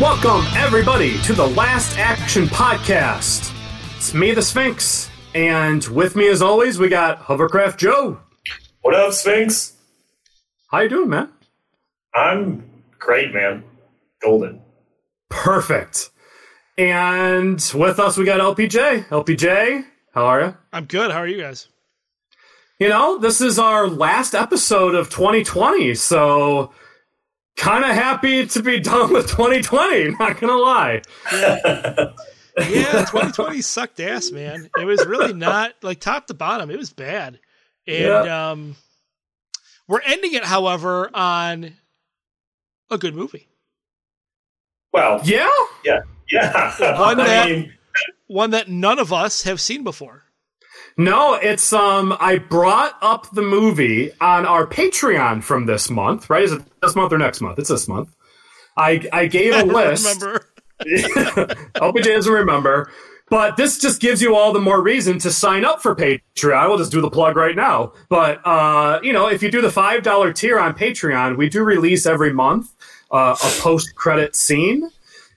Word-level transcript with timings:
Welcome, 0.00 0.46
everybody, 0.56 1.18
to 1.22 1.32
the 1.32 1.48
Last 1.48 1.98
Action 1.98 2.44
Podcast. 2.44 3.52
It's 3.96 4.14
me, 4.14 4.32
the 4.32 4.42
Sphinx, 4.42 5.10
and 5.34 5.82
with 5.86 6.14
me, 6.14 6.28
as 6.28 6.40
always, 6.40 6.78
we 6.78 6.88
got 6.88 7.18
Hovercraft 7.18 7.80
Joe. 7.80 8.20
What 8.82 8.94
up, 8.94 9.12
Sphinx? 9.12 9.76
How 10.70 10.82
you 10.82 10.88
doing, 10.88 11.08
man? 11.08 11.30
I'm 12.14 12.70
great, 13.00 13.34
man. 13.34 13.64
Golden. 14.22 14.60
Perfect. 15.30 16.10
And 16.76 17.60
with 17.74 17.98
us, 17.98 18.16
we 18.16 18.24
got 18.24 18.38
LPJ. 18.38 19.08
LPJ, 19.08 19.84
how 20.14 20.26
are 20.26 20.40
you? 20.40 20.56
I'm 20.72 20.84
good. 20.84 21.10
How 21.10 21.18
are 21.18 21.26
you 21.26 21.42
guys? 21.42 21.66
You 22.78 22.88
know, 22.88 23.18
this 23.18 23.40
is 23.40 23.58
our 23.58 23.88
last 23.88 24.36
episode 24.36 24.94
of 24.94 25.10
2020, 25.10 25.96
so 25.96 26.72
kind 27.58 27.84
of 27.84 27.90
happy 27.90 28.46
to 28.46 28.62
be 28.62 28.80
done 28.80 29.12
with 29.12 29.28
2020, 29.28 30.12
not 30.12 30.40
gonna 30.40 30.56
lie. 30.56 31.02
Yeah. 31.32 32.12
yeah, 32.56 33.04
2020 33.04 33.60
sucked 33.60 34.00
ass, 34.00 34.30
man. 34.30 34.70
It 34.78 34.84
was 34.84 35.04
really 35.04 35.34
not 35.34 35.74
like 35.82 36.00
top 36.00 36.26
to 36.28 36.34
bottom. 36.34 36.70
It 36.70 36.78
was 36.78 36.92
bad. 36.92 37.38
And 37.86 38.04
yeah. 38.04 38.50
um 38.50 38.76
we're 39.86 40.00
ending 40.00 40.34
it, 40.34 40.44
however, 40.44 41.10
on 41.14 41.74
a 42.90 42.98
good 42.98 43.14
movie. 43.14 43.48
Well, 44.92 45.20
yeah, 45.24 45.48
yeah, 45.84 46.00
yeah. 46.30 46.98
One 47.00 47.18
that 47.18 47.48
mean, 47.48 47.72
one 48.26 48.50
that 48.50 48.68
none 48.68 48.98
of 48.98 49.12
us 49.12 49.42
have 49.42 49.60
seen 49.60 49.84
before. 49.84 50.24
No, 50.98 51.34
it's 51.34 51.72
um 51.72 52.16
I 52.18 52.38
brought 52.38 52.98
up 53.00 53.30
the 53.30 53.42
movie 53.42 54.10
on 54.20 54.44
our 54.44 54.66
Patreon 54.66 55.44
from 55.44 55.66
this 55.66 55.88
month, 55.88 56.28
right? 56.28 56.42
Is 56.42 56.52
it 56.52 56.62
this 56.82 56.96
month 56.96 57.12
or 57.12 57.18
next 57.18 57.40
month? 57.40 57.58
It's 57.60 57.68
this 57.68 57.86
month. 57.86 58.14
I 58.76 59.06
I 59.12 59.26
gave 59.26 59.54
a 59.54 59.64
list. 59.72 60.20
remember. 60.20 60.46
LPJ 60.84 62.04
doesn't 62.04 62.32
remember. 62.32 62.90
But 63.30 63.56
this 63.58 63.78
just 63.78 64.00
gives 64.00 64.22
you 64.22 64.34
all 64.34 64.52
the 64.54 64.60
more 64.60 64.80
reason 64.80 65.18
to 65.18 65.30
sign 65.30 65.64
up 65.64 65.82
for 65.82 65.94
Patreon. 65.94 66.54
I 66.56 66.66
will 66.66 66.78
just 66.78 66.90
do 66.90 67.00
the 67.02 67.10
plug 67.10 67.36
right 67.36 67.54
now. 67.54 67.92
But 68.08 68.40
uh, 68.44 68.98
you 69.02 69.12
know, 69.12 69.28
if 69.28 69.42
you 69.42 69.50
do 69.50 69.60
the 69.60 69.70
five 69.70 70.02
dollar 70.02 70.32
tier 70.32 70.58
on 70.58 70.74
Patreon, 70.74 71.36
we 71.36 71.48
do 71.48 71.62
release 71.62 72.06
every 72.06 72.32
month 72.32 72.74
uh, 73.12 73.36
a 73.40 73.60
post 73.60 73.94
credit 73.94 74.34
scene. 74.34 74.90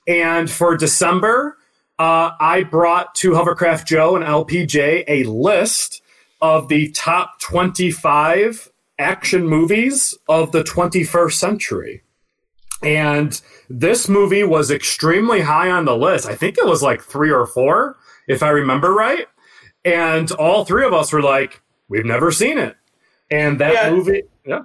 And 0.07 0.49
for 0.49 0.75
December, 0.75 1.57
uh, 2.01 2.35
I 2.39 2.63
brought 2.63 3.13
to 3.15 3.35
Hovercraft 3.35 3.87
Joe 3.87 4.15
and 4.15 4.25
LPJ 4.25 5.03
a 5.07 5.23
list 5.25 6.01
of 6.41 6.67
the 6.67 6.89
top 6.93 7.39
25 7.41 8.71
action 8.97 9.47
movies 9.47 10.17
of 10.27 10.51
the 10.51 10.63
21st 10.63 11.33
century. 11.33 12.01
And 12.81 13.39
this 13.69 14.09
movie 14.09 14.43
was 14.43 14.71
extremely 14.71 15.41
high 15.41 15.69
on 15.69 15.85
the 15.85 15.95
list. 15.95 16.25
I 16.25 16.33
think 16.33 16.57
it 16.57 16.65
was 16.65 16.81
like 16.81 17.03
three 17.03 17.29
or 17.29 17.45
four, 17.45 17.97
if 18.27 18.41
I 18.41 18.49
remember 18.49 18.91
right. 18.91 19.27
And 19.85 20.31
all 20.31 20.65
three 20.65 20.87
of 20.87 20.93
us 20.93 21.13
were 21.13 21.21
like, 21.21 21.61
we've 21.87 22.03
never 22.03 22.31
seen 22.31 22.57
it. 22.57 22.75
And 23.29 23.59
that 23.59 23.73
yeah. 23.73 23.89
movie, 23.91 24.23
yeah. 24.43 24.61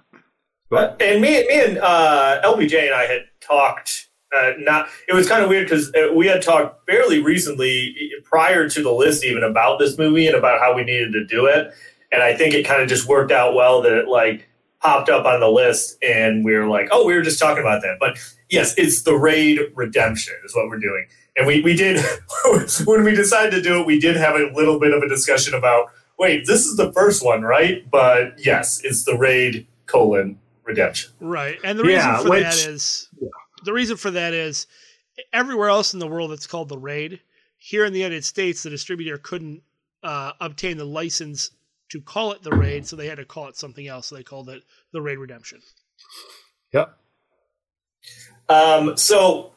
Uh, 0.73 0.97
and 1.01 1.21
me, 1.21 1.47
me 1.47 1.65
and 1.67 1.79
uh, 1.81 2.41
LPJ 2.43 2.87
and 2.87 2.95
I 2.95 3.05
had 3.05 3.25
talked. 3.43 4.06
Uh, 4.37 4.53
not 4.59 4.89
it 5.09 5.15
was 5.15 5.29
kind 5.29 5.43
of 5.43 5.49
weird 5.49 5.67
because 5.67 5.93
uh, 5.95 6.13
we 6.15 6.27
had 6.27 6.43
talked 6.43 6.85
fairly 6.87 7.23
recently 7.23 8.11
prior 8.25 8.69
to 8.69 8.83
the 8.83 8.91
list 8.91 9.25
even 9.25 9.43
about 9.43 9.79
this 9.79 9.97
movie 9.97 10.27
and 10.27 10.37
about 10.37 10.61
how 10.61 10.75
we 10.75 10.83
needed 10.85 11.13
to 11.13 11.25
do 11.25 11.47
it 11.47 11.73
and 12.13 12.23
i 12.23 12.35
think 12.35 12.53
it 12.53 12.67
kind 12.67 12.83
of 12.83 12.89
just 12.89 13.09
worked 13.09 13.33
out 13.33 13.55
well 13.55 13.81
that 13.83 13.93
it 13.93 14.09
like 14.09 14.49
popped 14.83 15.09
up 15.09 15.25
on 15.25 15.41
the 15.41 15.49
list 15.49 15.97
and 16.03 16.45
we 16.45 16.53
were 16.55 16.67
like 16.67 16.89
oh 16.91 17.07
we 17.07 17.15
were 17.15 17.23
just 17.23 17.39
talking 17.39 17.63
about 17.63 17.81
that 17.83 17.97
but 17.99 18.19
yes 18.51 18.75
it's 18.77 19.03
the 19.03 19.15
raid 19.15 19.61
redemption 19.75 20.35
is 20.45 20.55
what 20.55 20.69
we're 20.69 20.79
doing 20.79 21.07
and 21.37 21.47
we, 21.47 21.61
we 21.63 21.75
did 21.75 22.05
when 22.85 23.05
we 23.05 23.15
decided 23.15 23.51
to 23.51 23.63
do 23.63 23.81
it 23.81 23.87
we 23.87 23.99
did 23.99 24.17
have 24.17 24.35
a 24.35 24.51
little 24.55 24.79
bit 24.79 24.93
of 24.93 25.03
a 25.03 25.09
discussion 25.09 25.55
about 25.55 25.87
wait 26.19 26.47
this 26.47 26.67
is 26.67 26.77
the 26.77 26.93
first 26.93 27.25
one 27.25 27.43
right 27.43 27.91
but 27.91 28.35
yes 28.39 28.81
it's 28.85 29.05
the 29.05 29.17
raid 29.17 29.67
colon 29.87 30.39
redemption. 30.67 31.13
Right. 31.21 31.59
And 31.65 31.79
the 31.79 31.85
reason 31.85 31.99
yeah, 31.99 32.19
for 32.19 32.31
which, 32.31 32.43
that 32.43 32.67
is 32.69 33.09
yeah. 33.21 33.29
The 33.67 33.73
reason 33.73 33.97
for 33.97 34.11
that 34.13 34.33
is 34.33 34.67
everywhere 35.33 35.69
else 35.69 35.93
in 35.93 36.01
the 36.01 36.07
world 36.07 36.33
it's 36.33 36.47
called 36.47 36.69
the 36.69 36.79
raid. 36.79 37.21
Here 37.59 37.85
in 37.85 37.93
the 37.93 37.99
United 37.99 38.25
States, 38.25 38.63
the 38.63 38.71
distributor 38.71 39.19
couldn't 39.19 39.63
uh, 40.03 40.33
obtain 40.41 40.77
the 40.79 40.85
license 40.85 41.51
to 41.91 42.01
call 42.01 42.33
it 42.33 42.43
the 42.43 42.53
raid, 42.53 42.87
so 42.87 42.97
they 42.97 43.09
had 43.09 43.19
to 43.19 43.25
call 43.25 43.49
it 43.49 43.57
something 43.57 43.87
else. 43.87 44.07
So 44.07 44.15
they 44.15 44.23
called 44.23 44.49
it 44.49 44.63
the 44.93 45.03
raid 45.03 45.19
redemption. 45.19 45.61
Yep. 46.73 46.97
Um, 48.49 48.97
so 48.97 49.53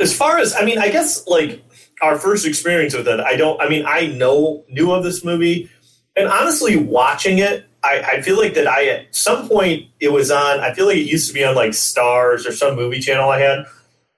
as 0.00 0.14
far 0.14 0.38
as 0.38 0.54
I 0.54 0.64
mean, 0.64 0.78
I 0.78 0.90
guess 0.90 1.26
like 1.26 1.64
our 2.02 2.18
first 2.18 2.46
experience 2.46 2.94
with 2.94 3.08
it, 3.08 3.20
I 3.20 3.36
don't 3.36 3.60
I 3.60 3.68
mean, 3.68 3.84
I 3.86 4.08
know 4.08 4.64
knew 4.68 4.92
of 4.92 5.02
this 5.02 5.24
movie 5.24 5.70
and 6.14 6.28
honestly 6.28 6.76
watching 6.76 7.38
it 7.38 7.67
I, 7.82 8.00
I, 8.00 8.22
feel 8.22 8.36
like 8.36 8.54
that 8.54 8.66
I 8.66 8.88
at 8.88 9.14
some 9.14 9.48
point 9.48 9.86
it 10.00 10.12
was 10.12 10.30
on. 10.30 10.60
I 10.60 10.72
feel 10.72 10.86
like 10.86 10.96
it 10.96 11.06
used 11.06 11.28
to 11.28 11.34
be 11.34 11.44
on 11.44 11.54
like 11.54 11.70
Starz 11.70 12.46
or 12.46 12.52
some 12.52 12.76
movie 12.76 13.00
channel 13.00 13.30
I 13.30 13.38
had 13.38 13.66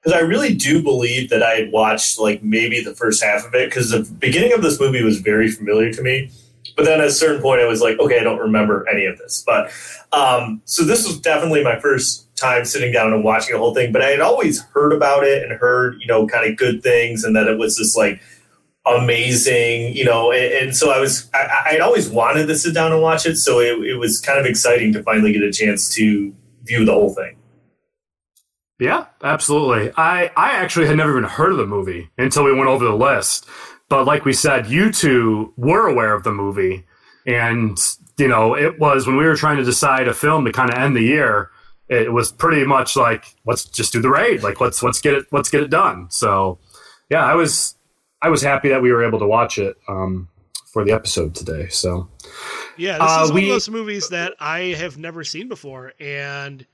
because 0.00 0.19
I 0.19 0.21
really 0.21 0.54
do 0.54 0.82
believe 0.82 1.28
that 1.31 1.43
I 1.43 1.56
had 1.56 1.72
watched 1.72 2.19
like 2.19 2.43
maybe 2.43 2.82
the 2.82 2.94
first 2.94 3.22
half 3.22 3.44
of 3.44 3.54
it 3.54 3.69
because 3.69 3.91
the 3.91 4.00
beginning 4.19 4.53
of 4.53 4.62
this 4.62 4.81
movie 4.81 5.03
was 5.03 5.21
very 5.21 5.50
familiar 5.50 5.93
to 5.93 6.03
me. 6.03 6.31
But 6.76 6.87
then 6.87 7.00
at 7.00 7.06
a 7.06 7.12
certain 7.12 7.43
point, 7.43 7.60
I 7.60 7.66
was 7.66 7.82
like, 7.82 7.98
okay, 7.98 8.19
I 8.19 8.22
don't 8.22 8.38
remember 8.38 8.88
any 8.88 9.04
of 9.04 9.19
this. 9.19 9.43
But 9.47 9.71
um, 10.12 10.62
so 10.65 10.84
this 10.84 11.06
was 11.06 11.21
definitely 11.21 11.62
my 11.62 11.78
first 11.78 12.34
time 12.37 12.65
sitting 12.65 12.92
down 12.92 13.12
and 13.12 13.22
watching 13.22 13.53
the 13.53 13.59
whole 13.59 13.75
thing. 13.75 13.92
But 13.92 14.03
I 14.03 14.09
had 14.09 14.21
always 14.21 14.62
heard 14.72 14.92
about 14.92 15.25
it 15.25 15.42
and 15.42 15.53
heard 15.53 16.00
you 16.00 16.06
know 16.06 16.27
kind 16.27 16.50
of 16.50 16.56
good 16.56 16.82
things 16.82 17.25
and 17.25 17.37
that 17.37 17.47
it 17.47 17.59
was 17.59 17.77
this 17.77 17.97
like 17.97 18.22
amazing, 18.86 19.94
you 19.94 20.04
know, 20.04 20.32
and, 20.32 20.52
and 20.52 20.76
so 20.76 20.91
I 20.91 20.98
was, 20.98 21.30
I, 21.34 21.72
would 21.72 21.80
always 21.80 22.08
wanted 22.08 22.46
to 22.46 22.56
sit 22.56 22.74
down 22.74 22.92
and 22.92 23.02
watch 23.02 23.26
it. 23.26 23.36
So 23.36 23.60
it, 23.60 23.78
it 23.84 23.96
was 23.96 24.20
kind 24.20 24.38
of 24.38 24.46
exciting 24.46 24.92
to 24.94 25.02
finally 25.02 25.32
get 25.32 25.42
a 25.42 25.52
chance 25.52 25.94
to 25.94 26.34
view 26.64 26.84
the 26.84 26.92
whole 26.92 27.14
thing. 27.14 27.36
Yeah, 28.78 29.06
absolutely. 29.22 29.92
I, 29.96 30.30
I 30.36 30.52
actually 30.52 30.86
had 30.86 30.96
never 30.96 31.10
even 31.10 31.28
heard 31.28 31.52
of 31.52 31.58
the 31.58 31.66
movie 31.66 32.08
until 32.16 32.44
we 32.44 32.54
went 32.54 32.68
over 32.68 32.84
the 32.84 32.96
list. 32.96 33.46
But 33.91 34.06
like 34.06 34.24
we 34.24 34.32
said, 34.32 34.68
you 34.68 34.91
two 34.91 35.52
were 35.56 35.86
aware 35.86 36.14
of 36.14 36.22
the 36.22 36.32
movie. 36.32 36.86
And, 37.26 37.76
you 38.16 38.28
know, 38.28 38.56
it 38.56 38.78
was 38.78 39.06
when 39.06 39.16
we 39.16 39.26
were 39.26 39.36
trying 39.36 39.58
to 39.58 39.64
decide 39.64 40.08
a 40.08 40.14
film 40.14 40.47
to 40.47 40.52
kind 40.52 40.70
of 40.70 40.78
end 40.78 40.97
the 40.97 41.02
year, 41.02 41.50
it 41.88 42.12
was 42.12 42.32
pretty 42.32 42.64
much 42.64 42.97
like, 42.97 43.34
let's 43.44 43.64
just 43.64 43.92
do 43.92 44.00
the 44.00 44.08
raid. 44.08 44.42
Like, 44.42 44.60
let's, 44.60 44.82
let's 44.82 45.00
get 45.00 45.12
it, 45.12 45.26
let's 45.30 45.50
get 45.50 45.62
it 45.62 45.68
done. 45.68 46.08
So 46.08 46.58
yeah, 47.10 47.24
I 47.24 47.34
was, 47.34 47.74
I 48.22 48.28
was 48.28 48.42
happy 48.42 48.69
that 48.69 48.82
we 48.82 48.92
were 48.92 49.04
able 49.04 49.19
to 49.19 49.26
watch 49.26 49.58
it 49.58 49.76
um, 49.88 50.28
for 50.66 50.84
the 50.84 50.92
episode 50.92 51.34
today. 51.34 51.69
So, 51.69 52.08
yeah, 52.76 52.98
this 52.98 53.10
uh, 53.10 53.20
is 53.25 53.31
one 53.31 53.42
we, 53.42 53.48
of 53.48 53.54
those 53.54 53.70
movies 53.70 54.08
that 54.10 54.34
I 54.38 54.75
have 54.78 54.98
never 54.98 55.25
seen 55.25 55.48
before, 55.48 55.92
and 55.98 56.66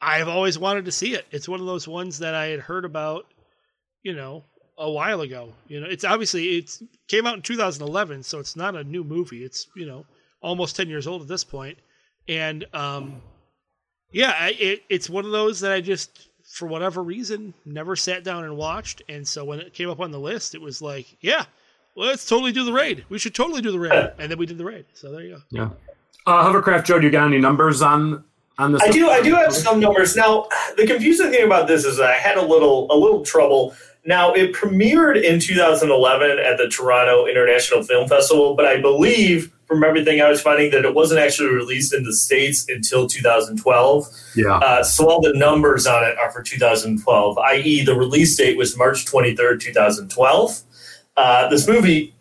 I've 0.00 0.28
always 0.28 0.58
wanted 0.58 0.84
to 0.84 0.92
see 0.92 1.14
it. 1.14 1.26
It's 1.30 1.48
one 1.48 1.60
of 1.60 1.66
those 1.66 1.88
ones 1.88 2.18
that 2.18 2.34
I 2.34 2.46
had 2.46 2.60
heard 2.60 2.84
about, 2.84 3.26
you 4.02 4.14
know, 4.14 4.44
a 4.76 4.90
while 4.90 5.22
ago. 5.22 5.52
You 5.68 5.80
know, 5.80 5.86
it's 5.86 6.04
obviously 6.04 6.58
it 6.58 6.78
came 7.08 7.26
out 7.26 7.36
in 7.36 7.42
2011, 7.42 8.22
so 8.22 8.38
it's 8.38 8.56
not 8.56 8.76
a 8.76 8.84
new 8.84 9.04
movie. 9.04 9.44
It's 9.44 9.68
you 9.76 9.86
know 9.86 10.04
almost 10.40 10.76
10 10.76 10.88
years 10.88 11.06
old 11.06 11.22
at 11.22 11.28
this 11.28 11.44
point, 11.44 11.78
and 12.28 12.64
um, 12.74 13.22
yeah, 14.12 14.48
it, 14.48 14.82
it's 14.88 15.08
one 15.08 15.24
of 15.24 15.32
those 15.32 15.60
that 15.60 15.72
I 15.72 15.80
just 15.80 16.28
for 16.54 16.66
whatever 16.66 17.02
reason, 17.02 17.52
never 17.64 17.96
sat 17.96 18.22
down 18.22 18.44
and 18.44 18.56
watched. 18.56 19.02
And 19.08 19.26
so 19.26 19.44
when 19.44 19.58
it 19.58 19.72
came 19.72 19.90
up 19.90 19.98
on 19.98 20.12
the 20.12 20.20
list, 20.20 20.54
it 20.54 20.60
was 20.60 20.80
like, 20.80 21.16
yeah, 21.20 21.46
let's 21.96 22.26
totally 22.26 22.52
do 22.52 22.64
the 22.64 22.72
raid. 22.72 23.04
We 23.08 23.18
should 23.18 23.34
totally 23.34 23.60
do 23.60 23.72
the 23.72 23.80
raid. 23.80 24.12
And 24.20 24.30
then 24.30 24.38
we 24.38 24.46
did 24.46 24.56
the 24.56 24.64
raid. 24.64 24.86
So 24.94 25.10
there 25.10 25.22
you 25.22 25.34
go. 25.34 25.42
Yeah. 25.50 25.70
Uh, 26.26 26.44
Hovercraft 26.44 26.86
Joe, 26.86 27.00
do 27.00 27.06
you 27.06 27.10
got 27.10 27.26
any 27.26 27.38
numbers 27.38 27.82
on 27.82 28.22
on 28.58 28.70
this? 28.70 28.82
I 28.82 28.90
do. 28.90 29.10
I 29.10 29.20
do 29.20 29.34
have 29.34 29.52
some 29.52 29.80
numbers. 29.80 30.14
Now, 30.14 30.46
the 30.76 30.86
confusing 30.86 31.32
thing 31.32 31.44
about 31.44 31.66
this 31.66 31.84
is 31.84 31.98
I 31.98 32.12
had 32.12 32.38
a 32.38 32.46
little 32.46 32.86
a 32.90 32.96
little 32.96 33.24
trouble. 33.24 33.74
Now 34.06 34.32
it 34.32 34.52
premiered 34.52 35.22
in 35.22 35.40
2011 35.40 36.38
at 36.38 36.58
the 36.58 36.68
Toronto 36.68 37.26
International 37.26 37.82
Film 37.82 38.08
Festival, 38.08 38.54
but 38.54 38.66
I 38.66 38.80
believe 38.80 39.50
from 39.66 39.82
everything 39.82 40.20
I 40.20 40.28
was 40.28 40.42
finding 40.42 40.70
that 40.72 40.84
it 40.84 40.94
wasn't 40.94 41.20
actually 41.20 41.48
released 41.48 41.94
in 41.94 42.04
the 42.04 42.12
states 42.12 42.66
until 42.68 43.06
2012. 43.06 44.06
Yeah. 44.36 44.56
Uh, 44.58 44.82
so 44.82 45.08
all 45.08 45.22
the 45.22 45.32
numbers 45.32 45.86
on 45.86 46.04
it 46.04 46.16
are 46.18 46.30
for 46.30 46.42
2012, 46.42 47.38
i.e., 47.38 47.84
the 47.84 47.94
release 47.94 48.36
date 48.36 48.58
was 48.58 48.76
March 48.76 49.06
23rd, 49.06 49.60
2012. 49.60 50.62
Uh, 51.16 51.48
this 51.48 51.66
movie 51.66 52.14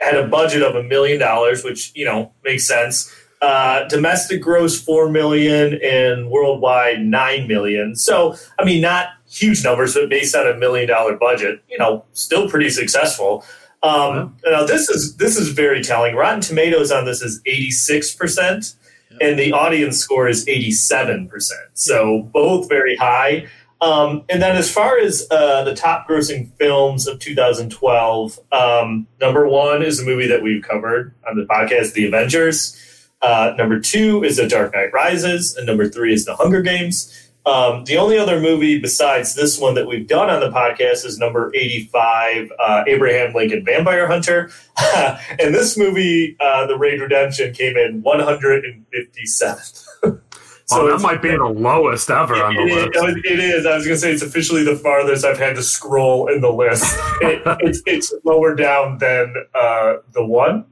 had 0.00 0.14
a 0.14 0.26
budget 0.26 0.62
of 0.62 0.76
a 0.76 0.82
million 0.82 1.18
dollars, 1.18 1.64
which 1.64 1.92
you 1.94 2.04
know 2.04 2.32
makes 2.44 2.66
sense. 2.66 3.14
Uh, 3.40 3.86
domestic 3.88 4.40
gross 4.40 4.80
four 4.80 5.08
million 5.08 5.78
and 5.82 6.30
worldwide 6.30 7.04
nine 7.04 7.46
million. 7.46 7.94
So 7.96 8.36
I 8.58 8.64
mean, 8.64 8.80
not 8.80 9.08
huge 9.30 9.62
numbers, 9.64 9.94
but 9.94 10.08
based 10.08 10.34
on 10.34 10.46
a 10.46 10.54
million 10.56 10.88
dollar 10.88 11.16
budget, 11.16 11.62
you 11.68 11.78
know, 11.78 12.04
still 12.12 12.48
pretty 12.48 12.70
successful. 12.70 13.44
Um, 13.82 14.36
Now 14.44 14.64
this 14.64 14.88
is 14.88 15.16
this 15.16 15.36
is 15.36 15.50
very 15.50 15.82
telling. 15.82 16.16
Rotten 16.16 16.40
Tomatoes 16.40 16.90
on 16.90 17.04
this 17.04 17.22
is 17.22 17.40
eighty 17.46 17.70
six 17.70 18.14
percent, 18.14 18.74
and 19.20 19.38
the 19.38 19.52
audience 19.52 19.98
score 19.98 20.28
is 20.28 20.46
eighty 20.48 20.72
seven 20.72 21.28
percent. 21.28 21.60
So 21.74 22.22
both 22.32 22.68
very 22.68 22.96
high. 22.96 23.46
Um, 23.80 24.24
and 24.28 24.42
then 24.42 24.56
as 24.56 24.68
far 24.68 24.98
as 24.98 25.24
uh, 25.30 25.62
the 25.62 25.72
top 25.72 26.08
grossing 26.08 26.50
films 26.58 27.06
of 27.06 27.20
2012, 27.20 28.38
um, 28.50 29.06
number 29.20 29.46
one 29.46 29.82
is 29.82 30.00
a 30.00 30.04
movie 30.04 30.26
that 30.26 30.42
we've 30.42 30.64
covered 30.64 31.14
on 31.30 31.36
the 31.36 31.44
podcast, 31.44 31.92
The 31.92 32.08
Avengers. 32.08 32.76
Uh, 33.22 33.54
number 33.56 33.78
two 33.78 34.24
is 34.24 34.36
The 34.36 34.48
Dark 34.48 34.74
Knight 34.74 34.92
Rises, 34.92 35.54
and 35.56 35.64
number 35.64 35.88
three 35.88 36.12
is 36.12 36.24
The 36.24 36.34
Hunger 36.34 36.60
Games. 36.60 37.27
Um, 37.48 37.84
the 37.84 37.96
only 37.96 38.18
other 38.18 38.38
movie 38.40 38.78
besides 38.78 39.34
this 39.34 39.58
one 39.58 39.72
that 39.74 39.86
we've 39.86 40.06
done 40.06 40.28
on 40.28 40.40
the 40.40 40.50
podcast 40.50 41.06
is 41.06 41.18
number 41.18 41.50
85, 41.54 42.52
uh, 42.58 42.84
Abraham 42.86 43.32
Lincoln 43.32 43.64
Vampire 43.64 44.06
Hunter. 44.06 44.50
and 45.40 45.54
this 45.54 45.78
movie, 45.78 46.36
uh, 46.40 46.66
The 46.66 46.76
Raid 46.76 47.00
Redemption, 47.00 47.54
came 47.54 47.76
in 47.78 48.02
157th. 48.02 49.86
So 50.68 50.82
oh, 50.82 50.90
that 50.90 51.00
might 51.00 51.22
be 51.22 51.30
the 51.30 51.44
lowest 51.44 52.10
ever 52.10 52.34
on 52.34 52.52
the 52.52 52.60
it, 52.60 52.94
list. 52.94 53.18
It 53.24 53.40
is. 53.40 53.64
I 53.64 53.74
was 53.74 53.86
going 53.86 53.96
to 53.96 54.00
say 54.02 54.12
it's 54.12 54.20
officially 54.20 54.64
the 54.64 54.76
farthest 54.76 55.24
I've 55.24 55.38
had 55.38 55.56
to 55.56 55.62
scroll 55.62 56.26
in 56.28 56.42
the 56.42 56.52
list. 56.52 56.84
it, 57.22 57.40
it's, 57.60 57.80
it's 57.86 58.12
lower 58.22 58.54
down 58.54 58.98
than 58.98 59.32
uh, 59.54 59.94
the 60.12 60.22
one, 60.22 60.66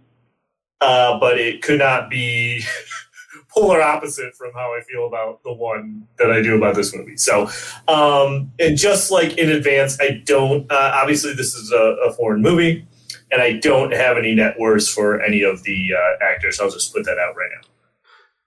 uh, 0.82 1.18
but 1.18 1.40
it 1.40 1.62
could 1.62 1.78
not 1.78 2.10
be 2.10 2.62
polar 3.56 3.80
opposite 3.80 4.34
from 4.34 4.52
how 4.52 4.74
I 4.74 4.82
feel 4.82 5.06
about 5.06 5.42
the 5.42 5.52
one 5.52 6.06
that 6.18 6.30
I 6.30 6.42
do 6.42 6.56
about 6.56 6.74
this 6.74 6.94
movie. 6.94 7.16
So, 7.16 7.48
um, 7.88 8.52
and 8.58 8.76
just 8.76 9.10
like 9.10 9.38
in 9.38 9.50
advance, 9.50 9.98
I 10.00 10.22
don't. 10.24 10.70
Uh, 10.70 10.92
obviously, 10.94 11.34
this 11.34 11.54
is 11.54 11.72
a, 11.72 11.96
a, 12.06 12.12
foreign 12.12 12.42
movie, 12.42 12.86
and 13.32 13.40
I 13.40 13.54
don't 13.54 13.92
have 13.92 14.18
any 14.18 14.34
net 14.34 14.58
worths 14.58 14.88
for 14.88 15.20
any 15.22 15.42
of 15.42 15.62
the 15.62 15.90
uh, 15.96 16.24
actors. 16.24 16.60
I'll 16.60 16.70
just 16.70 16.94
put 16.94 17.04
that 17.06 17.18
out 17.18 17.36
right 17.36 17.50
now. 17.54 17.68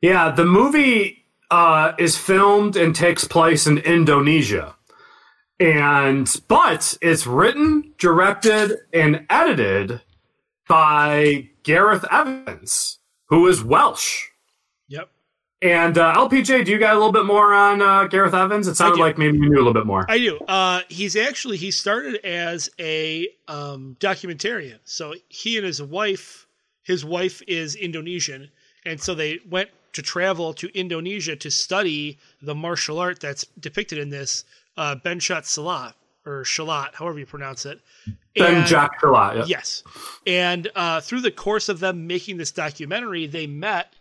Yeah, 0.02 0.32
the 0.32 0.46
movie 0.46 1.26
uh, 1.52 1.94
is 1.98 2.18
filmed 2.18 2.76
and 2.76 2.96
takes 2.96 3.26
place 3.26 3.68
in 3.68 3.80
Indonesia. 3.80 4.76
And 5.60 6.30
but 6.48 6.98
it's 7.02 7.28
written, 7.28 7.94
directed, 7.98 8.78
and 8.94 9.26
edited 9.30 10.02
by 10.70 11.50
Gareth 11.64 12.06
Evans, 12.10 13.00
who 13.28 13.46
is 13.48 13.62
Welsh. 13.62 14.29
And 15.62 15.98
uh, 15.98 16.14
LPJ, 16.16 16.64
do 16.66 16.72
you 16.72 16.80
got 16.80 16.94
a 16.94 16.98
little 16.98 17.12
bit 17.12 17.26
more 17.26 17.54
on 17.54 17.82
uh, 17.82 18.06
Gareth 18.06 18.34
Evans? 18.34 18.68
It 18.68 18.76
sounded 18.76 19.00
like 19.00 19.18
maybe 19.18 19.38
you 19.38 19.50
knew 19.50 19.58
a 19.58 19.58
little 19.58 19.74
bit 19.74 19.86
more. 19.86 20.06
I 20.08 20.18
do. 20.18 20.40
Uh, 20.48 20.82
he's 20.88 21.18
actually 21.18 21.58
he 21.58 21.70
started 21.70 22.26
as 22.26 22.70
a 22.80 23.28
um, 23.50 23.98
documentarian. 24.00 24.80
So 24.86 25.16
he 25.28 25.58
and 25.58 25.66
his 25.66 25.82
wife, 25.82 26.48
his 26.84 27.04
wife 27.04 27.42
is 27.46 27.76
Indonesian, 27.76 28.52
and 28.86 29.02
so 29.02 29.14
they 29.14 29.40
went 29.50 29.70
to 29.94 30.02
travel 30.02 30.54
to 30.54 30.70
Indonesia 30.78 31.36
to 31.36 31.52
study 31.52 32.20
the 32.42 32.56
martial 32.56 32.98
art 32.98 33.20
that's 33.20 33.46
depicted 33.60 33.98
in 33.98 34.10
this 34.10 34.46
uh, 34.78 34.96
Benchat 35.04 35.46
Salat 35.46 35.94
or 36.26 36.44
Shalat, 36.44 36.94
however 36.94 37.20
you 37.20 37.26
pronounce 37.26 37.66
it. 37.66 37.82
Benchat 38.38 38.92
Shalat, 39.02 39.36
yeah. 39.36 39.44
Yes. 39.48 39.84
And 40.26 40.70
uh, 40.74 41.02
through 41.02 41.22
the 41.22 41.32
course 41.32 41.68
of 41.68 41.82
them 41.82 42.08
making 42.08 42.38
this 42.38 42.52
documentary, 42.52 43.28
they 43.28 43.48
met 43.48 43.94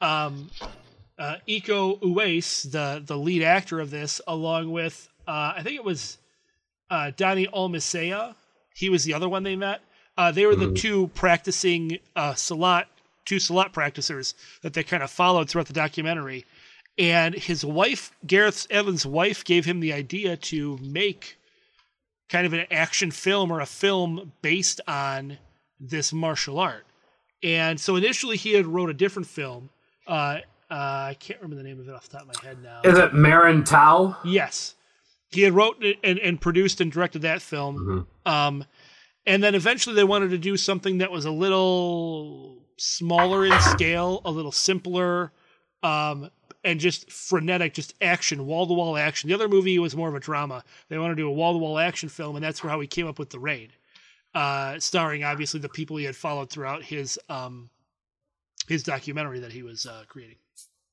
um, 0.00 0.50
uh, 1.18 1.36
Iko 1.48 2.00
Uwais, 2.00 2.70
the, 2.70 3.02
the 3.04 3.16
lead 3.16 3.42
actor 3.42 3.80
of 3.80 3.90
this, 3.90 4.20
along 4.26 4.70
with, 4.70 5.08
uh, 5.26 5.54
I 5.56 5.62
think 5.62 5.76
it 5.76 5.84
was 5.84 6.18
uh, 6.90 7.12
Donnie. 7.16 7.48
He 8.74 8.88
was 8.88 9.04
the 9.04 9.14
other 9.14 9.28
one 9.28 9.42
they 9.42 9.56
met. 9.56 9.80
Uh, 10.16 10.30
they 10.30 10.46
were 10.46 10.56
the 10.56 10.66
mm-hmm. 10.66 10.74
two 10.74 11.08
practicing 11.14 11.98
uh, 12.16 12.34
Salat 12.34 12.86
two 13.24 13.38
Salat 13.38 13.72
practicers 13.72 14.34
that 14.62 14.74
they 14.74 14.82
kind 14.82 15.02
of 15.02 15.10
followed 15.10 15.48
throughout 15.48 15.66
the 15.66 15.72
documentary. 15.72 16.44
And 16.98 17.34
his 17.34 17.64
wife, 17.64 18.12
Gareth 18.26 18.66
Evans' 18.70 19.06
wife, 19.06 19.44
gave 19.44 19.64
him 19.64 19.80
the 19.80 19.92
idea 19.92 20.36
to 20.36 20.78
make 20.82 21.38
kind 22.28 22.46
of 22.46 22.52
an 22.52 22.66
action 22.70 23.10
film 23.10 23.50
or 23.50 23.60
a 23.60 23.66
film 23.66 24.32
based 24.42 24.80
on 24.86 25.38
this 25.80 26.12
martial 26.12 26.58
art. 26.58 26.84
And 27.42 27.80
so 27.80 27.96
initially 27.96 28.36
he 28.36 28.52
had 28.52 28.66
wrote 28.66 28.90
a 28.90 28.94
different 28.94 29.26
film. 29.26 29.70
Uh, 30.06 30.38
uh, 30.72 31.08
I 31.10 31.16
can't 31.20 31.38
remember 31.42 31.62
the 31.62 31.68
name 31.68 31.78
of 31.78 31.86
it 31.86 31.94
off 31.94 32.08
the 32.08 32.16
top 32.16 32.26
of 32.26 32.34
my 32.34 32.48
head 32.48 32.62
now. 32.62 32.80
Is 32.82 32.96
it 32.96 33.12
Merantau? 33.12 34.16
Yes. 34.24 34.74
He 35.28 35.42
had 35.42 35.52
wrote 35.52 35.84
and, 36.02 36.18
and 36.18 36.40
produced 36.40 36.80
and 36.80 36.90
directed 36.90 37.22
that 37.22 37.42
film. 37.42 37.76
Mm-hmm. 37.76 38.32
Um, 38.32 38.64
and 39.26 39.42
then 39.42 39.54
eventually 39.54 39.94
they 39.94 40.04
wanted 40.04 40.30
to 40.30 40.38
do 40.38 40.56
something 40.56 40.98
that 40.98 41.12
was 41.12 41.26
a 41.26 41.30
little 41.30 42.62
smaller 42.78 43.44
in 43.44 43.60
scale, 43.60 44.22
a 44.24 44.30
little 44.30 44.50
simpler, 44.50 45.30
um, 45.82 46.30
and 46.64 46.80
just 46.80 47.10
frenetic, 47.12 47.74
just 47.74 47.94
action, 48.00 48.46
wall 48.46 48.66
to 48.66 48.72
wall 48.72 48.96
action. 48.96 49.28
The 49.28 49.34
other 49.34 49.48
movie 49.48 49.78
was 49.78 49.94
more 49.94 50.08
of 50.08 50.14
a 50.14 50.20
drama. 50.20 50.64
They 50.88 50.96
wanted 50.98 51.16
to 51.16 51.22
do 51.22 51.28
a 51.28 51.32
wall 51.32 51.52
to 51.52 51.58
wall 51.58 51.78
action 51.78 52.08
film, 52.08 52.36
and 52.36 52.44
that's 52.44 52.60
how 52.60 52.80
he 52.80 52.86
came 52.86 53.06
up 53.06 53.18
with 53.18 53.28
The 53.28 53.38
Raid, 53.38 53.74
uh, 54.34 54.78
starring 54.78 55.22
obviously 55.22 55.60
the 55.60 55.68
people 55.68 55.98
he 55.98 56.04
had 56.04 56.16
followed 56.16 56.48
throughout 56.50 56.82
his 56.82 57.18
um, 57.28 57.68
his 58.68 58.82
documentary 58.82 59.40
that 59.40 59.52
he 59.52 59.62
was 59.62 59.86
uh, 59.86 60.04
creating. 60.08 60.36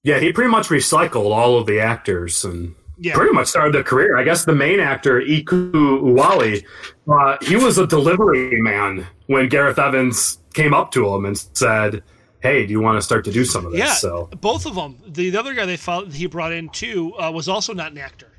Yeah, 0.03 0.19
he 0.19 0.31
pretty 0.31 0.49
much 0.49 0.69
recycled 0.69 1.31
all 1.31 1.57
of 1.57 1.65
the 1.65 1.79
actors 1.79 2.45
and 2.45 2.75
yeah. 2.97 3.15
pretty 3.15 3.33
much 3.33 3.47
started 3.47 3.73
their 3.73 3.83
career. 3.83 4.17
I 4.17 4.23
guess 4.23 4.45
the 4.45 4.55
main 4.55 4.79
actor, 4.79 5.21
Iko 5.21 5.71
Uwais, 6.01 6.63
uh, 7.11 7.37
he 7.41 7.55
was 7.55 7.77
a 7.77 7.87
delivery 7.87 8.61
man 8.61 9.07
when 9.27 9.49
Gareth 9.49 9.79
Evans 9.79 10.39
came 10.53 10.73
up 10.73 10.91
to 10.91 11.07
him 11.13 11.25
and 11.25 11.37
said, 11.53 12.03
"Hey, 12.41 12.65
do 12.65 12.71
you 12.71 12.81
want 12.81 12.97
to 12.97 13.01
start 13.01 13.25
to 13.25 13.31
do 13.31 13.43
some 13.43 13.65
of 13.65 13.71
this?" 13.71 13.79
Yeah, 13.79 13.93
so 13.93 14.29
both 14.39 14.65
of 14.65 14.75
them. 14.75 14.97
The, 15.05 15.29
the 15.29 15.39
other 15.39 15.53
guy 15.53 15.65
they 15.65 15.77
found, 15.77 16.13
he 16.13 16.27
brought 16.27 16.53
in 16.53 16.69
too 16.69 17.13
uh, 17.17 17.31
was 17.31 17.49
also 17.49 17.73
not 17.73 17.91
an 17.91 17.97
actor. 17.97 18.31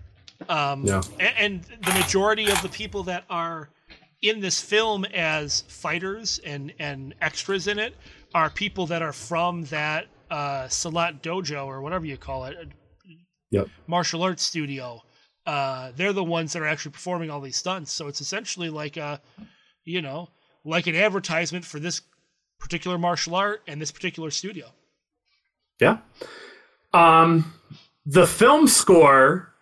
Um, 0.48 0.84
yeah. 0.86 1.02
and, 1.18 1.34
and 1.38 1.82
the 1.84 1.92
majority 1.92 2.50
of 2.50 2.62
the 2.62 2.70
people 2.70 3.02
that 3.04 3.24
are 3.28 3.68
in 4.22 4.40
this 4.40 4.60
film 4.60 5.04
as 5.06 5.62
fighters 5.68 6.40
and 6.44 6.72
and 6.78 7.14
extras 7.20 7.66
in 7.66 7.78
it 7.78 7.94
are 8.34 8.48
people 8.48 8.86
that 8.86 9.02
are 9.02 9.12
from 9.12 9.64
that 9.64 10.06
uh, 10.30 10.68
Salat 10.68 11.22
dojo 11.22 11.66
or 11.66 11.82
whatever 11.82 12.06
you 12.06 12.16
call 12.16 12.44
it, 12.44 12.56
yep. 13.50 13.68
martial 13.86 14.22
arts 14.22 14.42
studio. 14.42 15.02
Uh, 15.46 15.92
they're 15.96 16.12
the 16.12 16.24
ones 16.24 16.52
that 16.52 16.62
are 16.62 16.66
actually 16.66 16.92
performing 16.92 17.30
all 17.30 17.40
these 17.40 17.56
stunts. 17.56 17.92
So 17.92 18.06
it's 18.08 18.20
essentially 18.20 18.68
like 18.68 18.96
a, 18.96 19.20
you 19.84 20.02
know, 20.02 20.28
like 20.64 20.86
an 20.86 20.94
advertisement 20.94 21.64
for 21.64 21.80
this 21.80 22.02
particular 22.58 22.98
martial 22.98 23.34
art 23.34 23.62
and 23.66 23.80
this 23.80 23.90
particular 23.90 24.30
studio. 24.30 24.66
Yeah. 25.80 25.98
Um, 26.92 27.54
the 28.04 28.26
film 28.26 28.68
score 28.68 29.52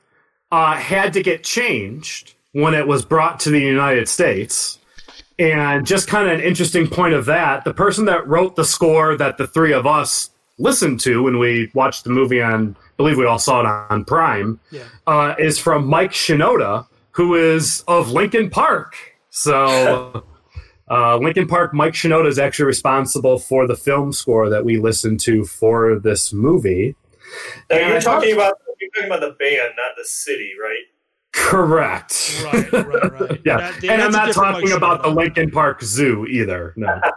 uh, 0.50 0.74
had 0.74 1.12
to 1.12 1.22
get 1.22 1.44
changed 1.44 2.34
when 2.52 2.74
it 2.74 2.86
was 2.86 3.04
brought 3.04 3.40
to 3.40 3.50
the 3.50 3.60
United 3.60 4.08
States. 4.08 4.78
And 5.38 5.86
just 5.86 6.08
kind 6.08 6.28
of 6.28 6.38
an 6.38 6.44
interesting 6.44 6.88
point 6.88 7.14
of 7.14 7.26
that, 7.26 7.64
the 7.64 7.72
person 7.72 8.06
that 8.06 8.26
wrote 8.26 8.56
the 8.56 8.64
score 8.64 9.16
that 9.16 9.38
the 9.38 9.46
three 9.46 9.72
of 9.72 9.86
us 9.86 10.30
listened 10.58 11.00
to 11.00 11.22
when 11.22 11.38
we 11.38 11.70
watched 11.74 12.04
the 12.04 12.10
movie 12.10 12.42
on, 12.42 12.76
I 12.78 12.96
believe 12.96 13.16
we 13.16 13.26
all 13.26 13.38
saw 13.38 13.60
it 13.60 13.66
on 13.66 14.04
Prime, 14.04 14.60
yeah. 14.70 14.84
uh, 15.06 15.34
is 15.38 15.58
from 15.58 15.86
Mike 15.86 16.12
Shinoda, 16.12 16.86
who 17.12 17.34
is 17.34 17.84
of 17.88 18.10
Linkin 18.10 18.50
Park. 18.50 18.96
So 19.30 20.24
Uh, 20.90 21.18
Linkin 21.18 21.46
Park, 21.46 21.74
Mike 21.74 21.92
Shinoda 21.92 22.28
is 22.28 22.38
actually 22.38 22.64
responsible 22.66 23.38
for 23.38 23.66
the 23.66 23.76
film 23.76 24.12
score 24.12 24.48
that 24.48 24.64
we 24.64 24.78
listened 24.78 25.20
to 25.20 25.44
for 25.44 25.98
this 25.98 26.32
movie. 26.32 26.96
Now 27.70 27.88
you're 27.88 28.00
talking 28.00 28.32
about 28.34 28.54
you're 28.80 28.90
talking 28.90 29.10
about 29.10 29.20
the 29.20 29.36
band, 29.38 29.74
not 29.76 29.96
the 29.96 30.04
city, 30.04 30.52
right? 30.60 30.84
Correct. 31.32 32.42
Right, 32.44 32.72
right, 32.72 33.20
right. 33.20 33.40
yeah, 33.44 33.70
that, 33.70 33.84
and 33.84 34.00
I'm 34.00 34.12
not 34.12 34.32
talking 34.32 34.72
about 34.72 35.02
the 35.02 35.10
Lincoln 35.10 35.50
Park 35.50 35.82
Zoo 35.82 36.26
either. 36.26 36.72
No. 36.76 37.00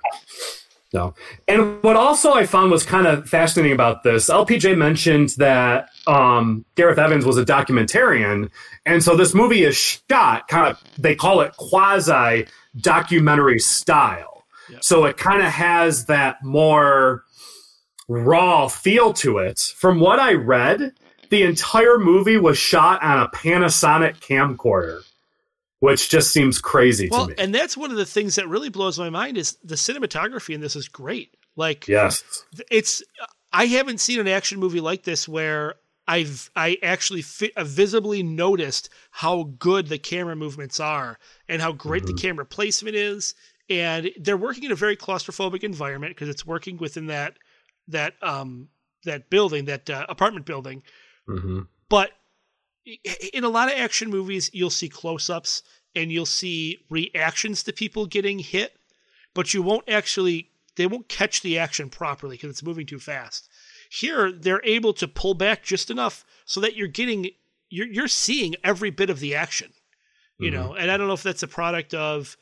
No. 0.93 1.13
And 1.47 1.81
what 1.83 1.95
also 1.95 2.33
I 2.33 2.45
found 2.45 2.71
was 2.71 2.83
kind 2.83 3.07
of 3.07 3.27
fascinating 3.27 3.73
about 3.73 4.03
this, 4.03 4.29
LPJ 4.29 4.77
mentioned 4.77 5.29
that 5.37 5.89
um, 6.05 6.65
Gareth 6.75 6.99
Evans 6.99 7.25
was 7.25 7.37
a 7.37 7.45
documentarian. 7.45 8.49
And 8.85 9.01
so 9.01 9.15
this 9.15 9.33
movie 9.33 9.63
is 9.63 9.75
shot 9.75 10.47
kind 10.49 10.69
of, 10.69 10.81
they 10.97 11.15
call 11.15 11.41
it 11.41 11.53
quasi 11.55 12.47
documentary 12.81 13.59
style. 13.59 14.43
Yep. 14.69 14.83
So 14.83 15.05
it 15.05 15.17
kind 15.17 15.41
of 15.41 15.49
has 15.49 16.05
that 16.05 16.43
more 16.43 17.23
raw 18.09 18.67
feel 18.67 19.13
to 19.13 19.37
it. 19.37 19.59
From 19.77 19.99
what 19.99 20.19
I 20.19 20.33
read, 20.33 20.93
the 21.29 21.43
entire 21.43 21.97
movie 21.97 22.37
was 22.37 22.57
shot 22.57 23.01
on 23.01 23.19
a 23.19 23.29
Panasonic 23.29 24.19
camcorder 24.19 25.01
which 25.81 26.09
just 26.09 26.31
seems 26.31 26.61
crazy 26.61 27.09
well, 27.11 27.25
to 27.25 27.29
me. 27.29 27.35
And 27.39 27.53
that's 27.53 27.75
one 27.75 27.89
of 27.89 27.97
the 27.97 28.05
things 28.05 28.35
that 28.35 28.47
really 28.47 28.69
blows 28.69 28.99
my 28.99 29.09
mind 29.09 29.35
is 29.35 29.57
the 29.63 29.75
cinematography 29.75 30.53
in 30.53 30.61
this 30.61 30.75
is 30.75 30.87
great. 30.87 31.35
Like, 31.55 31.87
yes, 31.87 32.23
it's. 32.69 33.03
I 33.51 33.65
haven't 33.65 33.99
seen 33.99 34.19
an 34.19 34.27
action 34.27 34.59
movie 34.59 34.79
like 34.79 35.03
this 35.03 35.27
where 35.27 35.75
I've 36.07 36.51
I 36.55 36.77
actually 36.83 37.23
fi- 37.23 37.51
uh, 37.57 37.63
visibly 37.63 38.21
noticed 38.21 38.89
how 39.09 39.51
good 39.57 39.87
the 39.87 39.97
camera 39.97 40.35
movements 40.35 40.79
are 40.79 41.17
and 41.49 41.61
how 41.61 41.71
great 41.71 42.03
mm-hmm. 42.03 42.15
the 42.15 42.21
camera 42.21 42.45
placement 42.45 42.95
is. 42.95 43.33
And 43.67 44.11
they're 44.19 44.37
working 44.37 44.65
in 44.65 44.71
a 44.71 44.75
very 44.75 44.95
claustrophobic 44.95 45.63
environment 45.63 46.15
because 46.15 46.29
it's 46.29 46.45
working 46.45 46.77
within 46.77 47.07
that 47.07 47.37
that 47.87 48.13
um 48.21 48.69
that 49.03 49.31
building, 49.31 49.65
that 49.65 49.89
uh, 49.89 50.05
apartment 50.07 50.45
building. 50.45 50.83
Mm-hmm. 51.27 51.61
But 51.89 52.11
in 53.33 53.43
a 53.43 53.49
lot 53.49 53.71
of 53.71 53.77
action 53.77 54.09
movies, 54.09 54.49
you'll 54.53 54.69
see 54.69 54.89
close 54.89 55.29
ups 55.29 55.63
and 55.95 56.11
you'll 56.11 56.25
see 56.25 56.85
reactions 56.89 57.63
to 57.63 57.73
people 57.73 58.05
getting 58.05 58.39
hit, 58.39 58.73
but 59.33 59.53
you 59.53 59.61
won't 59.61 59.87
actually, 59.89 60.49
they 60.75 60.87
won't 60.87 61.09
catch 61.09 61.41
the 61.41 61.59
action 61.59 61.89
properly 61.89 62.37
because 62.37 62.49
it's 62.49 62.63
moving 62.63 62.85
too 62.85 62.99
fast. 62.99 63.49
Here, 63.89 64.31
they're 64.31 64.63
able 64.63 64.93
to 64.93 65.07
pull 65.07 65.33
back 65.33 65.63
just 65.63 65.91
enough 65.91 66.25
so 66.45 66.61
that 66.61 66.75
you're 66.75 66.87
getting, 66.87 67.29
you're, 67.69 67.87
you're 67.87 68.07
seeing 68.07 68.55
every 68.63 68.89
bit 68.89 69.09
of 69.09 69.19
the 69.19 69.35
action, 69.35 69.73
you 70.39 70.49
mm-hmm. 70.49 70.61
know, 70.61 70.73
and 70.73 70.89
I 70.89 70.97
don't 70.97 71.07
know 71.07 71.13
if 71.13 71.23
that's 71.23 71.43
a 71.43 71.47
product 71.47 71.93
of 71.93 72.37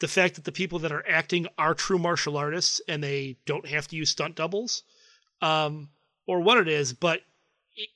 the 0.00 0.08
fact 0.08 0.34
that 0.34 0.44
the 0.44 0.52
people 0.52 0.80
that 0.80 0.92
are 0.92 1.04
acting 1.08 1.46
are 1.56 1.74
true 1.74 1.98
martial 1.98 2.36
artists 2.36 2.80
and 2.88 3.02
they 3.02 3.36
don't 3.46 3.66
have 3.66 3.88
to 3.88 3.96
use 3.96 4.10
stunt 4.10 4.34
doubles, 4.34 4.82
um, 5.40 5.88
or 6.26 6.40
what 6.40 6.58
it 6.58 6.68
is, 6.68 6.92
but 6.92 7.20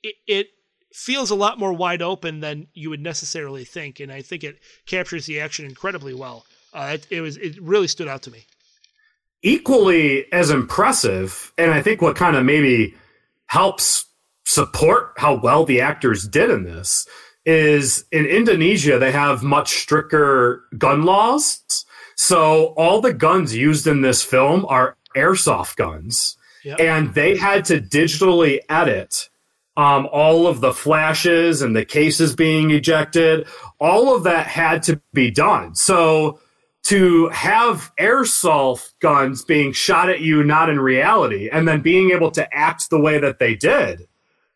it, 0.01 0.15
it 0.25 0.47
feels 0.93 1.31
a 1.31 1.35
lot 1.35 1.59
more 1.59 1.73
wide 1.73 2.01
open 2.01 2.39
than 2.39 2.67
you 2.73 2.89
would 2.89 3.01
necessarily 3.01 3.65
think, 3.65 3.99
and 3.99 4.11
I 4.11 4.21
think 4.21 4.43
it 4.43 4.59
captures 4.85 5.25
the 5.25 5.39
action 5.39 5.65
incredibly 5.65 6.13
well. 6.13 6.45
Uh, 6.73 6.91
it, 6.93 7.07
it 7.09 7.21
was 7.21 7.37
it 7.37 7.61
really 7.61 7.87
stood 7.87 8.07
out 8.07 8.21
to 8.23 8.31
me. 8.31 8.45
Equally 9.41 10.31
as 10.31 10.49
impressive, 10.49 11.51
and 11.57 11.71
I 11.71 11.81
think 11.81 12.01
what 12.01 12.15
kind 12.15 12.35
of 12.35 12.45
maybe 12.45 12.95
helps 13.47 14.05
support 14.45 15.13
how 15.17 15.39
well 15.39 15.65
the 15.65 15.81
actors 15.81 16.27
did 16.27 16.49
in 16.49 16.63
this 16.63 17.07
is 17.45 18.05
in 18.11 18.25
Indonesia 18.25 18.97
they 18.97 19.11
have 19.11 19.43
much 19.43 19.73
stricter 19.73 20.63
gun 20.77 21.03
laws. 21.03 21.85
So 22.15 22.67
all 22.77 23.01
the 23.01 23.13
guns 23.13 23.55
used 23.55 23.87
in 23.87 24.01
this 24.01 24.23
film 24.23 24.65
are 24.69 24.95
airsoft 25.15 25.75
guns. 25.75 26.37
Yep. 26.63 26.79
And 26.79 27.13
they 27.13 27.35
had 27.35 27.65
to 27.65 27.81
digitally 27.81 28.59
edit 28.69 29.29
um, 29.75 30.07
all 30.11 30.47
of 30.47 30.61
the 30.61 30.73
flashes 30.73 31.61
and 31.61 31.75
the 31.75 31.85
cases 31.85 32.35
being 32.35 32.71
ejected, 32.71 33.47
all 33.79 34.15
of 34.15 34.23
that 34.23 34.47
had 34.47 34.83
to 34.83 35.01
be 35.13 35.31
done. 35.31 35.75
So 35.75 36.39
to 36.83 37.29
have 37.29 37.91
airsoft 37.99 38.93
guns 38.99 39.43
being 39.43 39.71
shot 39.71 40.09
at 40.09 40.21
you, 40.21 40.43
not 40.43 40.69
in 40.69 40.79
reality, 40.79 41.49
and 41.49 41.67
then 41.67 41.81
being 41.81 42.11
able 42.11 42.29
to 42.31 42.55
act 42.55 42.89
the 42.89 42.99
way 42.99 43.19
that 43.19 43.39
they 43.39 43.55
did, 43.55 44.07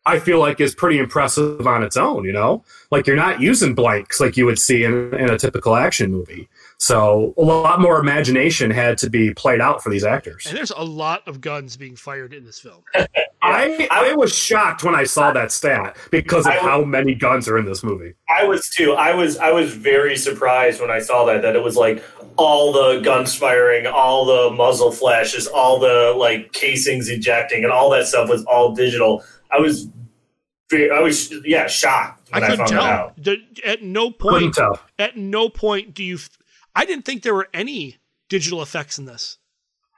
I 0.06 0.18
feel 0.18 0.38
like 0.38 0.60
is 0.60 0.74
pretty 0.74 0.98
impressive 0.98 1.66
on 1.66 1.82
its 1.82 1.96
own. 1.96 2.24
You 2.24 2.32
know, 2.32 2.64
like 2.90 3.06
you're 3.06 3.16
not 3.16 3.40
using 3.40 3.74
blanks 3.74 4.20
like 4.20 4.36
you 4.36 4.46
would 4.46 4.58
see 4.58 4.84
in, 4.84 5.14
in 5.14 5.30
a 5.30 5.38
typical 5.38 5.74
action 5.74 6.12
movie. 6.12 6.48
So 6.80 7.34
a 7.36 7.42
lot 7.42 7.80
more 7.80 7.98
imagination 7.98 8.70
had 8.70 8.98
to 8.98 9.10
be 9.10 9.34
played 9.34 9.60
out 9.60 9.82
for 9.82 9.90
these 9.90 10.04
actors. 10.04 10.46
And 10.46 10.56
there's 10.56 10.70
a 10.70 10.84
lot 10.84 11.26
of 11.26 11.40
guns 11.40 11.76
being 11.76 11.96
fired 11.96 12.32
in 12.32 12.44
this 12.44 12.60
film. 12.60 12.82
I 13.42 13.88
I 13.90 14.14
was 14.14 14.34
shocked 14.34 14.84
when 14.84 14.94
I 14.94 15.04
saw 15.04 15.32
that 15.32 15.50
stat 15.50 15.96
because 16.10 16.46
of 16.46 16.54
how 16.54 16.84
many 16.84 17.14
guns 17.14 17.48
are 17.48 17.58
in 17.58 17.66
this 17.66 17.82
movie. 17.82 18.14
I 18.28 18.44
was 18.44 18.68
too. 18.68 18.92
I 18.92 19.14
was 19.14 19.38
I 19.38 19.50
was 19.50 19.74
very 19.74 20.16
surprised 20.16 20.80
when 20.80 20.90
I 20.90 21.00
saw 21.00 21.24
that 21.26 21.42
that 21.42 21.56
it 21.56 21.62
was 21.62 21.76
like 21.76 22.02
all 22.36 22.72
the 22.72 23.00
guns 23.00 23.34
firing, 23.34 23.86
all 23.86 24.24
the 24.24 24.54
muzzle 24.54 24.92
flashes, 24.92 25.46
all 25.48 25.80
the 25.80 26.14
like 26.16 26.52
casings 26.52 27.08
ejecting, 27.08 27.64
and 27.64 27.72
all 27.72 27.90
that 27.90 28.06
stuff 28.06 28.28
was 28.28 28.44
all 28.44 28.74
digital. 28.74 29.24
I 29.50 29.60
was 29.60 29.88
I 30.72 31.00
was 31.00 31.32
yeah 31.44 31.66
shocked 31.66 32.28
when 32.32 32.44
I, 32.44 32.48
I 32.48 32.56
found 32.56 32.68
tell. 32.70 32.82
that 32.82 32.92
out. 32.92 33.22
The, 33.22 33.38
at 33.64 33.82
no 33.82 34.10
point, 34.10 34.56
at 34.98 35.16
no 35.16 35.48
point 35.48 35.94
do 35.94 36.04
you 36.04 36.18
I 36.78 36.84
didn't 36.84 37.04
think 37.04 37.24
there 37.24 37.34
were 37.34 37.48
any 37.52 37.96
digital 38.28 38.62
effects 38.62 38.98
in 38.98 39.04
this. 39.04 39.38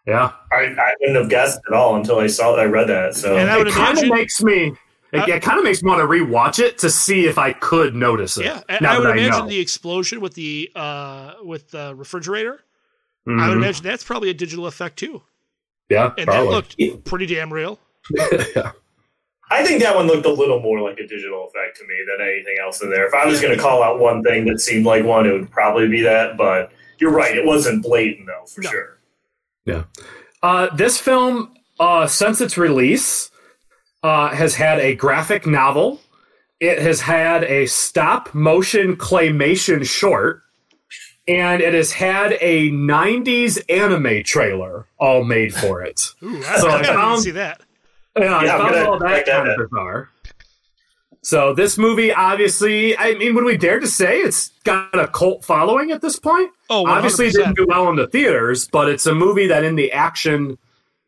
Yeah, 0.06 0.32
I, 0.50 0.56
I 0.56 0.94
wouldn't 1.00 1.18
have 1.18 1.28
guessed 1.28 1.60
at 1.68 1.75
all 1.75 1.94
until 1.96 2.18
I 2.18 2.26
saw 2.26 2.56
that 2.56 2.60
I 2.60 2.64
read 2.64 2.88
that. 2.88 3.14
So 3.14 3.37
and 3.37 3.50
it 3.50 3.72
kind 3.72 3.99
of 3.99 4.08
makes 4.08 4.42
me. 4.42 4.72
It, 5.12 5.18
uh, 5.18 5.26
it 5.26 5.42
kind 5.42 5.58
of 5.58 5.64
makes 5.64 5.82
me 5.82 5.90
want 5.90 6.00
to 6.00 6.06
rewatch 6.06 6.58
it 6.58 6.78
to 6.78 6.88
see 6.88 7.26
if 7.26 7.37
I 7.37 7.52
could 7.52 7.94
notice 7.94 8.38
it. 8.38 8.46
Yeah, 8.46 8.62
I 8.68 8.99
would 8.99 9.10
imagine 9.10 9.46
the 9.46 9.60
explosion 9.60 10.22
with 10.22 10.34
the 10.34 10.70
uh, 10.75 11.34
with 11.42 11.70
the 11.70 11.94
refrigerator. 11.94 12.64
Mm-hmm. 13.26 13.40
I 13.40 13.49
would 13.49 13.54
mm-hmm. 13.54 13.62
imagine 13.64 13.84
that's 13.84 14.04
probably 14.04 14.30
a 14.30 14.34
digital 14.34 14.66
effect 14.66 14.99
too. 14.99 15.20
Yeah, 15.90 16.14
and 16.16 16.26
probably. 16.26 16.46
that 16.46 16.78
looked 16.78 17.04
pretty 17.04 17.26
damn 17.26 17.52
real. 17.52 17.78
yeah. 18.56 18.72
I 19.50 19.64
think 19.64 19.83
that 19.83 19.97
one 19.97 20.07
looked 20.07 20.26
a 20.26 20.33
little 20.33 20.61
more 20.61 20.80
like 20.80 20.99
a 20.99 21.07
digital 21.07 21.49
effect 21.49 21.76
to 21.78 21.83
me 21.85 21.95
than 22.07 22.26
anything 22.26 22.57
else 22.62 22.80
in 22.83 22.90
there. 22.90 23.07
If 23.07 23.14
I 23.14 23.26
was 23.26 23.40
going 23.40 23.57
to 23.57 23.61
call 23.61 23.83
out 23.83 23.99
one 23.99 24.23
thing 24.23 24.47
that 24.47 24.61
seemed 24.61 24.87
like 24.87 25.04
one, 25.04 25.26
it 25.26 25.33
would 25.33 25.50
probably 25.50 25.88
be 25.88 26.02
that. 26.02 26.37
But 26.37 26.71
you're 26.99 27.11
right; 27.11 27.37
it 27.37 27.45
wasn't 27.45 27.83
blatant 27.83 28.26
though, 28.26 28.47
for 28.47 28.61
no. 28.62 28.71
sure. 28.71 28.99
Yeah. 29.66 29.85
Uh, 30.42 30.75
this 30.75 30.99
film, 30.99 31.54
uh, 31.80 32.07
since 32.07 32.40
its 32.40 32.57
release, 32.57 33.30
uh, 34.02 34.28
has 34.28 34.54
had 34.54 34.78
a 34.78 34.95
graphic 34.95 35.47
novel. 35.47 36.00
It 36.61 36.78
has 36.78 37.00
had 37.00 37.42
a 37.45 37.66
stop 37.66 38.35
motion 38.35 38.97
claymation 38.97 39.85
short, 39.85 40.42
and 41.26 41.61
it 41.61 41.75
has 41.75 41.92
had 41.92 42.37
a 42.40 42.71
'90s 42.71 43.59
anime 43.69 44.23
trailer 44.23 44.87
all 44.99 45.25
made 45.25 45.52
for 45.52 45.83
it. 45.83 46.14
Ooh, 46.23 46.40
so 46.42 46.69
I, 46.69 46.80
I 46.80 46.83
found, 46.85 47.23
see 47.23 47.33
that. 47.33 47.61
Yeah, 48.16 48.42
yeah 48.42 48.56
I 48.56 48.58
found 48.58 48.86
all 48.86 48.98
that 48.98 49.26
kind 49.26 49.48
of 49.48 49.56
bizarre. 49.56 50.10
So 51.22 51.52
this 51.52 51.76
movie, 51.76 52.12
obviously, 52.12 52.96
I 52.96 53.14
mean, 53.14 53.34
would 53.34 53.44
we 53.44 53.58
dare 53.58 53.78
to 53.78 53.86
say 53.86 54.20
it's 54.20 54.48
got 54.64 54.98
a 54.98 55.06
cult 55.06 55.44
following 55.44 55.90
at 55.90 56.00
this 56.00 56.18
point? 56.18 56.50
Oh, 56.70 56.84
100%. 56.84 56.88
obviously, 56.88 57.26
it 57.26 57.34
didn't 57.34 57.56
do 57.56 57.66
well 57.68 57.90
in 57.90 57.96
the 57.96 58.06
theaters, 58.06 58.66
but 58.68 58.88
it's 58.88 59.04
a 59.04 59.14
movie 59.14 59.46
that 59.48 59.62
in 59.62 59.76
the 59.76 59.92
action 59.92 60.56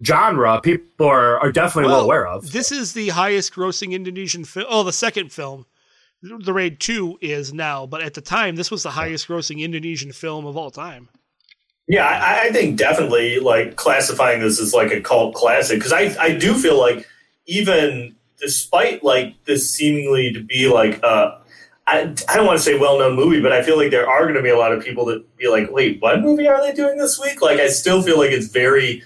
genre, 0.05 0.61
people 0.61 1.07
are, 1.07 1.39
are 1.39 1.53
definitely 1.53 1.89
well, 1.89 2.01
well 2.01 2.05
aware 2.05 2.27
of. 2.27 2.53
This 2.53 2.73
is 2.73 2.93
the 2.93 3.09
highest 3.11 3.55
grossing 3.55 3.93
Indonesian 3.93 4.45
film. 4.45 4.67
Oh, 4.69 4.83
the 4.83 4.93
second 4.93 5.33
film. 5.33 5.67
The 6.23 6.53
Raid 6.53 6.79
2 6.79 7.19
is 7.21 7.53
now, 7.53 7.85
but 7.85 8.01
at 8.01 8.15
the 8.15 8.21
time, 8.21 8.55
this 8.55 8.71
was 8.71 8.85
the 8.85 8.93
highest 8.93 9.27
grossing 9.27 9.61
Indonesian 9.61 10.13
film 10.13 10.47
of 10.47 10.57
all 10.57 10.71
time. 10.71 11.09
Yeah, 11.89 12.07
I, 12.07 12.47
I, 12.47 12.53
think 12.53 12.79
definitely 12.79 13.41
like 13.41 13.77
classifying 13.77 14.41
this 14.41 14.61
as 14.61 14.73
like 14.73 14.93
a 14.93 15.01
cult 15.01 15.35
classic 15.35 15.79
because 15.79 15.93
I, 15.93 16.15
I 16.19 16.39
do 16.39 16.55
feel 16.55 16.79
like 16.79 17.07
even 17.47 18.15
despite 18.39 19.03
like 19.03 19.35
this 19.45 19.69
seemingly 19.69 20.33
to 20.33 20.43
be 20.43 20.69
like 20.69 21.01
I, 21.87 22.15
I 22.29 22.37
don't 22.37 22.47
want 22.47 22.59
to 22.59 22.65
say 22.65 22.79
well 22.79 22.99
known 22.99 23.17
movie, 23.17 23.41
but 23.41 23.53
I 23.53 23.63
feel 23.63 23.77
like 23.77 23.91
there 23.91 24.09
are 24.09 24.23
going 24.23 24.37
to 24.37 24.43
be 24.43 24.51
a 24.51 24.57
lot 24.57 24.73
of 24.73 24.85
people 24.85 25.05
that 25.07 25.37
be 25.37 25.49
like, 25.49 25.71
wait, 25.71 26.01
what 26.01 26.21
movie 26.21 26.47
are 26.47 26.63
they 26.63 26.73
doing 26.73 26.97
this 26.97 27.19
week? 27.19 27.43
Like, 27.43 27.59
I 27.59 27.69
still 27.69 28.03
feel 28.03 28.19
like 28.19 28.31
it's 28.31 28.47
very 28.47 29.03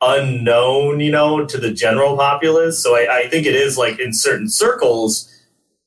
unknown, 0.00 1.00
you 1.00 1.10
know, 1.10 1.46
to 1.46 1.58
the 1.58 1.72
general 1.72 2.16
populace. 2.16 2.82
So 2.82 2.94
I, 2.94 3.20
I 3.20 3.28
think 3.28 3.46
it 3.46 3.56
is 3.56 3.78
like 3.78 3.98
in 3.98 4.12
certain 4.12 4.48
circles 4.48 5.34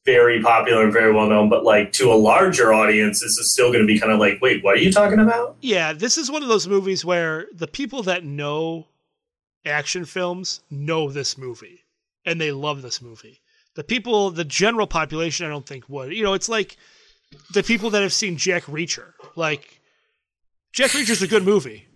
very 0.06 0.42
popular 0.42 0.84
and 0.84 0.94
very 0.94 1.14
well 1.14 1.28
known, 1.28 1.50
but 1.50 1.64
like 1.64 1.92
to 1.94 2.12
a 2.12 2.16
larger 2.16 2.74
audience, 2.74 3.22
this 3.22 3.38
is 3.38 3.52
still 3.52 3.68
going 3.72 3.82
to 3.82 3.88
be 3.88 4.00
kind 4.00 4.12
of 4.12 4.20
like, 4.20 4.40
wait, 4.42 4.64
what 4.64 4.76
are 4.76 4.82
you 4.82 4.92
talking 4.92 5.20
about? 5.20 5.56
Yeah, 5.62 5.94
this 5.94 6.18
is 6.18 6.32
one 6.32 6.42
of 6.42 6.50
those 6.50 6.68
movies 6.68 7.06
where 7.06 7.48
the 7.54 7.68
people 7.68 8.04
that 8.04 8.24
know 8.24 8.88
action 9.66 10.06
films 10.06 10.62
know 10.72 11.10
this 11.12 11.38
movie 11.38 11.82
and 12.26 12.42
they 12.42 12.52
love 12.52 12.82
this 12.82 13.02
movie. 13.02 13.42
The 13.76 13.84
people, 13.84 14.32
the 14.32 14.44
general 14.44 14.88
population, 14.88 15.46
I 15.46 15.50
don't 15.50 15.66
think 15.66 15.88
would. 15.88 16.12
You 16.12 16.24
know, 16.24 16.34
it's 16.34 16.50
like 16.50 16.78
the 17.54 17.64
people 17.64 17.92
that 17.92 18.02
have 18.02 18.14
seen 18.14 18.38
Jack 18.38 18.64
Reacher. 18.64 19.14
Like, 19.36 19.80
Jack 20.74 20.94
Reacher's 20.94 21.22
a 21.22 21.28
good 21.28 21.46
movie. 21.46 21.88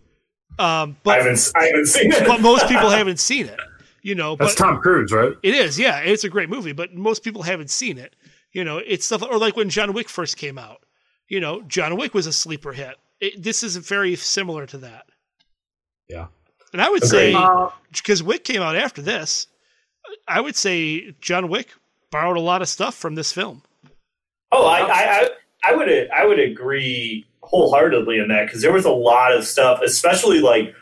Um, 0.58 0.96
but 1.04 1.20
I 1.20 1.24
haven't, 1.24 1.52
I 1.56 1.66
haven't 1.66 1.88
seen 1.88 2.14
it. 2.14 2.26
but 2.26 2.40
most 2.40 2.68
people 2.70 2.90
haven't 2.90 3.20
seen 3.20 3.48
it 3.48 3.60
you 4.06 4.14
know. 4.14 4.36
That's 4.36 4.54
Tom 4.56 4.80
Cruise, 4.80 5.12
right? 5.12 5.34
It 5.42 5.56
is, 5.56 5.80
yeah. 5.80 6.00
It's 6.00 6.24
a 6.24 6.30
great 6.30 6.50
movie, 6.50 6.74
but 6.74 6.94
most 6.94 7.24
people 7.24 7.42
haven't 7.42 7.72
seen 7.72 7.98
it. 7.98 8.16
You 8.54 8.64
know, 8.64 8.78
it's 8.78 9.06
stuff, 9.06 9.24
or 9.24 9.40
like 9.40 9.58
when 9.58 9.70
John 9.70 9.94
Wick 9.94 10.08
first 10.08 10.38
came 10.38 10.58
out. 10.58 10.86
You 11.28 11.40
know, 11.40 11.64
John 11.64 11.98
Wick 11.98 12.14
was 12.14 12.28
a 12.28 12.32
sleeper 12.32 12.72
hit. 12.72 12.96
It, 13.20 13.42
this 13.42 13.64
is 13.64 13.78
very 13.78 14.16
similar 14.16 14.68
to 14.68 14.78
that. 14.78 15.08
Yeah. 16.08 16.28
And 16.72 16.82
I 16.82 16.90
would 16.90 17.04
say 17.04 17.34
Uh, 17.34 17.70
because 17.92 18.22
Wick 18.22 18.44
came 18.44 18.62
out 18.62 18.76
after 18.76 19.02
this, 19.02 19.48
I 20.28 20.40
would 20.40 20.56
say 20.56 21.16
John 21.20 21.50
Wick 21.50 21.70
borrowed 22.12 22.38
a 22.38 22.42
lot 22.42 22.62
of 22.62 22.70
stuff 22.70 22.94
from 22.94 23.16
this 23.16 23.32
film. 23.32 23.64
Oh, 24.52 24.68
I, 24.68 24.80
I, 24.82 24.90
I, 24.92 25.30
I 25.64 25.76
would, 25.76 25.90
I 26.12 26.26
would 26.28 26.40
agree 26.40 27.26
wholeheartedly 27.42 28.20
in 28.20 28.28
that 28.28 28.46
because 28.46 28.62
there 28.62 28.74
was 28.74 28.86
a 28.86 28.92
lot 28.92 29.34
of 29.34 29.46
stuff, 29.46 29.82
especially 29.84 30.42
like, 30.42 30.76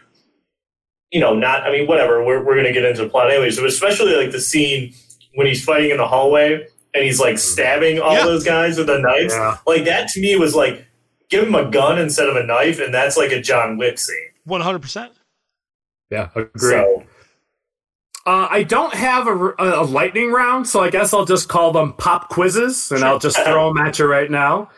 you 1.13 1.21
know, 1.21 1.33
not. 1.33 1.63
I 1.63 1.71
mean, 1.71 1.87
whatever. 1.87 2.21
We're 2.23 2.43
we're 2.43 2.57
gonna 2.57 2.73
get 2.73 2.83
into 2.83 3.03
the 3.03 3.09
plot 3.09 3.31
anyways, 3.31 3.55
but 3.57 3.67
especially 3.67 4.15
like 4.15 4.31
the 4.31 4.41
scene 4.41 4.93
when 5.35 5.47
he's 5.47 5.63
fighting 5.63 5.91
in 5.91 5.97
the 5.97 6.07
hallway 6.07 6.67
and 6.95 7.03
he's 7.05 7.19
like 7.19 7.37
stabbing 7.39 7.99
all 7.99 8.13
Yeah. 8.13 8.25
those 8.25 8.43
guys 8.43 8.77
with 8.77 8.87
the 8.87 8.99
knives. 8.99 9.33
Yeah. 9.33 9.57
Like 9.65 9.85
that 9.85 10.09
to 10.09 10.19
me 10.19 10.35
was 10.35 10.53
like 10.53 10.85
give 11.29 11.47
him 11.47 11.55
a 11.55 11.71
gun 11.71 11.97
instead 11.99 12.27
of 12.27 12.35
a 12.35 12.43
knife, 12.43 12.79
and 12.79 12.93
that's 12.93 13.15
like 13.15 13.31
a 13.31 13.39
John 13.41 13.77
Wick 13.77 13.97
scene. 13.97 14.17
One 14.43 14.59
hundred 14.61 14.81
percent. 14.81 15.13
yeah, 16.11 16.29
agree. 16.35 16.51
So 16.71 17.03
Uh, 18.25 18.47
I 18.49 18.63
don't 18.63 18.93
have 18.93 19.27
a, 19.27 19.53
a 19.59 19.83
lightning 19.83 20.31
round, 20.31 20.67
so 20.67 20.79
I 20.81 20.89
guess 20.89 21.13
I'll 21.13 21.25
just 21.25 21.49
call 21.49 21.71
them 21.71 21.93
pop 21.93 22.29
quizzes, 22.29 22.91
and 22.91 23.03
I'll 23.03 23.19
just 23.19 23.37
throw 23.43 23.73
them 23.73 23.85
at 23.85 23.99
you 23.99 24.05
right 24.05 24.29
now. 24.31 24.69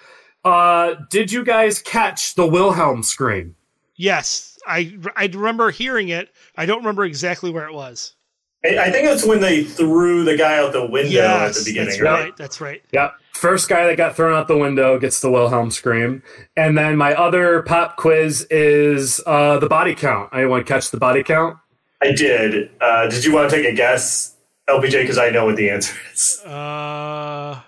Uh, 0.43 0.95
did 1.09 1.31
you 1.31 1.43
guys 1.43 1.79
catch 1.81 2.35
the 2.35 2.45
Wilhelm 2.47 3.03
scream? 3.03 3.55
Yes, 3.97 4.54
I 4.65 4.97
I 5.15 5.27
remember 5.27 5.71
hearing 5.71 6.09
it. 6.09 6.29
I 6.55 6.65
don't 6.65 6.79
remember 6.79 7.05
exactly 7.05 7.51
where 7.51 7.67
it 7.67 7.73
was. 7.73 8.15
I 8.63 8.77
I 8.77 8.91
think 8.91 9.07
it's 9.07 9.25
when 9.25 9.39
they 9.41 9.63
threw 9.63 10.23
the 10.23 10.37
guy 10.37 10.57
out 10.57 10.73
the 10.73 10.85
window 10.85 11.21
at 11.21 11.53
the 11.53 11.63
beginning, 11.65 11.89
that's 11.89 12.01
right? 12.01 12.23
right. 12.23 12.37
That's 12.37 12.61
right. 12.61 12.81
Yep. 12.91 13.13
First 13.33 13.67
guy 13.67 13.85
that 13.85 13.97
got 13.97 14.15
thrown 14.15 14.33
out 14.33 14.47
the 14.47 14.57
window 14.57 14.97
gets 14.97 15.19
the 15.19 15.29
Wilhelm 15.29 15.69
scream. 15.69 16.23
And 16.55 16.77
then 16.77 16.95
my 16.95 17.13
other 17.13 17.63
pop 17.63 17.97
quiz 17.97 18.47
is 18.49 19.21
uh, 19.25 19.59
the 19.59 19.67
body 19.67 19.93
count. 19.93 20.29
I 20.31 20.45
want 20.45 20.65
to 20.65 20.73
catch 20.73 20.89
the 20.89 20.97
body 20.97 21.21
count? 21.21 21.57
I 22.01 22.13
did. 22.13 22.71
Uh, 22.79 23.09
did 23.09 23.25
you 23.25 23.33
want 23.33 23.49
to 23.49 23.55
take 23.55 23.65
a 23.65 23.75
guess, 23.75 24.35
LPJ? 24.69 25.01
Because 25.01 25.17
I 25.17 25.29
know 25.31 25.45
what 25.45 25.57
the 25.57 25.69
answer 25.69 25.95
is. 26.13 26.41
Uh, 26.45 26.49
I 26.49 27.63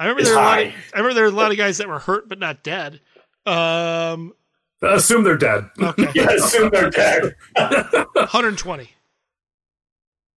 remember 0.00 0.20
It's 0.20 0.28
there 0.28 0.36
were 0.36 0.42
a 0.42 0.44
lot. 0.44 0.62
Of. 0.62 0.72
I 0.92 0.96
remember 0.98 1.14
there 1.14 1.24
were 1.24 1.30
a 1.30 1.32
lot 1.32 1.52
of 1.52 1.56
guys 1.56 1.78
that 1.78 1.88
were 1.88 2.00
hurt 2.00 2.28
but 2.28 2.38
not 2.40 2.64
dead. 2.64 3.00
Um, 3.46 4.32
Assume 4.84 5.24
they're 5.24 5.36
dead. 5.36 5.68
okay, 5.80 6.10
Yeah, 6.14 6.30
assume 6.30 6.70
they're 6.70 6.90
dead. 6.90 7.34
120. 7.56 8.90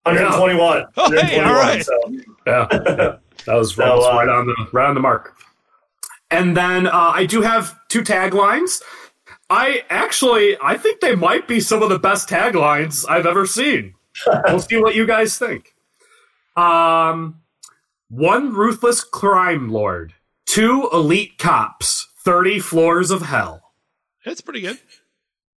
121. 0.04 0.84
Oh, 0.96 1.10
hey, 1.10 1.38
121, 1.38 1.46
all 1.46 1.54
right. 1.54 1.84
So. 1.84 1.98
Yeah, 2.46 2.66
yeah. 2.72 3.16
that 3.46 3.54
was, 3.54 3.74
that 3.76 3.86
So, 3.86 3.96
was 3.96 4.06
uh, 4.06 4.16
right 4.16 4.28
on 4.28 4.46
the 4.46 4.68
right 4.72 4.86
on 4.88 4.94
the 4.94 5.00
mark. 5.00 5.36
And 6.30 6.56
then 6.56 6.86
uh, 6.86 6.90
I 7.14 7.26
do 7.26 7.40
have 7.42 7.78
two 7.88 8.02
taglines. 8.02 8.82
I 9.50 9.84
actually 9.90 10.56
I 10.62 10.76
think 10.76 11.00
they 11.00 11.14
might 11.14 11.46
be 11.48 11.60
some 11.60 11.82
of 11.82 11.88
the 11.88 11.98
best 11.98 12.28
taglines 12.28 13.04
I've 13.08 13.26
ever 13.26 13.46
seen. 13.46 13.94
we'll 14.48 14.60
see 14.60 14.76
what 14.78 14.94
you 14.94 15.06
guys 15.06 15.38
think. 15.38 15.74
Um, 16.56 17.40
one 18.08 18.52
ruthless 18.54 19.02
crime 19.02 19.70
lord, 19.70 20.12
two 20.46 20.88
elite 20.92 21.38
cops, 21.38 22.08
thirty 22.24 22.58
floors 22.58 23.10
of 23.10 23.22
hell. 23.22 23.63
That's 24.24 24.40
pretty 24.40 24.60
good. 24.60 24.78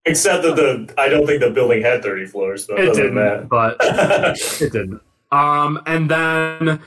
Except 0.05 0.43
that 0.45 0.57
the 0.57 0.95
I 0.99 1.09
don't 1.09 1.27
think 1.27 1.41
the 1.41 1.51
building 1.51 1.83
had 1.83 2.03
30 2.03 2.27
floors. 2.27 2.67
But 2.67 2.79
It 2.81 2.95
didn't, 2.95 3.15
than 3.17 3.47
but 3.49 3.77
it 3.81 4.73
didn't. 4.73 5.01
Um, 5.33 5.83
and 5.87 6.09
then 6.11 6.81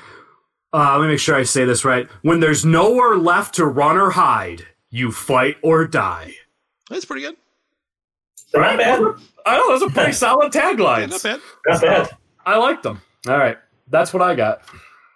uh, 0.74 0.98
let 0.98 1.02
me 1.02 1.08
make 1.10 1.20
sure 1.20 1.36
I 1.36 1.44
say 1.44 1.66
this 1.66 1.84
right. 1.84 2.08
When 2.22 2.40
there's 2.40 2.64
nowhere 2.64 3.18
left 3.18 3.56
to 3.56 3.66
run 3.66 3.98
or 3.98 4.12
hide, 4.12 4.66
you 4.90 5.12
fight 5.12 5.58
or 5.62 5.86
die. 5.86 6.34
That's 6.90 7.04
pretty 7.06 7.24
good. 7.24 7.36
not 8.54 8.78
bad. 8.78 9.02
I 9.46 9.58
know 9.58 9.68
those 9.78 9.84
are 9.90 9.94
pretty 9.94 10.12
solid 10.14 10.54
Yeah, 10.56 10.72
taglines. 10.74 11.10
not 11.10 11.24
bad. 11.24 11.40
Not 11.68 11.82
bad. 11.82 12.10
I 12.46 12.58
like 12.58 12.82
them. 12.82 13.02
All 13.28 13.38
right, 13.38 13.58
that's 13.90 14.14
what 14.14 14.22
I 14.24 14.34
got. 14.36 14.62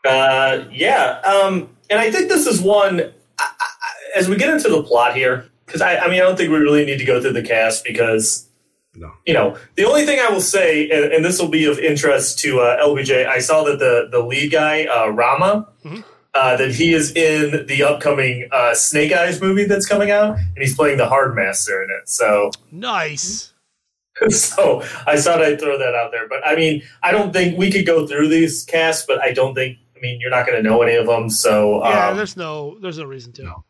Uh, 0.05 0.65
yeah, 0.71 1.21
um, 1.21 1.69
and 1.89 1.99
I 2.01 2.11
think 2.11 2.27
this 2.29 2.45
is 2.45 2.59
one. 2.61 2.99
I, 2.99 3.09
I, 3.39 3.69
as 4.17 4.27
we 4.27 4.35
get 4.35 4.49
into 4.49 4.67
the 4.69 4.83
plot 4.83 5.15
here, 5.15 5.49
because 5.65 5.81
I, 5.81 5.97
I 5.97 6.07
mean, 6.09 6.19
I 6.19 6.23
don't 6.23 6.35
think 6.37 6.51
we 6.51 6.57
really 6.57 6.85
need 6.85 6.97
to 6.97 7.05
go 7.05 7.21
through 7.21 7.33
the 7.33 7.41
cast 7.43 7.83
because, 7.83 8.47
No. 8.95 9.11
you 9.25 9.33
know, 9.33 9.57
the 9.75 9.85
only 9.85 10.05
thing 10.05 10.19
I 10.19 10.29
will 10.31 10.41
say, 10.41 10.89
and, 10.89 11.11
and 11.13 11.25
this 11.25 11.39
will 11.41 11.49
be 11.49 11.65
of 11.65 11.79
interest 11.79 12.39
to 12.39 12.59
uh, 12.61 12.85
LPJ, 12.85 13.27
I 13.27 13.39
saw 13.39 13.63
that 13.63 13.79
the 13.79 14.07
the 14.11 14.19
lead 14.23 14.51
guy 14.51 14.85
uh, 14.85 15.07
Rama. 15.09 15.67
Mhm. 15.85 16.03
Uh, 16.35 16.57
that 16.57 16.71
he 16.71 16.95
is 16.95 17.11
in 17.15 17.67
the 17.67 17.83
upcoming 17.83 18.49
uh, 18.51 18.73
Snake 18.73 19.11
Eyes 19.13 19.39
movie 19.39 19.65
that's 19.65 19.85
coming 19.85 20.09
out, 20.09 20.35
and 20.35 20.57
he's 20.57 20.75
playing 20.75 20.97
the 20.97 21.07
Hard 21.07 21.35
Master 21.35 21.83
in 21.83 21.91
it. 21.91 22.09
So, 22.09 22.49
Nice. 22.71 23.53
so 24.29 24.81
I 25.05 25.17
thought 25.17 25.43
I'd 25.43 25.59
throw 25.59 25.77
that 25.77 25.93
out 25.93 26.09
there. 26.11 26.27
But 26.27 26.39
I 26.43 26.55
mean, 26.55 26.81
I 27.03 27.11
don't 27.11 27.31
think 27.33 27.55
we 27.57 27.71
could 27.71 27.85
go 27.85 28.07
through 28.07 28.29
these 28.29 28.63
casts, 28.63 29.05
but 29.07 29.21
I 29.21 29.31
don't 29.31 29.53
think. 29.53 29.77
I 29.95 29.99
mean, 30.01 30.19
you're 30.19 30.31
not 30.31 30.45
going 30.47 30.57
to 30.61 30.67
know 30.67 30.81
any 30.81 30.95
of 30.95 31.05
them, 31.05 31.29
so 31.29 31.83
Yeah, 31.85 32.09
um, 32.09 32.17
there's 32.17 32.35
no 32.35 32.77
there's 32.81 32.97
no 32.97 33.05
reason 33.05 33.31
to. 33.33 33.43
No. 33.43 33.63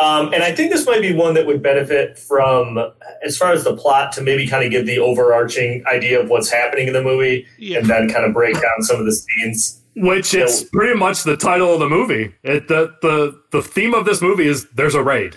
Um, 0.00 0.32
and 0.34 0.42
I 0.42 0.52
think 0.54 0.72
this 0.72 0.86
might 0.86 1.00
be 1.00 1.12
one 1.14 1.34
that 1.34 1.46
would 1.46 1.62
benefit 1.62 2.18
from, 2.18 2.78
as 3.24 3.36
far 3.38 3.52
as 3.52 3.64
the 3.64 3.76
plot, 3.76 4.12
to 4.12 4.22
maybe 4.22 4.46
kind 4.46 4.64
of 4.64 4.70
give 4.70 4.86
the 4.86 4.98
overarching 4.98 5.84
idea 5.86 6.20
of 6.20 6.28
what's 6.28 6.50
happening 6.50 6.86
in 6.88 6.92
the 6.92 7.02
movie, 7.02 7.46
Yeah. 7.58 7.78
and 7.78 7.88
then 7.88 8.08
kind 8.10 8.24
of 8.24 8.32
break 8.32 8.54
down 8.54 8.82
some 8.82 8.98
of 8.98 9.06
the 9.06 9.12
scenes. 9.12 9.80
Which 9.96 10.34
is 10.34 10.68
pretty 10.72 10.98
much 10.98 11.22
the 11.22 11.36
title 11.36 11.72
of 11.72 11.78
the 11.78 11.88
movie. 11.88 12.34
It 12.42 12.66
the 12.66 12.92
the 13.00 13.40
the 13.52 13.62
theme 13.62 13.94
of 13.94 14.04
this 14.04 14.20
movie 14.20 14.48
is 14.48 14.66
there's 14.74 14.96
a 14.96 15.02
raid. 15.04 15.36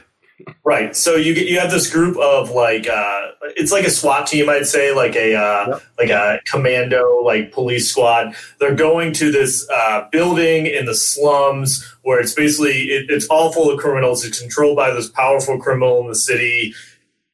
Right. 0.64 0.96
So 0.96 1.16
you 1.16 1.34
get 1.34 1.48
you 1.48 1.60
have 1.60 1.72
this 1.72 1.92
group 1.92 2.18
of 2.18 2.52
like 2.52 2.88
uh, 2.88 3.32
it's 3.56 3.72
like 3.72 3.86
a 3.86 3.90
SWAT 3.90 4.28
team, 4.28 4.50
I'd 4.50 4.68
say, 4.68 4.94
like 4.94 5.16
a 5.16 5.36
uh, 5.36 5.80
like 5.98 6.10
a 6.10 6.40
commando, 6.46 7.22
like 7.24 7.52
police 7.52 7.90
squad. 7.90 8.36
They're 8.60 8.76
going 8.76 9.14
to 9.14 9.32
this 9.32 9.68
uh, 9.74 10.08
building 10.12 10.68
in 10.68 10.86
the 10.86 10.94
slums 10.94 11.84
where 12.04 12.20
it's 12.20 12.34
basically 12.34 12.84
it, 12.84 13.10
it's 13.10 13.26
all 13.28 13.52
full 13.52 13.72
of 13.72 13.80
criminals. 13.80 14.24
It's 14.24 14.40
controlled 14.40 14.78
by 14.78 14.92
this 14.92 15.10
powerful 15.10 15.58
criminal 15.58 16.02
in 16.02 16.08
the 16.08 16.16
city. 16.16 16.76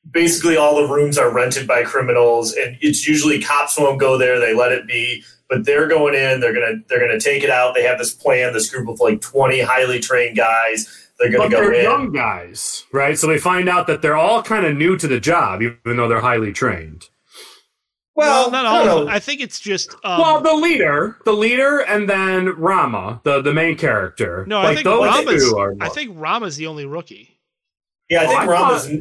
Basically, 0.10 0.56
all 0.56 0.76
the 0.76 0.94
rooms 0.94 1.18
are 1.18 1.34
rented 1.34 1.68
by 1.68 1.84
criminals, 1.84 2.54
and 2.54 2.78
it's 2.82 3.06
usually 3.06 3.42
cops 3.42 3.78
won't 3.78 4.00
go 4.00 4.18
there. 4.18 4.40
They 4.40 4.54
let 4.54 4.72
it 4.72 4.88
be, 4.88 5.24
but 5.50 5.66
they're 5.66 5.88
going 5.88 6.14
in. 6.14 6.40
They're 6.40 6.54
gonna 6.54 6.82
they're 6.88 7.06
gonna 7.06 7.20
take 7.20 7.44
it 7.44 7.50
out. 7.50 7.76
They 7.76 7.84
have 7.84 7.98
this 7.98 8.14
plan. 8.14 8.54
This 8.54 8.70
group 8.70 8.88
of 8.88 9.02
like 9.02 9.20
twenty 9.20 9.60
highly 9.60 10.00
trained 10.00 10.38
guys. 10.38 11.03
They're 11.20 11.30
gonna 11.32 11.44
But 11.44 11.52
go 11.52 11.58
they're 11.62 11.74
in. 11.74 11.84
young 11.84 12.12
guys, 12.12 12.86
right? 12.92 13.18
So 13.18 13.28
they 13.28 13.38
find 13.38 13.70
out 13.70 13.88
that 13.88 14.02
they're 14.02 14.16
all 14.16 14.42
kind 14.44 14.66
of 14.66 14.76
new 14.76 14.98
to 14.98 15.08
the 15.08 15.20
job, 15.20 15.62
even 15.62 15.98
though 15.98 16.08
they're 16.08 16.22
highly 16.22 16.52
trained. 16.52 17.06
Well, 18.16 18.52
not 18.52 18.66
all. 18.66 18.86
don't 18.86 18.98
of 19.02 19.06
them. 19.06 19.16
I 19.16 19.20
think 19.20 19.42
it's 19.42 19.60
just. 19.60 19.94
Um, 20.04 20.20
well, 20.22 20.42
the 20.42 20.54
leader, 20.54 21.18
the 21.26 21.34
leader, 21.34 21.80
and 21.80 22.08
then 22.10 22.50
Rama, 22.60 23.22
the 23.24 23.42
the 23.42 23.54
main 23.54 23.76
character. 23.78 24.46
no, 24.48 24.60
I 24.60 24.74
think 24.76 24.86
those 24.86 25.04
Rama's. 25.06 25.50
two 25.50 25.58
are. 25.58 25.76
I 25.82 25.90
think 25.90 26.12
Rama's 26.20 26.56
the 26.58 26.68
only 26.68 26.86
rookie. 26.86 27.40
Yeah, 28.10 28.22
I 28.22 28.26
Oh, 28.26 28.28
think 28.28 28.40
I 28.42 28.46
Rama's. 28.46 28.88
thought- 28.88 29.00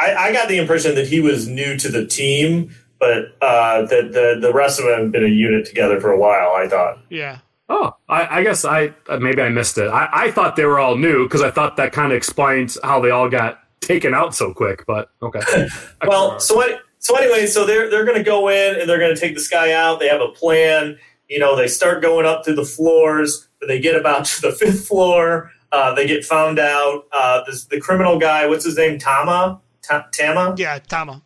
I, 0.00 0.14
I 0.14 0.32
got 0.32 0.48
the 0.48 0.58
impression 0.58 0.94
that 0.96 1.06
he 1.06 1.20
was 1.20 1.46
new 1.48 1.76
to 1.78 1.88
the 1.88 2.04
team, 2.06 2.74
but 2.98 3.36
uh, 3.40 3.82
that 3.86 4.12
the 4.12 4.38
the 4.40 4.52
rest 4.52 4.80
of 4.80 4.86
them 4.86 5.00
have 5.00 5.12
been 5.12 5.24
a 5.24 5.28
unit 5.28 5.64
together 5.64 6.00
for 6.00 6.10
a 6.10 6.18
while. 6.18 6.52
I 6.56 6.66
thought. 6.68 6.98
Yeah. 7.08 7.38
Oh, 7.68 7.96
I, 8.08 8.40
I 8.40 8.42
guess 8.42 8.64
I 8.64 8.92
uh, 9.08 9.18
maybe 9.18 9.40
I 9.42 9.48
missed 9.48 9.78
it. 9.78 9.88
I, 9.88 10.08
I 10.12 10.30
thought 10.30 10.56
they 10.56 10.64
were 10.64 10.78
all 10.78 10.96
new 10.96 11.24
because 11.24 11.42
I 11.42 11.50
thought 11.50 11.76
that 11.76 11.92
kind 11.92 12.12
of 12.12 12.16
explains 12.16 12.78
how 12.82 13.00
they 13.00 13.10
all 13.10 13.28
got 13.28 13.60
taken 13.80 14.14
out 14.14 14.34
so 14.34 14.52
quick. 14.52 14.84
But 14.86 15.10
okay. 15.22 15.68
Well, 16.06 16.38
so 16.40 16.56
what? 16.56 16.80
So 16.98 17.16
anyway, 17.16 17.46
so 17.46 17.64
they're 17.66 17.88
they're 17.90 18.04
going 18.04 18.18
to 18.18 18.24
go 18.24 18.48
in 18.48 18.78
and 18.80 18.88
they're 18.88 18.98
going 18.98 19.14
to 19.14 19.20
take 19.20 19.34
this 19.34 19.48
guy 19.48 19.72
out. 19.72 20.00
They 20.00 20.08
have 20.08 20.20
a 20.20 20.28
plan. 20.28 20.98
You 21.28 21.38
know, 21.38 21.56
they 21.56 21.68
start 21.68 22.02
going 22.02 22.26
up 22.26 22.44
through 22.44 22.56
the 22.56 22.64
floors, 22.64 23.48
but 23.58 23.68
they 23.68 23.80
get 23.80 23.96
about 23.96 24.24
to 24.26 24.40
the 24.42 24.52
fifth 24.60 24.86
floor. 24.86 25.50
Uh, 25.70 25.94
they 25.94 26.06
get 26.06 26.24
found 26.24 26.58
out. 26.58 27.04
Uh, 27.12 27.42
this, 27.46 27.64
the 27.64 27.80
criminal 27.80 28.18
guy, 28.18 28.46
what's 28.46 28.64
his 28.64 28.76
name? 28.76 28.98
Tama. 28.98 29.60
Ta- 29.82 30.06
Tama. 30.12 30.54
Yeah, 30.58 30.78
Tama. 30.80 31.22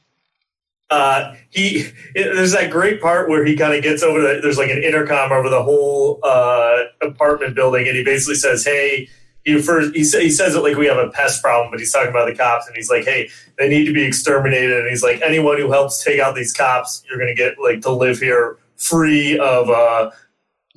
Uh, 0.90 1.34
he 1.50 1.90
it, 2.14 2.34
there's 2.34 2.52
that 2.52 2.70
great 2.70 3.00
part 3.00 3.28
where 3.28 3.44
he 3.44 3.56
kind 3.56 3.74
of 3.74 3.82
gets 3.82 4.02
over 4.02 4.20
the, 4.20 4.40
there's 4.40 4.58
like 4.58 4.70
an 4.70 4.82
intercom 4.82 5.32
over 5.32 5.48
the 5.48 5.62
whole 5.62 6.20
uh, 6.22 6.84
apartment 7.02 7.54
building 7.54 7.88
and 7.88 7.96
he 7.96 8.04
basically 8.04 8.36
says 8.36 8.64
hey 8.64 9.08
he 9.44 9.60
first 9.60 9.94
he, 9.96 10.04
sa- 10.04 10.18
he 10.18 10.30
says 10.30 10.54
it 10.54 10.60
like 10.60 10.76
we 10.76 10.86
have 10.86 10.98
a 10.98 11.10
pest 11.10 11.42
problem 11.42 11.70
but 11.70 11.80
he's 11.80 11.92
talking 11.92 12.10
about 12.10 12.28
the 12.28 12.34
cops 12.34 12.66
and 12.68 12.76
he's 12.76 12.88
like 12.88 13.04
hey 13.04 13.28
they 13.58 13.68
need 13.68 13.86
to 13.86 13.92
be 13.92 14.04
exterminated. 14.04 14.80
And 14.80 14.88
he's 14.88 15.02
like 15.02 15.20
anyone 15.22 15.58
who 15.58 15.70
helps 15.70 16.02
take 16.04 16.20
out 16.20 16.34
these 16.34 16.52
cops 16.52 17.02
you're 17.08 17.18
gonna 17.18 17.34
get 17.34 17.58
like 17.58 17.80
to 17.82 17.90
live 17.90 18.18
here 18.18 18.58
free 18.76 19.38
of 19.38 19.70
uh, 19.70 20.10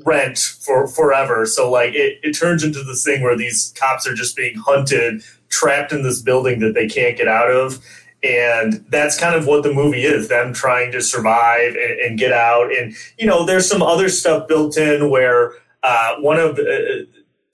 rent 0.06 0.38
for 0.38 0.88
forever. 0.88 1.46
So 1.46 1.70
like 1.70 1.94
it, 1.94 2.20
it 2.24 2.32
turns 2.34 2.64
into 2.64 2.84
this 2.84 3.04
thing 3.04 3.22
where 3.22 3.38
these 3.38 3.74
cops 3.78 4.08
are 4.08 4.14
just 4.14 4.36
being 4.36 4.56
hunted 4.56 5.22
trapped 5.50 5.92
in 5.92 6.04
this 6.04 6.22
building 6.22 6.60
that 6.60 6.74
they 6.74 6.88
can't 6.88 7.18
get 7.18 7.28
out 7.28 7.50
of 7.52 7.84
and 8.24 8.86
that's 8.90 9.18
kind 9.20 9.36
of 9.36 9.48
what 9.48 9.64
the 9.64 9.74
movie 9.74 10.04
is 10.04 10.28
them 10.28 10.54
trying 10.54 10.92
to 10.92 11.02
survive 11.02 11.74
and, 11.76 12.00
and 12.02 12.20
get 12.20 12.34
out 12.34 12.72
and 12.76 12.94
you 13.18 13.26
know 13.26 13.46
there's 13.46 13.68
some 13.70 13.82
other 13.82 14.10
stuff 14.10 14.48
built 14.48 14.78
in 14.78 15.10
where 15.10 15.54
uh, 15.84 16.16
one 16.20 16.38
of 16.38 16.60
uh, 16.60 17.06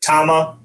tama 0.01 0.57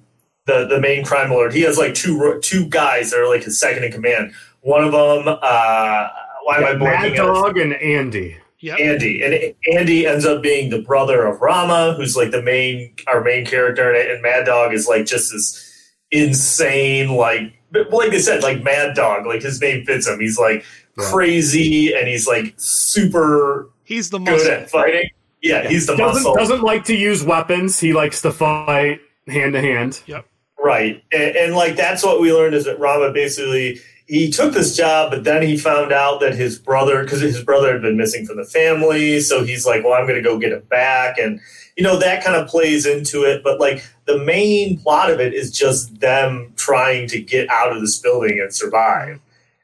the, 0.47 0.67
the 0.67 0.81
main 0.81 1.05
crime 1.05 1.31
lord 1.31 1.53
he 1.53 1.61
has 1.63 1.77
like 1.77 1.95
two 1.95 2.39
two 2.43 2.67
guys 2.69 3.11
that 3.11 3.21
are 3.21 3.29
like 3.29 3.43
his 3.45 3.59
second 3.61 3.85
in 3.85 3.93
command 3.93 4.33
one 4.63 4.83
of 4.83 4.93
them 4.93 5.25
uh, 5.43 6.09
why 6.45 6.57
am 6.57 6.65
I 6.65 6.73
Mad 6.75 6.81
blanking? 6.81 7.05
on 7.05 7.35
his- 7.35 7.43
Dog 7.43 7.59
and 7.59 7.75
Andy. 7.75 8.37
Yep. 8.63 8.79
Andy, 8.79 9.23
and 9.23 9.55
Andy 9.75 10.07
ends 10.07 10.27
up 10.27 10.43
being 10.43 10.69
the 10.69 10.83
brother 10.83 11.25
of 11.27 11.41
Rama, 11.41 11.95
who's 11.97 12.15
like 12.15 12.31
the 12.31 12.43
main 12.43 12.95
our 13.07 13.23
main 13.25 13.47
character, 13.47 13.91
and, 13.91 14.11
and 14.11 14.21
Mad 14.23 14.45
Dog 14.45 14.75
is 14.75 14.87
like 14.87 15.07
just 15.07 15.33
this 15.33 15.67
insane, 16.11 17.15
like 17.17 17.55
but 17.73 17.91
like 17.91 18.11
they 18.11 18.19
said, 18.19 18.43
like 18.43 18.63
Mad 18.63 18.95
Dog, 18.95 19.27
like 19.27 19.43
his 19.43 19.61
name 19.61 19.85
fits 19.85 20.09
him. 20.09 20.21
He's 20.21 20.39
like 20.39 20.65
crazy, 20.97 21.95
and 21.95 22.09
he's 22.09 22.27
like 22.27 22.55
super 22.57 23.71
He's 23.91 24.11
the 24.11 24.21
good 24.21 24.47
at 24.47 24.71
fighting. 24.71 25.11
Yeah, 25.43 25.69
he's 25.69 25.87
the 25.87 25.97
Doesn't 25.97 26.23
muscle, 26.23 26.37
doesn't 26.37 26.63
like 26.63 26.85
to 26.85 26.95
use 26.95 27.25
weapons. 27.25 27.81
He 27.81 27.93
likes 27.93 28.23
to 28.23 28.31
fight 28.31 29.01
hand 29.27 29.55
to 29.55 29.61
hand. 29.61 30.01
Yep. 30.07 30.27
Right? 30.63 31.03
And, 31.13 31.35
and 31.35 31.55
like 31.57 31.75
that's 31.75 32.05
what 32.05 32.21
we 32.21 32.33
learned 32.33 32.55
is 32.55 32.67
that 32.67 32.79
Rama 32.79 33.13
basically 33.13 33.81
he 34.07 34.31
took 34.31 34.53
this 34.53 34.77
job, 34.77 35.11
but 35.11 35.25
then 35.25 35.43
he 35.43 35.57
found 35.57 35.93
out 35.93 36.21
that 36.21 36.35
his 36.35 36.59
brother, 36.59 37.03
because 37.03 37.21
his 37.21 37.43
brother 37.43 37.73
had 37.73 37.83
been 37.83 37.97
missing 37.97 38.27
from 38.27 38.37
the 38.37 38.45
family, 38.45 39.21
so 39.21 39.45
he's 39.45 39.67
like, 39.67 39.83
"Well, 39.83 39.95
I'm 39.95 40.07
going 40.07 40.23
to 40.23 40.29
go 40.29 40.39
get 40.39 40.53
it 40.53 40.69
back," 40.69 41.19
and 41.19 41.41
you 41.81 41.87
know 41.87 41.99
that 41.99 42.23
kind 42.23 42.37
of 42.37 42.47
plays 42.47 42.85
into 42.85 43.23
it. 43.25 43.43
But 43.43 43.59
like 43.59 43.83
the 44.05 44.19
main 44.19 44.79
plot 44.79 45.11
of 45.11 45.19
it 45.19 45.33
is 45.33 45.51
just 45.51 45.99
them 46.01 46.53
trying 46.57 47.09
to 47.09 47.19
get 47.23 47.49
out 47.49 47.73
of 47.75 47.81
this 47.81 47.99
building 47.99 48.39
and 48.39 48.55
survive. 48.55 49.19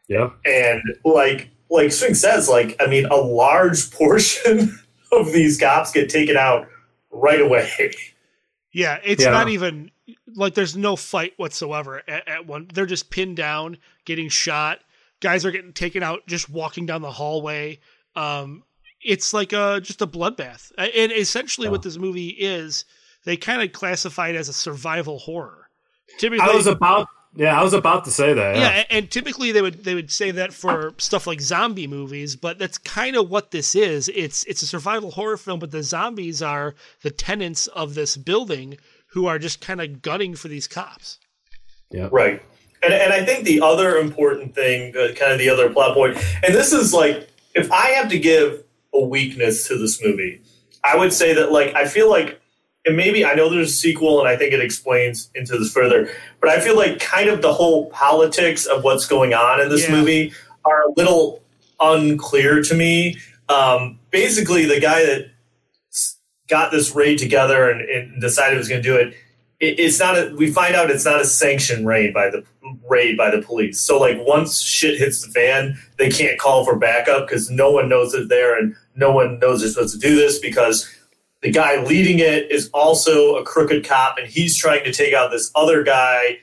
Yeah. 0.09 0.31
And 0.47 0.81
like 1.05 1.51
like 1.69 1.93
Swing 1.93 2.15
says, 2.15 2.49
like 2.49 2.75
I 2.81 2.87
mean, 2.87 3.05
a 3.05 3.17
large 3.17 3.91
portion 3.93 4.79
of 5.13 5.31
these 5.33 5.61
cops 5.61 5.93
get 5.93 6.09
taken 6.09 6.39
out 6.39 6.69
right 7.11 7.41
away. 7.43 7.71
Yeah, 8.73 8.99
it's 9.05 9.23
Yeah. 9.23 9.31
not 9.31 9.51
even 9.51 9.91
like 10.35 10.55
there's 10.55 10.75
no 10.75 10.97
fight 10.97 11.35
whatsoever 11.37 12.03
at, 12.09 12.27
at 12.27 12.47
one. 12.47 12.69
They're 12.73 12.87
just 12.87 13.11
pinned 13.11 13.37
down, 13.37 13.77
getting 14.07 14.31
shot. 14.31 14.81
Guys 15.21 15.45
are 15.45 15.51
getting 15.51 15.75
taken 15.75 16.03
out 16.03 16.27
just 16.27 16.49
walking 16.49 16.87
down 16.87 17.03
the 17.03 17.11
hallway. 17.11 17.79
Um, 18.15 18.63
it's 19.07 19.33
like 19.33 19.53
a 19.53 19.81
just 19.81 20.03
a 20.03 20.07
bloodbath. 20.07 20.73
And 20.79 21.13
essentially, 21.13 21.69
what 21.69 21.83
this 21.83 21.97
movie 21.99 22.29
is, 22.29 22.85
they 23.25 23.37
kind 23.37 23.63
of 23.63 23.73
classify 23.73 24.29
it 24.29 24.37
as 24.37 24.49
a 24.49 24.53
survival 24.53 25.19
horror. 25.19 25.69
Typically, 26.19 26.47
I 26.47 26.55
was 26.55 26.67
about 26.67 27.09
yeah, 27.35 27.59
I 27.59 27.63
was 27.63 27.75
about 27.75 28.05
to 28.07 28.11
say 28.11 28.33
that. 28.33 28.57
yeah, 28.57 28.63
Yeah. 28.63 28.69
and, 28.69 28.87
and 28.91 29.11
typically 29.11 29.53
they 29.53 29.61
would 29.63 29.85
they 29.85 29.95
would 29.95 30.11
say 30.11 30.31
that 30.33 30.53
for 30.53 30.95
stuff 30.99 31.27
like 31.27 31.41
zombie 31.41 31.87
movies, 31.87 32.35
but 32.37 32.59
that's 32.59 32.79
kind 32.79 33.15
of 33.17 33.29
what 33.31 33.51
this 33.51 33.75
is. 33.75 34.09
It's 34.15 34.45
it's 34.45 34.63
a 34.63 34.67
survival 34.67 35.11
horror 35.11 35.37
film, 35.37 35.59
but 35.59 35.71
the 35.71 35.83
zombies 35.83 36.43
are 36.43 36.75
the 37.03 37.11
tenants 37.11 37.67
of 37.69 37.95
this 37.95 38.17
building 38.17 38.79
who 39.09 39.27
are 39.27 39.39
just 39.39 39.61
kind 39.61 39.81
of 39.81 40.03
gunning 40.03 40.35
for 40.35 40.49
these 40.49 40.67
cops. 40.67 41.19
Yeah. 41.91 42.09
Right. 42.11 42.43
And, 42.83 42.93
and 42.93 43.13
I 43.13 43.25
think 43.25 43.45
the 43.45 43.61
other 43.63 43.97
important 43.97 44.55
thing, 44.55 44.95
uh, 44.97 45.13
kind 45.15 45.33
of 45.33 45.39
the 45.39 45.49
other 45.49 45.71
plot 45.71 45.95
point, 45.95 46.17
and 46.45 46.55
this 46.55 46.73
is 46.73 46.93
like, 46.93 47.29
if 47.55 47.71
I 47.73 47.89
have 47.91 48.09
to 48.11 48.19
give 48.19 48.63
a 49.03 49.07
weakness 49.07 49.67
to 49.69 49.79
this 49.79 50.03
movie, 50.03 50.41
I 50.85 50.97
would 50.97 51.13
say 51.13 51.35
that, 51.35 51.53
like, 51.53 51.75
I 51.75 51.87
feel 51.87 52.09
like, 52.11 52.41
and 52.85 52.97
maybe 52.97 53.25
I 53.25 53.35
know 53.35 53.49
there's 53.51 53.71
a 53.71 53.73
sequel 53.73 54.21
and 54.21 54.29
I 54.29 54.37
think 54.37 54.53
it 54.53 54.61
explains 54.61 55.31
into 55.35 55.59
this 55.59 55.73
further, 55.73 56.09
but 56.41 56.51
I 56.51 56.61
feel 56.61 56.77
like 56.77 57.01
kind 57.01 57.29
of 57.29 57.43
the 57.43 57.53
whole 57.53 57.91
politics 57.91 58.67
of 58.67 58.85
what's 58.85 59.07
going 59.07 59.35
on 59.35 59.61
in 59.61 59.69
this 59.69 59.89
Yeah. 59.89 59.97
movie 59.97 60.33
are 60.65 60.83
a 60.85 60.93
little 60.97 61.43
unclear 61.81 62.63
to 62.63 62.75
me. 62.75 63.19
Um, 63.49 63.99
basically, 64.11 64.65
the 64.67 64.81
guy 64.81 65.05
that 65.05 65.31
got 66.49 66.71
this 66.71 66.95
raid 66.95 67.19
together 67.19 67.69
and, 67.71 67.81
and 67.83 68.21
decided 68.21 68.53
he 68.55 68.59
was 68.59 68.69
going 68.69 68.83
to 68.83 68.89
do 68.89 68.97
it 68.97 69.15
it, 69.59 69.81
it's 69.81 69.99
not 69.99 70.17
a 70.17 70.33
we 70.37 70.51
find 70.51 70.75
out 70.77 70.91
it's 70.91 71.05
not 71.05 71.21
a 71.21 71.25
sanctioned 71.25 71.87
raid 71.87 72.15
by 72.15 72.31
the 72.31 72.45
raid 72.89 73.17
by 73.17 73.31
the 73.31 73.43
police 73.43 73.81
so 73.81 73.99
like 73.99 74.17
once 74.21 74.61
shit 74.61 74.97
hits 74.99 75.27
the 75.27 75.33
fan 75.33 75.77
they 75.99 76.09
can't 76.09 76.39
call 76.39 76.65
for 76.65 76.77
backup 76.77 77.27
because 77.27 77.51
no 77.51 77.71
one 77.71 77.89
knows 77.89 78.15
it's 78.15 78.29
there 78.29 78.57
and 78.57 78.77
no 78.97 79.13
one 79.13 79.39
knows 79.39 79.61
they're 79.61 79.71
supposed 79.71 80.01
to 80.01 80.09
do 80.09 80.17
this 80.17 80.39
because 80.39 80.93
the 81.43 81.51
guy 81.53 81.83
leading 81.85 82.19
it 82.19 82.51
is 82.51 82.71
also 82.73 83.37
a 83.37 83.45
crooked 83.45 83.87
cop 83.87 84.19
and 84.19 84.27
he's 84.29 84.59
trying 84.59 84.83
to 84.85 84.93
take 84.93 85.15
out 85.15 85.31
this 85.31 85.51
other 85.55 85.83
guy 85.85 86.39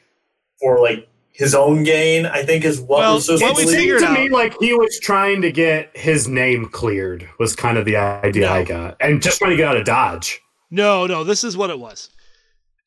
for 0.61 0.79
like 0.81 1.09
his 1.31 1.55
own 1.55 1.81
gain 1.83 2.27
i 2.27 2.43
think 2.43 2.63
is 2.63 2.79
what 2.79 2.99
Well, 2.99 3.15
we're 3.15 3.21
supposed 3.21 3.41
what 3.41 3.57
to 3.57 3.65
we 3.65 3.73
It 3.73 3.75
seemed 3.75 3.99
to 3.99 4.05
out- 4.05 4.19
me 4.19 4.29
like 4.29 4.55
he 4.59 4.73
was 4.73 4.99
trying 4.99 5.41
to 5.41 5.51
get 5.51 5.95
his 5.97 6.27
name 6.27 6.67
cleared. 6.69 7.27
Was 7.39 7.55
kind 7.55 7.77
of 7.77 7.85
the 7.85 7.95
idea 7.97 8.49
I 8.49 8.63
got, 8.63 8.97
and 9.01 9.21
just 9.21 9.39
trying 9.39 9.51
to 9.51 9.57
get 9.57 9.67
out 9.67 9.77
of 9.77 9.85
Dodge. 9.85 10.39
No, 10.69 11.05
no, 11.07 11.23
this 11.23 11.43
is 11.43 11.57
what 11.57 11.69
it 11.71 11.79
was. 11.79 12.09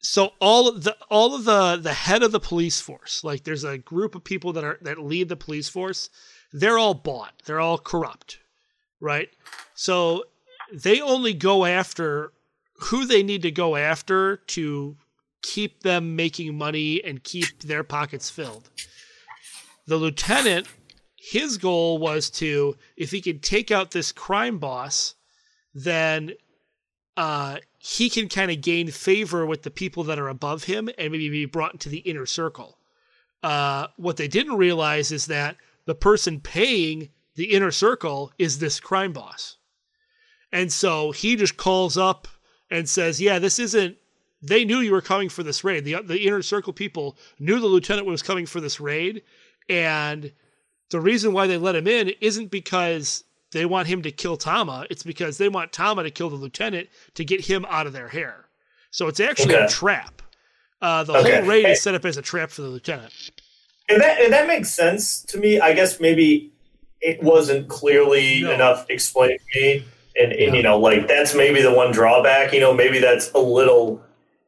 So 0.00 0.30
all 0.40 0.68
of 0.68 0.84
the 0.84 0.96
all 1.10 1.34
of 1.34 1.44
the 1.44 1.76
the 1.76 1.92
head 1.92 2.22
of 2.22 2.30
the 2.30 2.38
police 2.38 2.80
force, 2.80 3.24
like 3.24 3.42
there's 3.42 3.64
a 3.64 3.78
group 3.78 4.14
of 4.14 4.22
people 4.22 4.52
that 4.52 4.62
are 4.62 4.78
that 4.82 4.98
lead 5.00 5.28
the 5.28 5.36
police 5.36 5.68
force, 5.68 6.08
they're 6.52 6.78
all 6.78 6.94
bought. 6.94 7.32
They're 7.46 7.58
all 7.60 7.78
corrupt. 7.78 8.38
Right? 9.00 9.28
So 9.74 10.24
they 10.72 11.00
only 11.00 11.34
go 11.34 11.64
after 11.64 12.32
who 12.78 13.06
they 13.06 13.22
need 13.22 13.42
to 13.42 13.50
go 13.50 13.76
after 13.76 14.36
to 14.36 14.96
keep 15.42 15.82
them 15.82 16.16
making 16.16 16.56
money 16.56 17.02
and 17.04 17.22
keep 17.22 17.62
their 17.62 17.84
pockets 17.84 18.28
filled. 18.28 18.68
The 19.86 19.96
lieutenant, 19.96 20.66
his 21.16 21.56
goal 21.56 21.98
was 21.98 22.30
to, 22.30 22.76
if 22.96 23.10
he 23.10 23.20
could 23.20 23.42
take 23.42 23.70
out 23.70 23.90
this 23.90 24.12
crime 24.12 24.58
boss, 24.58 25.14
then 25.74 26.32
uh, 27.16 27.58
he 27.78 28.10
can 28.10 28.28
kind 28.28 28.50
of 28.50 28.60
gain 28.60 28.90
favor 28.90 29.46
with 29.46 29.62
the 29.62 29.70
people 29.70 30.04
that 30.04 30.18
are 30.18 30.28
above 30.28 30.64
him 30.64 30.88
and 30.98 31.12
maybe 31.12 31.30
be 31.30 31.46
brought 31.46 31.72
into 31.72 31.88
the 31.88 31.98
inner 31.98 32.26
circle. 32.26 32.78
Uh, 33.42 33.86
what 33.96 34.16
they 34.16 34.28
didn't 34.28 34.56
realize 34.56 35.12
is 35.12 35.26
that 35.26 35.56
the 35.84 35.94
person 35.94 36.40
paying 36.40 37.10
the 37.36 37.52
inner 37.52 37.70
circle 37.70 38.32
is 38.38 38.58
this 38.58 38.80
crime 38.80 39.12
boss. 39.12 39.56
And 40.52 40.72
so 40.72 41.10
he 41.12 41.36
just 41.36 41.56
calls 41.56 41.96
up 41.96 42.28
and 42.70 42.88
says, 42.88 43.20
Yeah, 43.20 43.38
this 43.38 43.58
isn't. 43.58 43.96
They 44.42 44.64
knew 44.64 44.78
you 44.80 44.92
were 44.92 45.00
coming 45.00 45.28
for 45.28 45.42
this 45.42 45.64
raid. 45.64 45.84
The, 45.84 46.02
the 46.02 46.26
inner 46.26 46.42
circle 46.42 46.72
people 46.72 47.16
knew 47.38 47.58
the 47.58 47.66
lieutenant 47.66 48.06
was 48.06 48.22
coming 48.22 48.46
for 48.46 48.60
this 48.60 48.80
raid. 48.80 49.22
And 49.68 50.32
the 50.90 51.00
reason 51.00 51.32
why 51.32 51.46
they 51.46 51.56
let 51.56 51.74
him 51.74 51.86
in 51.88 52.10
isn't 52.20 52.50
because 52.50 53.24
they 53.52 53.64
want 53.64 53.88
him 53.88 54.02
to 54.02 54.10
kill 54.10 54.36
Tama. 54.36 54.86
It's 54.90 55.02
because 55.02 55.38
they 55.38 55.48
want 55.48 55.72
Tama 55.72 56.02
to 56.02 56.10
kill 56.10 56.30
the 56.30 56.36
lieutenant 56.36 56.88
to 57.14 57.24
get 57.24 57.46
him 57.46 57.64
out 57.68 57.86
of 57.86 57.92
their 57.92 58.08
hair. 58.08 58.44
So 58.90 59.08
it's 59.08 59.20
actually 59.20 59.54
a 59.54 59.68
trap. 59.68 60.22
Uh, 60.80 61.02
the 61.04 61.14
Okay. 61.16 61.38
whole 61.38 61.46
raid 61.46 61.66
is 61.66 61.82
set 61.82 61.94
up 61.94 62.04
as 62.04 62.16
a 62.16 62.22
trap 62.22 62.50
for 62.50 62.62
the 62.62 62.68
lieutenant. 62.68 63.12
And 63.88 64.00
that 64.00 64.20
and 64.20 64.32
that 64.32 64.46
makes 64.46 64.70
sense 64.72 65.22
to 65.24 65.38
me. 65.38 65.58
I 65.60 65.72
guess 65.72 66.00
maybe 66.00 66.52
it 67.00 67.22
wasn't 67.22 67.68
clearly 67.68 68.42
No. 68.42 68.52
enough 68.52 68.86
explained 68.88 69.38
to 69.52 69.60
me. 69.60 69.84
And, 70.18 70.32
and 70.32 70.56
you 70.56 70.62
know, 70.62 70.78
like 70.78 71.06
that's 71.08 71.34
maybe 71.34 71.60
the 71.60 71.72
one 71.72 71.92
drawback. 71.92 72.52
You 72.52 72.60
know, 72.60 72.72
maybe 72.72 72.98
that's 72.98 73.30
a 73.32 73.38
little. 73.38 74.02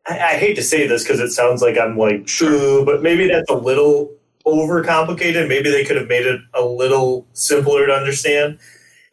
I, 0.06 0.14
I 0.18 0.32
hate 0.38 0.54
to 0.54 0.62
say 0.62 0.86
this 0.86 1.02
because 1.04 1.20
it 1.20 1.30
sounds 1.30 1.60
like 1.60 1.76
I'm 1.76 1.98
like, 1.98 2.26
"Ooh," 2.42 2.84
but 2.86 3.02
maybe 3.02 3.28
that's 3.28 3.50
a 3.50 3.54
little 3.54 4.10
overcomplicated. 4.46 5.48
Maybe 5.48 5.70
they 5.70 5.84
could 5.84 5.96
have 5.96 6.08
made 6.08 6.26
it 6.26 6.40
a 6.54 6.62
little 6.64 7.26
simpler 7.32 7.86
to 7.86 7.92
understand. 7.92 8.58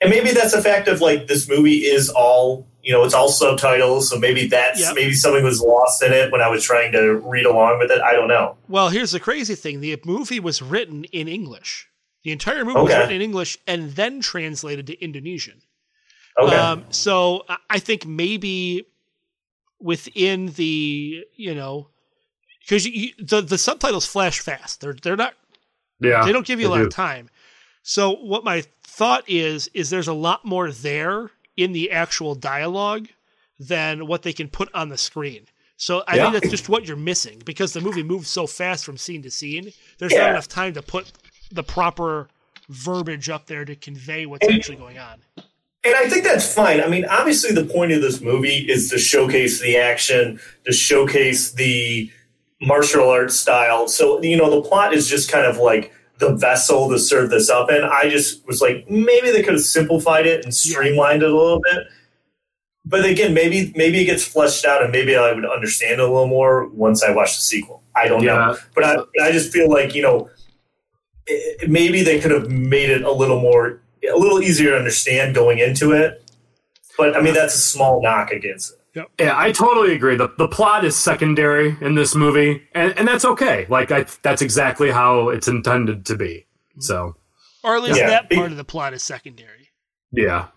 And 0.02 0.10
maybe 0.10 0.32
that's 0.32 0.54
a 0.54 0.62
fact 0.62 0.88
of 0.88 1.02
like 1.02 1.28
this 1.28 1.48
movie 1.50 1.86
is 1.86 2.10
all 2.10 2.68
you 2.84 2.94
know, 2.94 3.04
it's 3.04 3.16
all 3.16 3.30
subtitles. 3.30 4.08
So 4.10 4.20
maybe 4.20 4.46
that's 4.48 4.80
Yep. 4.80 4.94
maybe 4.96 5.14
something 5.14 5.44
was 5.44 5.60
lost 5.60 6.04
in 6.04 6.14
it 6.14 6.32
when 6.32 6.40
I 6.42 6.50
was 6.50 6.64
trying 6.64 6.92
to 6.92 7.16
read 7.16 7.48
along 7.48 7.80
with 7.80 7.90
it. 7.90 8.00
I 8.00 8.14
don't 8.14 8.28
know. 8.28 8.58
Well, 8.70 8.90
here's 8.90 9.10
the 9.12 9.20
crazy 9.20 9.56
thing 9.56 9.80
the 9.82 10.00
movie 10.06 10.40
was 10.40 10.62
written 10.62 11.04
in 11.06 11.28
English. 11.28 11.88
The 12.26 12.32
entire 12.32 12.66
movie 12.66 12.80
was 12.82 12.92
written 12.92 13.12
in 13.12 13.22
English 13.22 13.58
and 13.68 13.92
then 13.92 14.20
translated 14.20 14.88
to 14.88 15.00
Indonesian. 15.00 15.62
Okay. 16.42 16.56
Um, 16.56 16.86
so 16.90 17.46
I- 17.48 17.58
I 17.70 17.80
think 17.80 18.06
maybe 18.06 18.88
within 19.80 20.48
the, 20.54 21.24
you 21.36 21.54
know, 21.54 21.90
because 22.62 22.84
the, 22.84 23.42
the 23.48 23.58
subtitles 23.60 24.08
flash 24.08 24.40
fast. 24.40 24.82
They're, 24.82 24.94
they're 24.94 25.16
not 25.16 25.36
Yeah, 26.00 26.26
they 26.26 26.32
don't 26.32 26.48
give 26.48 26.60
you 26.60 26.68
a 26.68 26.70
lot 26.72 26.78
do. 26.80 26.86
of 26.86 26.90
time. 26.94 27.30
So 27.84 28.16
what 28.16 28.44
my 28.44 28.64
thought 28.84 29.24
is 29.28 29.70
is 29.76 29.92
there's 29.92 30.08
a 30.08 30.14
lot 30.14 30.44
more 30.46 30.72
there 30.72 31.30
in 31.56 31.74
the 31.74 31.92
actual 31.92 32.34
dialogue 32.34 33.08
than 33.60 34.08
what 34.08 34.24
they 34.24 34.34
can 34.34 34.48
put 34.50 34.74
on 34.74 34.90
the 34.90 34.98
screen. 34.98 35.46
So 35.78 36.04
I 36.08 36.16
Yeah. 36.16 36.32
think 36.32 36.42
that's 36.42 36.52
just 36.52 36.70
what 36.70 36.88
you're 36.88 36.98
missing 36.98 37.40
because 37.46 37.74
the 37.74 37.82
movie 37.82 38.02
moves 38.02 38.30
so 38.30 38.48
fast 38.48 38.84
from 38.84 38.98
scene 38.98 39.22
to 39.22 39.30
scene. 39.30 39.72
There's 40.00 40.12
Yeah. 40.12 40.22
not 40.22 40.30
enough 40.32 40.48
time 40.48 40.74
to 40.74 40.82
put 40.82 41.12
the 41.56 41.64
proper 41.64 42.28
verbiage 42.70 43.30
up 43.30 43.48
there 43.48 43.66
to 43.66 43.76
convey 43.76 44.26
what's 44.26 44.46
And- 44.46 44.56
actually 44.56 44.78
going 44.78 44.98
on. 44.98 45.22
And 45.84 45.94
I 45.96 46.10
think 46.10 46.24
that's 46.24 46.52
fine. 46.52 46.82
I 46.82 46.88
mean, 46.88 47.06
obviously, 47.06 47.52
the 47.54 47.64
point 47.66 47.92
of 47.92 48.02
this 48.02 48.20
movie 48.20 48.66
is 48.68 48.90
to 48.90 48.98
showcase 48.98 49.62
the 49.62 49.78
action, 49.78 50.40
to 50.66 50.72
showcase 50.72 51.52
the 51.52 52.10
martial 52.60 53.08
arts 53.08 53.36
style. 53.40 53.88
So, 53.88 54.20
you 54.24 54.36
know, 54.36 54.50
the 54.50 54.68
plot 54.68 54.96
is 54.96 55.08
just 55.08 55.32
kind 55.32 55.46
of 55.46 55.58
like 55.58 55.94
the 56.18 56.34
vessel 56.34 56.90
to 56.90 56.98
serve 56.98 57.30
this 57.30 57.52
up 57.52 57.70
in. 57.70 57.84
I 57.84 58.10
just 58.10 58.48
was 58.48 58.62
like, 58.62 58.90
maybe 58.90 59.30
they 59.30 59.44
could 59.44 59.54
have 59.54 59.62
simplified 59.64 60.26
it 60.26 60.44
and 60.44 60.56
streamlined 60.56 61.22
it 61.22 61.30
a 61.30 61.38
little 61.38 61.62
bit. 61.62 61.84
But 62.84 63.06
again, 63.06 63.36
maybe 63.36 63.72
maybe 63.76 64.02
it 64.02 64.06
gets 64.06 64.24
fleshed 64.24 64.66
out, 64.66 64.82
and 64.82 64.92
maybe 64.92 65.16
I 65.16 65.34
would 65.34 65.46
understand 65.46 65.94
it 65.94 66.00
a 66.00 66.04
little 66.08 66.28
more 66.28 66.68
once 66.70 67.04
I 67.04 67.12
watch 67.12 67.36
the 67.36 67.42
sequel. 67.42 67.84
I 67.96 68.08
don't 68.08 68.24
know, 68.24 68.58
but 68.76 68.84
I, 68.84 68.96
I 69.24 69.32
just 69.32 69.52
feel 69.52 69.70
like 69.70 69.94
you 69.96 70.02
know 70.04 70.30
it, 71.28 71.70
maybe 71.70 72.04
they 72.04 72.20
could 72.20 72.32
have 72.32 72.50
made 72.50 72.90
it 72.90 73.02
a 73.04 73.12
little 73.12 73.40
more, 73.40 73.82
a 74.12 74.18
little 74.18 74.42
easier 74.42 74.72
to 74.72 74.78
understand 74.78 75.36
going 75.36 75.60
into 75.60 75.92
it. 75.92 76.22
But 76.98 77.16
I 77.18 77.22
mean, 77.22 77.34
that's 77.34 77.56
a 77.56 77.60
small 77.60 78.02
knock 78.02 78.32
against 78.32 78.74
it. 78.74 79.06
Yeah, 79.20 79.38
I 79.38 79.52
totally 79.52 79.94
agree. 79.94 80.16
The 80.16 80.30
the 80.38 80.48
plot 80.48 80.86
is 80.86 80.96
secondary 80.96 81.76
in 81.82 81.96
this 81.96 82.16
movie, 82.16 82.64
and, 82.74 82.98
and 82.98 83.06
that's 83.06 83.26
okay. 83.26 83.66
Like 83.70 83.92
I, 83.92 84.06
that's 84.22 84.42
exactly 84.42 84.90
how 84.92 85.28
it's 85.30 85.50
intended 85.50 86.06
to 86.06 86.16
be. 86.16 86.46
So, 86.80 87.18
or 87.62 87.76
at 87.76 87.84
least 87.84 88.00
Yeah. 88.00 88.08
that 88.08 88.30
part 88.32 88.52
of 88.52 88.58
the 88.58 88.64
plot 88.64 88.94
is 88.94 89.04
secondary. 89.04 89.70
yeah, 90.12 90.48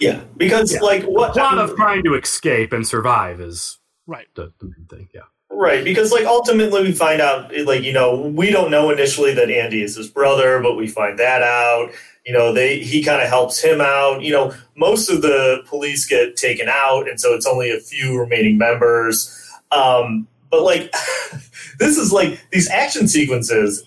Yeah, 0.00 0.22
because 0.38 0.72
Yeah. 0.72 0.80
like 0.80 1.02
the 1.02 1.10
what 1.10 1.34
plot 1.34 1.52
I 1.52 1.56
mean, 1.62 1.70
of 1.70 1.76
trying 1.76 2.02
to 2.04 2.14
escape 2.14 2.72
and 2.72 2.86
survive 2.86 3.38
is 3.42 3.78
Right. 4.06 4.28
the, 4.34 4.52
the 4.60 4.66
main 4.66 4.86
thing. 4.88 5.08
Yeah, 5.14 5.22
Right, 5.56 5.84
because 5.84 6.10
like 6.10 6.24
ultimately 6.24 6.82
we 6.82 6.92
find 6.92 7.20
out 7.20 7.52
like 7.64 7.84
you 7.84 7.92
know 7.92 8.16
we 8.16 8.50
don't 8.50 8.70
know 8.72 8.90
initially 8.90 9.32
that 9.34 9.50
Andy 9.50 9.82
is 9.82 9.94
his 9.96 10.08
brother, 10.08 10.60
but 10.60 10.76
we 10.76 10.88
find 10.88 11.18
that 11.20 11.42
out. 11.42 11.92
You 12.26 12.32
know, 12.32 12.52
they 12.52 12.80
he 12.80 13.04
kind 13.04 13.22
of 13.22 13.28
helps 13.28 13.62
him 13.62 13.80
out. 13.80 14.22
You 14.22 14.32
know, 14.32 14.54
most 14.76 15.08
of 15.08 15.22
the 15.22 15.62
police 15.66 16.06
get 16.06 16.36
taken 16.36 16.68
out, 16.68 17.08
and 17.08 17.20
so 17.20 17.34
it's 17.34 17.46
only 17.46 17.70
a 17.70 17.78
few 17.78 18.18
remaining 18.18 18.58
members. 18.58 19.30
Um, 19.70 20.26
but 20.50 20.62
like, 20.62 20.92
this 21.78 21.98
is 21.98 22.12
like 22.12 22.40
these 22.50 22.68
action 22.68 23.06
sequences. 23.06 23.84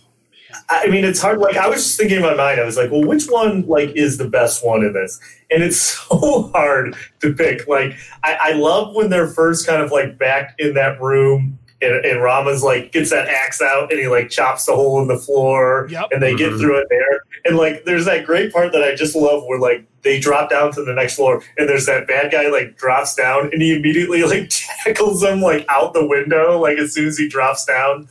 I 0.69 0.83
I 0.85 0.87
mean, 0.87 1.05
it's 1.05 1.21
hard. 1.21 1.39
Like, 1.39 1.55
I 1.57 1.67
was 1.67 1.83
just 1.83 1.97
thinking 1.97 2.17
in 2.17 2.23
my 2.23 2.33
mind, 2.33 2.59
I 2.59 2.65
was 2.65 2.77
like, 2.77 2.91
well, 2.91 3.03
which 3.03 3.25
one 3.27 3.65
like 3.67 3.89
is 3.95 4.17
the 4.17 4.27
best 4.27 4.65
one 4.65 4.83
in 4.83 4.93
this? 4.93 5.19
And 5.51 5.63
it's 5.63 5.79
so 6.09 6.51
hard 6.53 6.95
to 7.21 7.33
pick. 7.33 7.67
Like, 7.67 7.93
I, 8.23 8.37
I 8.41 8.51
love 8.53 8.95
when 8.95 9.09
they're 9.09 9.27
first 9.27 9.65
kind 9.67 9.81
of 9.81 9.91
like 9.91 10.17
back 10.17 10.55
in 10.59 10.73
that 10.75 11.01
room 11.01 11.57
and, 11.81 12.03
and 12.05 12.21
Rama's 12.23 12.63
like 12.63 12.91
gets 12.91 13.11
that 13.11 13.27
axe 13.27 13.61
out 13.61 13.91
and 13.91 13.99
he 13.99 14.07
like 14.07 14.29
chops 14.29 14.65
the 14.65 14.73
hole 14.75 14.99
in 15.01 15.07
the 15.07 15.17
floor 15.17 15.87
Yep. 15.91 16.07
and 16.11 16.23
they 16.23 16.35
get 16.35 16.51
Mhm. 16.53 16.59
through 16.59 16.77
it 16.79 16.87
there. 16.89 17.21
And 17.45 17.55
like 17.55 17.85
there's 17.85 18.05
that 18.05 18.25
great 18.25 18.51
part 18.51 18.71
that 18.73 18.83
I 18.83 18.95
just 18.95 19.15
love 19.15 19.43
where 19.45 19.59
like 19.59 19.85
they 20.01 20.19
drop 20.19 20.49
down 20.49 20.71
to 20.73 20.83
the 20.83 20.93
next 20.93 21.15
floor 21.17 21.43
and 21.57 21.69
there's 21.69 21.85
that 21.85 22.07
bad 22.07 22.31
guy 22.31 22.47
like 22.49 22.77
drops 22.77 23.13
down 23.13 23.51
and 23.53 23.61
he 23.61 23.75
immediately 23.75 24.23
like 24.25 24.49
tackles 24.49 25.21
them 25.21 25.39
like 25.39 25.65
out 25.69 25.93
the 25.93 26.05
window 26.05 26.59
like 26.59 26.77
as 26.79 26.93
soon 26.95 27.05
as 27.07 27.17
he 27.17 27.29
drops 27.29 27.63
down. 27.63 28.09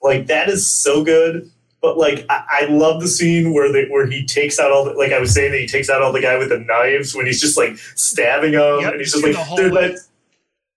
Like 0.00 0.28
that 0.28 0.48
is 0.48 0.70
so 0.70 1.02
good. 1.02 1.50
But 1.80 1.96
like 1.96 2.26
I, 2.28 2.44
I 2.62 2.64
love 2.66 3.00
the 3.00 3.08
scene 3.08 3.52
where 3.52 3.72
they 3.72 3.86
where 3.86 4.06
he 4.06 4.24
takes 4.24 4.58
out 4.58 4.72
all 4.72 4.84
the 4.84 4.92
like 4.92 5.12
I 5.12 5.20
was 5.20 5.32
saying 5.32 5.52
that 5.52 5.60
he 5.60 5.66
takes 5.66 5.88
out 5.88 6.02
all 6.02 6.12
the 6.12 6.20
guy 6.20 6.36
with 6.36 6.48
the 6.48 6.58
knives 6.58 7.14
when 7.14 7.26
he's 7.26 7.40
just 7.40 7.56
like 7.56 7.78
stabbing 7.94 8.54
him 8.54 8.80
Yep, 8.80 8.92
and 8.92 9.00
he's 9.00 9.12
just 9.12 9.24
like 9.24 9.34
the 9.34 9.54
there's 9.56 9.72
that 9.72 9.98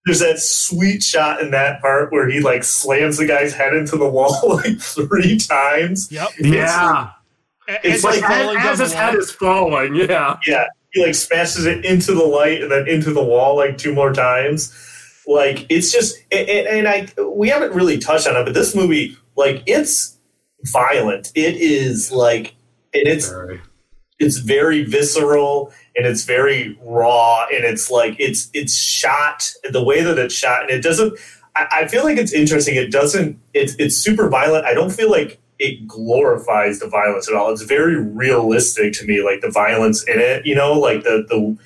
there's 0.06 0.20
that 0.20 0.40
sweet 0.40 1.04
shot 1.04 1.42
in 1.42 1.52
that 1.52 1.82
part 1.82 2.12
where 2.12 2.30
he 2.30 2.40
like 2.40 2.64
slams 2.64 3.18
the 3.18 3.26
guy's 3.26 3.54
head 3.54 3.76
into 3.76 3.98
the 3.98 4.10
wall 4.10 4.40
like 4.44 4.80
three 4.80 5.38
times. 5.38 6.12
Yep. 6.12 6.30
yeah. 6.40 7.12
A- 7.68 7.88
it's 7.88 7.98
as 7.98 8.04
like 8.04 8.24
As, 8.24 8.66
as 8.66 8.80
his 8.80 8.94
head 8.94 9.16
is 9.16 9.32
falling, 9.32 9.96
yeah. 9.96 10.38
Yeah, 10.46 10.66
he 10.92 11.06
like 11.06 11.16
smashes 11.16 11.66
it 11.66 11.86
into 11.86 12.14
the 12.14 12.24
light 12.24 12.62
and 12.62 12.72
then 12.72 12.88
into 12.88 13.14
the 13.14 13.24
wall 13.24 13.56
like 13.56 13.78
two 13.78 13.94
more 13.94 14.12
times. 14.12 14.76
Like 15.28 15.68
it's 15.70 15.92
just 15.92 16.18
and, 16.32 16.50
and 16.50 16.68
and 16.68 16.88
I 16.88 17.08
we 17.24 17.50
haven't 17.50 17.74
really 17.74 18.00
touched 18.00 18.28
on 18.28 18.36
it, 18.36 18.44
but 18.44 18.54
this 18.54 18.76
movie 18.76 19.16
like 19.36 19.62
it's 19.68 20.18
violent. 20.66 21.32
It 21.36 21.56
is 21.56 22.12
like 22.12 22.56
and 22.94 23.08
it's 23.08 23.30
Very. 23.30 23.62
it's 24.20 24.38
very 24.38 24.84
visceral 24.84 25.72
and 25.96 26.06
it's 26.06 26.24
very 26.26 26.78
raw 26.84 27.46
and 27.54 27.64
it's 27.64 27.90
like 27.90 28.16
it's 28.20 28.50
it's 28.54 28.76
shot 28.76 29.52
the 29.72 29.84
way 29.84 30.02
that 30.04 30.18
it's 30.20 30.34
shot 30.36 30.64
and 30.64 30.72
it 30.72 30.82
doesn't 30.84 31.18
I, 31.56 31.68
I 31.72 31.88
feel 31.88 32.04
like 32.04 32.18
it's 32.18 32.34
interesting 32.34 32.76
it 32.76 32.92
doesn't 32.92 33.40
it's 33.54 33.76
it's 33.80 33.96
super 33.98 34.30
violent 34.30 34.66
i 34.66 34.74
don't 34.74 34.92
feel 34.92 35.10
like 35.10 35.40
it 35.60 35.88
glorifies 35.88 36.80
the 36.80 36.88
violence 36.88 37.30
at 37.30 37.36
all 37.36 37.52
it's 37.52 37.62
very 37.64 37.96
realistic 37.96 38.94
to 38.94 39.06
me 39.06 39.24
like 39.24 39.42
the 39.42 39.50
violence 39.52 40.04
in 40.08 40.20
it 40.20 40.46
you 40.46 40.56
know 40.56 40.74
like 40.74 41.04
the 41.04 41.26
the 41.30 41.58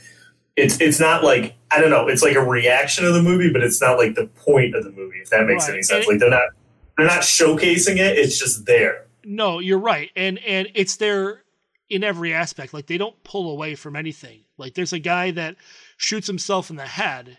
it's 0.56 0.80
it's 0.82 1.00
not 1.00 1.24
like 1.24 1.56
i 1.72 1.80
don't 1.82 1.90
know 1.92 2.08
it's 2.08 2.22
like 2.24 2.36
a 2.36 2.44
reaction 2.44 3.06
of 3.06 3.14
the 3.14 3.22
movie 3.22 3.52
but 3.52 3.64
it's 3.64 3.82
not 3.82 3.98
like 3.98 4.14
the 4.16 4.28
point 4.28 4.76
of 4.76 4.84
the 4.84 4.92
movie 4.92 5.18
if 5.20 5.30
that 5.32 5.46
makes 5.46 5.66
Right. 5.68 5.74
any 5.76 5.84
sense 5.84 6.06
And- 6.06 6.14
like 6.14 6.20
they're 6.20 6.30
not 6.30 6.50
they're 6.98 7.08
not 7.08 7.22
showcasing 7.22 7.98
it 7.98 8.18
it's 8.18 8.40
just 8.40 8.66
there 8.66 9.06
No, 9.24 9.60
you're 9.60 9.80
right, 9.80 10.12
and 10.16 10.38
and 10.40 10.70
it's 10.76 10.98
there 10.98 11.44
in 11.90 12.04
every 12.04 12.34
aspect. 12.34 12.74
Like 12.74 12.88
they 12.88 12.98
don't 12.98 13.24
pull 13.24 13.52
away 13.52 13.76
from 13.76 13.96
anything. 13.96 14.42
Like 14.58 14.74
there's 14.74 14.94
a 14.94 15.00
guy 15.00 15.32
that 15.32 15.56
shoots 15.98 16.28
himself 16.28 16.70
in 16.70 16.76
the 16.76 16.86
head, 16.86 17.38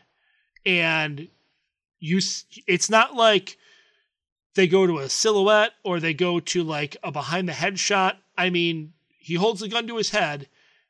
and 0.65 1.29
you. 2.01 2.21
It's 2.67 2.91
not 2.91 3.15
like 3.15 3.57
they 4.55 4.67
go 4.67 4.87
to 4.87 4.99
a 4.99 5.09
silhouette 5.09 5.73
or 5.85 6.01
they 6.01 6.15
go 6.15 6.41
to 6.41 6.63
like 6.63 6.97
a 7.03 7.13
behind 7.13 7.49
the 7.49 7.53
head 7.53 7.79
shot. 7.79 8.19
I 8.37 8.51
mean, 8.51 8.93
he 9.19 9.35
holds 9.35 9.61
the 9.61 9.69
gun 9.69 9.87
to 9.87 9.97
his 9.97 10.11
head, 10.11 10.49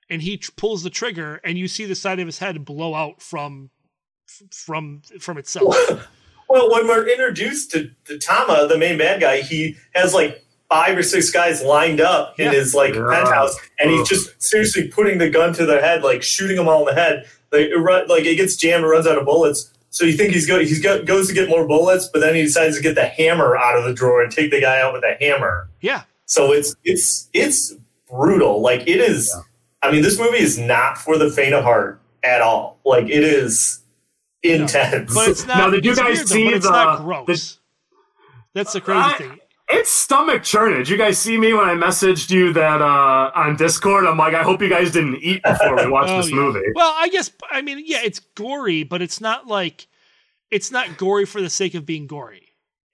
and 0.09 0.23
he 0.23 0.37
tr- 0.37 0.51
pulls 0.57 0.83
the 0.83 0.91
trigger, 0.91 1.41
and 1.45 1.59
you 1.59 1.69
see 1.69 1.85
the 1.85 1.95
side 1.95 2.21
of 2.21 2.27
his 2.27 2.39
head 2.39 2.65
blow 2.65 2.95
out 2.95 3.21
from 3.23 3.71
from 4.51 5.03
from 5.21 5.39
itself. 5.39 5.77
Well, 6.49 6.71
when 6.71 6.87
we're 6.87 7.09
introduced 7.09 7.71
to, 7.73 7.91
to 8.07 8.19
Tama, 8.19 8.67
the 8.69 8.79
main 8.79 8.99
bad 8.99 9.21
guy, 9.21 9.41
he 9.41 9.77
has 9.95 10.15
like 10.15 10.45
five 10.69 10.97
or 10.99 11.03
six 11.03 11.31
guys 11.31 11.63
lined 11.63 12.01
up 12.01 12.35
Yeah. 12.39 12.47
in 12.49 12.53
his 12.55 12.75
like 12.75 12.95
Yeah. 12.95 13.09
penthouse, 13.11 13.57
and 13.79 13.91
he's 13.91 14.09
just 14.09 14.41
seriously 14.43 14.89
putting 14.89 15.19
the 15.19 15.31
gun 15.31 15.53
to 15.55 15.67
their 15.67 15.81
head, 15.81 16.03
like 16.03 16.23
shooting 16.23 16.57
them 16.57 16.69
all 16.69 16.87
in 16.89 16.95
the 16.95 17.01
head. 17.01 17.25
Like 17.53 17.69
it, 17.69 17.77
run, 17.77 18.09
like 18.09 18.25
it 18.25 18.37
gets 18.37 18.57
jammed, 18.57 18.83
and 18.85 18.91
runs 18.91 19.07
out 19.07 19.19
of 19.19 19.25
bullets. 19.25 19.73
So 19.91 20.05
you 20.05 20.13
think 20.15 20.33
he's 20.35 20.47
go 20.47 20.59
he's 20.59 20.81
go, 20.83 21.03
goes 21.05 21.29
to 21.29 21.35
get 21.35 21.49
more 21.49 21.67
bullets, 21.67 22.09
but 22.13 22.19
then 22.21 22.35
he 22.35 22.43
decides 22.43 22.77
to 22.77 22.83
get 22.83 22.97
the 22.97 23.07
hammer 23.07 23.57
out 23.57 23.79
of 23.79 23.85
the 23.85 23.95
drawer 23.95 24.23
and 24.23 24.31
take 24.31 24.51
the 24.51 24.61
guy 24.61 24.81
out 24.81 24.93
with 24.93 25.03
the 25.03 25.17
hammer. 25.25 25.69
Yeah, 25.81 26.03
So 26.27 26.53
it's 26.53 26.75
it's 26.85 27.29
it's 27.33 27.75
brutal. 28.11 28.61
Like 28.61 28.83
it 28.83 29.01
is. 29.01 29.35
I 29.83 29.91
mean, 29.93 30.03
this 30.03 30.19
movie 30.19 30.39
is 30.41 30.59
not 30.59 30.99
for 30.99 31.17
the 31.17 31.31
faint 31.31 31.55
of 31.55 31.63
heart 31.65 32.01
at 32.25 32.43
all. 32.43 32.79
Like 32.85 33.05
it 33.05 33.23
is 33.23 33.81
intense. 34.43 35.15
but 35.15 35.29
it's 35.29 35.47
not. 35.47 35.57
Now, 35.59 35.71
did 35.71 35.85
you 35.85 35.95
guys 35.97 36.17
weird, 36.17 36.19
though, 36.19 36.25
see 36.35 36.45
but 36.45 36.55
it's 36.55 36.67
the- 36.67 36.71
not 36.73 37.27
the- 37.27 37.55
That's 38.55 38.73
the 38.73 38.81
crazy 38.81 39.01
I- 39.01 39.19
thing. 39.19 39.39
It's 39.69 39.91
stomach 39.91 40.45
churning. 40.45 40.79
Did 40.79 40.89
you 40.91 40.97
guys 40.97 41.19
see 41.19 41.37
me 41.37 41.53
when 41.53 41.69
I 41.69 41.75
messaged 41.75 42.31
you 42.31 42.53
that 42.53 42.81
uh, 42.81 43.33
on 43.35 43.57
Discord? 43.57 44.07
I'm 44.07 44.17
like, 44.17 44.33
I 44.33 44.45
hope 44.45 44.63
you 44.63 44.69
guys 44.69 44.93
didn't 44.93 45.17
eat 45.17 45.43
before 45.43 45.75
we 45.75 45.89
watched 45.91 46.11
Oh, 46.13 46.19
this 46.19 46.31
yeah. 46.31 46.37
movie. 46.37 46.61
Well, 46.73 46.95
I 46.97 47.09
guess 47.09 47.33
I 47.51 47.63
mean, 47.63 47.83
yeah, 47.85 47.99
it's 48.05 48.21
gory, 48.21 48.85
but 48.85 49.03
it's 49.03 49.21
not 49.21 49.49
like 49.49 49.89
it's 50.53 50.71
not 50.71 50.97
gory 50.99 51.27
for 51.27 51.41
the 51.43 51.51
sake 51.51 51.75
of 51.75 51.85
being 51.85 52.07
gory. 52.07 52.43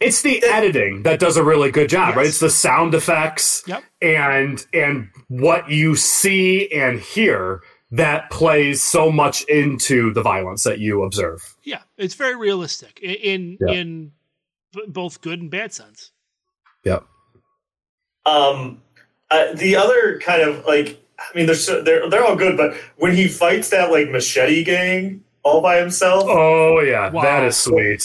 It's 0.01 0.23
the 0.23 0.43
editing 0.45 1.03
that 1.03 1.21
does 1.21 1.37
a 1.37 1.45
really 1.45 1.71
good 1.71 1.91
job, 1.91 2.17
right? 2.17 2.27
It's 2.27 2.41
the 2.41 2.49
sound 2.49 2.95
effects 2.95 3.63
Yep. 3.67 3.85
and 4.01 4.65
and 4.73 5.11
what 5.29 5.69
you 5.71 5.95
see 5.95 6.73
and 6.73 6.99
hear 7.01 7.61
that 7.93 8.31
plays 8.31 8.83
so 8.83 9.13
much 9.13 9.43
into 9.45 10.13
the 10.13 10.23
violence 10.23 10.65
that 10.65 10.79
you 10.81 11.03
observe. 11.03 11.41
Yeah, 11.63 11.83
it's 11.99 12.15
very 12.15 12.35
realistic 12.37 12.99
i- 13.03 13.07
in 13.07 13.59
Yeah. 13.61 13.75
in 13.75 14.13
b- 14.73 14.85
both 14.89 15.21
good 15.21 15.41
and 15.41 15.51
bad 15.51 15.73
sense. 15.73 16.11
Yeah. 16.85 17.01
Um, 18.25 18.83
uh, 19.31 19.53
the 19.55 19.77
other 19.77 20.19
kind 20.21 20.43
of 20.43 20.65
like, 20.65 21.03
I 21.19 21.37
mean, 21.37 21.47
they're 21.47 21.55
so, 21.55 21.83
they're 21.83 22.09
they're 22.09 22.25
all 22.25 22.37
good, 22.37 22.57
but 22.57 22.75
when 22.97 23.15
he 23.15 23.29
fights 23.29 23.71
that 23.71 23.91
like 23.91 24.09
machete 24.11 24.65
gang 24.65 25.23
all 25.43 25.61
by 25.61 25.79
himself, 25.79 26.25
Oh 26.27 26.81
yeah, 26.81 27.11
Wow. 27.11 27.23
that 27.23 27.45
is 27.45 27.57
sweet. 27.57 28.03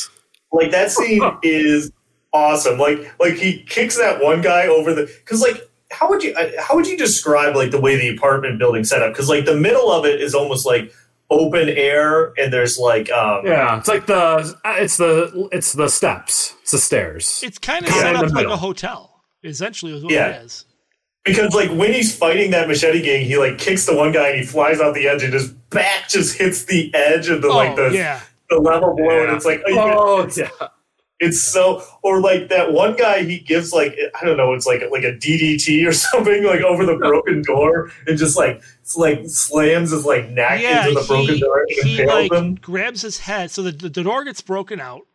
like 0.52 0.72
that 0.72 0.92
scene 0.92 1.22
is 1.44 1.92
awesome. 2.34 2.78
Like 2.80 3.00
like 3.20 3.36
he 3.36 3.64
kicks 3.64 3.98
that 3.98 4.22
one 4.24 4.42
guy 4.42 4.68
over 4.68 4.94
the 4.94 5.04
because 5.06 5.42
like 5.42 5.70
how 6.00 6.10
would 6.10 6.24
you 6.24 6.34
uh, 6.36 6.50
how 6.60 6.76
would 6.76 6.88
you 6.88 6.98
describe 6.98 7.56
like 7.56 7.72
the 7.72 7.80
way 7.82 7.96
the 7.98 8.10
apartment 8.16 8.60
building 8.60 8.84
set 8.84 9.02
up? 9.02 9.14
Because 9.14 9.30
like 9.30 9.46
the 9.46 9.56
middle 9.56 9.92
of 9.92 10.06
it 10.06 10.22
is 10.22 10.34
almost 10.36 10.66
like 10.66 10.94
open 11.30 11.68
air, 11.70 12.34
and 12.38 12.54
there's 12.54 12.78
like 12.78 13.12
um, 13.12 13.46
Yeah, 13.46 13.78
it's 13.78 13.88
like 13.88 14.06
the 14.06 14.58
it's 14.66 14.98
the 14.98 15.50
it's 15.52 15.74
the 15.74 15.90
steps, 15.90 16.54
it's 16.62 16.72
the 16.72 16.78
stairs. 16.78 17.42
It's 17.44 17.58
kind 17.58 17.86
of 17.86 17.92
Yeah, 17.92 18.02
set 18.02 18.16
up 18.16 18.32
like 18.32 18.48
a 18.48 18.58
hotel. 18.58 19.24
Essentially, 19.44 19.94
is 19.96 20.04
what 20.04 20.12
Yeah. 20.14 20.30
it 20.30 20.46
is. 20.46 20.66
because 21.26 21.54
like 21.54 21.70
when 21.72 21.92
he's 21.94 22.16
fighting 22.16 22.52
that 22.52 22.68
machete 22.68 23.02
gang, 23.02 23.26
he 23.26 23.38
like 23.38 23.58
kicks 23.58 23.86
the 23.86 23.96
one 23.96 24.12
guy 24.12 24.30
and 24.30 24.40
he 24.40 24.46
flies 24.46 24.80
out 24.80 24.94
the 24.96 25.08
edge, 25.08 25.24
and 25.24 25.34
his 25.34 25.50
back 25.52 26.08
just 26.10 26.38
hits 26.38 26.64
the 26.66 26.94
edge 26.96 27.28
of 27.30 27.42
the 27.42 27.50
like 27.50 27.78
oh 27.78 27.90
the 27.90 27.96
yeah, 27.96 28.22
the 28.50 28.58
level 28.60 28.96
below, 28.96 29.24
and 29.26 29.36
it's 29.36 29.46
like 29.46 29.62
oh, 29.68 29.70
you 29.70 29.78
Oh 29.80 30.30
yeah. 30.38 30.68
It's 31.20 31.44
so, 31.44 31.82
or 32.04 32.22
like 32.22 32.50
that 32.50 32.74
one 32.74 32.96
guy, 32.96 33.24
he 33.24 33.40
gives 33.40 33.74
like 33.74 33.98
I 34.20 34.24
don't 34.24 34.38
know, 34.38 34.54
it's 34.54 34.68
like 34.68 34.84
like 34.92 35.04
a 35.04 35.14
DDT 35.14 35.88
or 35.88 35.92
something 35.94 36.44
like 36.44 36.62
over 36.62 36.86
the 36.86 36.96
broken 36.96 37.42
door, 37.42 37.92
and 38.06 38.18
just 38.18 38.38
like 38.38 38.62
it's 38.82 38.96
like 38.96 39.22
slams 39.26 39.92
his 39.92 40.06
like 40.06 40.30
neck 40.30 40.62
yeah. 40.62 40.88
into 40.88 41.00
the 41.00 41.08
broken 41.08 41.40
door 41.40 41.66
and 41.68 41.88
he 41.88 42.06
like 42.06 42.32
him. 42.32 42.56
grabs 42.56 43.02
his 43.02 43.20
head, 43.20 43.50
so 43.50 43.64
the, 43.64 43.72
the 43.72 44.04
door 44.04 44.24
gets 44.26 44.42
broken 44.42 44.80
out, 44.80 45.08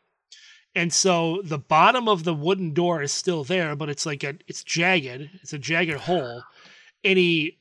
and 0.75 0.93
so 0.93 1.41
the 1.45 1.59
bottom 1.59 2.09
of 2.09 2.25
the 2.25 2.35
wooden 2.35 2.75
door 2.75 3.01
is 3.01 3.13
still 3.13 3.45
there, 3.45 3.77
but 3.77 3.89
it's 3.89 4.05
like 4.05 4.25
a 4.25 4.35
it's 4.49 4.65
jagged. 4.65 5.31
It's 5.43 5.53
a 5.53 5.59
jagged 5.59 5.99
hole, 5.99 6.43
and 7.05 7.17
he 7.17 7.59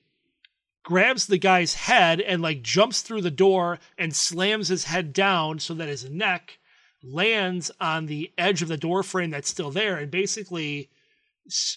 grabs 0.84 1.28
the 1.28 1.38
guy's 1.38 1.76
head 1.76 2.20
and 2.20 2.42
like 2.42 2.64
jumps 2.64 3.02
through 3.02 3.22
the 3.22 3.32
door 3.32 3.80
and 3.98 4.16
slams 4.16 4.68
his 4.68 4.86
head 4.86 5.14
down 5.14 5.60
so 5.60 5.74
that 5.76 5.88
his 5.88 6.10
neck 6.10 6.58
lands 7.04 7.72
on 7.80 8.06
the 8.06 8.32
edge 8.38 8.62
of 8.62 8.68
the 8.68 8.78
door 8.78 9.04
frame 9.04 9.30
that's 9.32 9.50
still 9.50 9.72
there 9.72 9.98
and 9.98 10.12
basically 10.12 10.90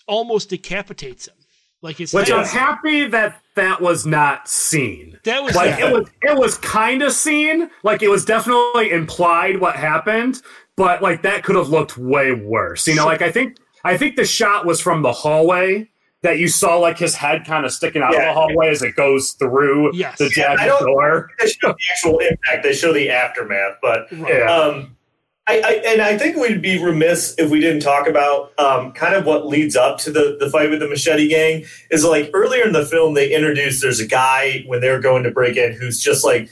almost 0.07 0.51
decapitates 0.51 1.29
him. 1.29 1.35
Like 1.83 1.97
his 1.97 2.15
Which 2.15 2.29
head- 2.29 2.39
I'm 2.39 2.47
happy 2.47 3.07
that 3.09 3.41
that 3.57 3.81
was 3.83 4.07
not 4.07 4.49
seen. 4.49 5.19
that 5.25 5.43
was 5.43 5.55
Like 5.55 5.79
it 5.79 5.93
was, 5.93 6.09
it 6.23 6.39
was 6.39 6.57
kind 6.59 7.03
of 7.03 7.13
seen. 7.13 7.71
Like 7.83 8.03
it 8.03 8.09
was 8.09 8.25
definitely 8.25 8.91
implied 8.91 9.61
what 9.61 9.77
happened, 9.77 10.41
but 10.77 11.03
like 11.03 11.23
that 11.23 11.45
could 11.45 11.57
have 11.57 11.69
looked 11.69 11.99
way 11.99 12.33
worse. 12.33 12.87
You 12.87 12.95
know, 12.95 13.05
like 13.05 13.21
I 13.21 13.31
think 13.31 13.59
I 13.85 13.99
think 13.99 14.17
the 14.17 14.25
shot 14.25 14.65
was 14.65 14.81
from 14.81 15.03
the 15.03 15.13
hallway 15.13 15.91
that 16.23 16.39
you 16.39 16.49
saw 16.49 16.79
like 16.79 16.97
his 16.99 17.15
head 17.15 17.45
kind 17.45 17.67
of 17.67 17.73
sticking 17.73 18.01
out 18.01 18.15
of 18.15 18.21
the 18.23 18.33
hallway 18.33 18.71
as 18.71 18.81
it 18.81 18.97
goes 18.97 19.33
through 19.33 19.95
Yes. 19.95 20.17
the 20.17 20.31
Yeah, 20.35 20.53
I 20.53 20.57
jagged 20.57 20.69
don't- 20.81 20.87
door. 20.87 21.31
They 21.39 21.49
show 21.49 21.69
the 21.69 21.77
actual 21.93 22.19
impact. 22.21 22.63
They 22.63 22.73
show 22.73 22.95
the 22.95 23.11
aftermath, 23.11 23.75
but 23.83 24.11
Yeah. 24.11 24.51
um, 24.51 24.97
I, 25.47 25.61
I 25.61 25.73
and 25.87 26.01
I 26.01 26.17
think 26.17 26.37
we'd 26.37 26.63
be 26.63 26.83
remiss 26.83 27.35
if 27.37 27.51
we 27.51 27.61
didn't 27.61 27.83
talk 27.83 28.09
about 28.09 28.59
um, 28.59 28.93
kind 28.93 29.15
of 29.15 29.27
what 29.27 29.47
leads 29.47 29.77
up 29.77 29.99
to 29.99 30.11
the 30.11 30.37
the 30.41 30.49
fight 30.49 30.71
with 30.71 30.81
the 30.81 30.89
machete 30.89 31.29
gang. 31.29 31.65
Is 31.91 32.05
like 32.05 32.31
earlier 32.33 32.65
in 32.65 32.73
the 32.73 32.87
film 32.87 33.15
they 33.15 33.35
introduced 33.35 33.83
there's 33.83 34.01
a 34.01 34.07
guy 34.07 34.65
when 34.67 34.81
they're 34.81 35.01
going 35.01 35.23
to 35.25 35.31
break 35.31 35.57
in 35.57 35.75
who's 35.75 36.01
just 36.01 36.25
like 36.25 36.49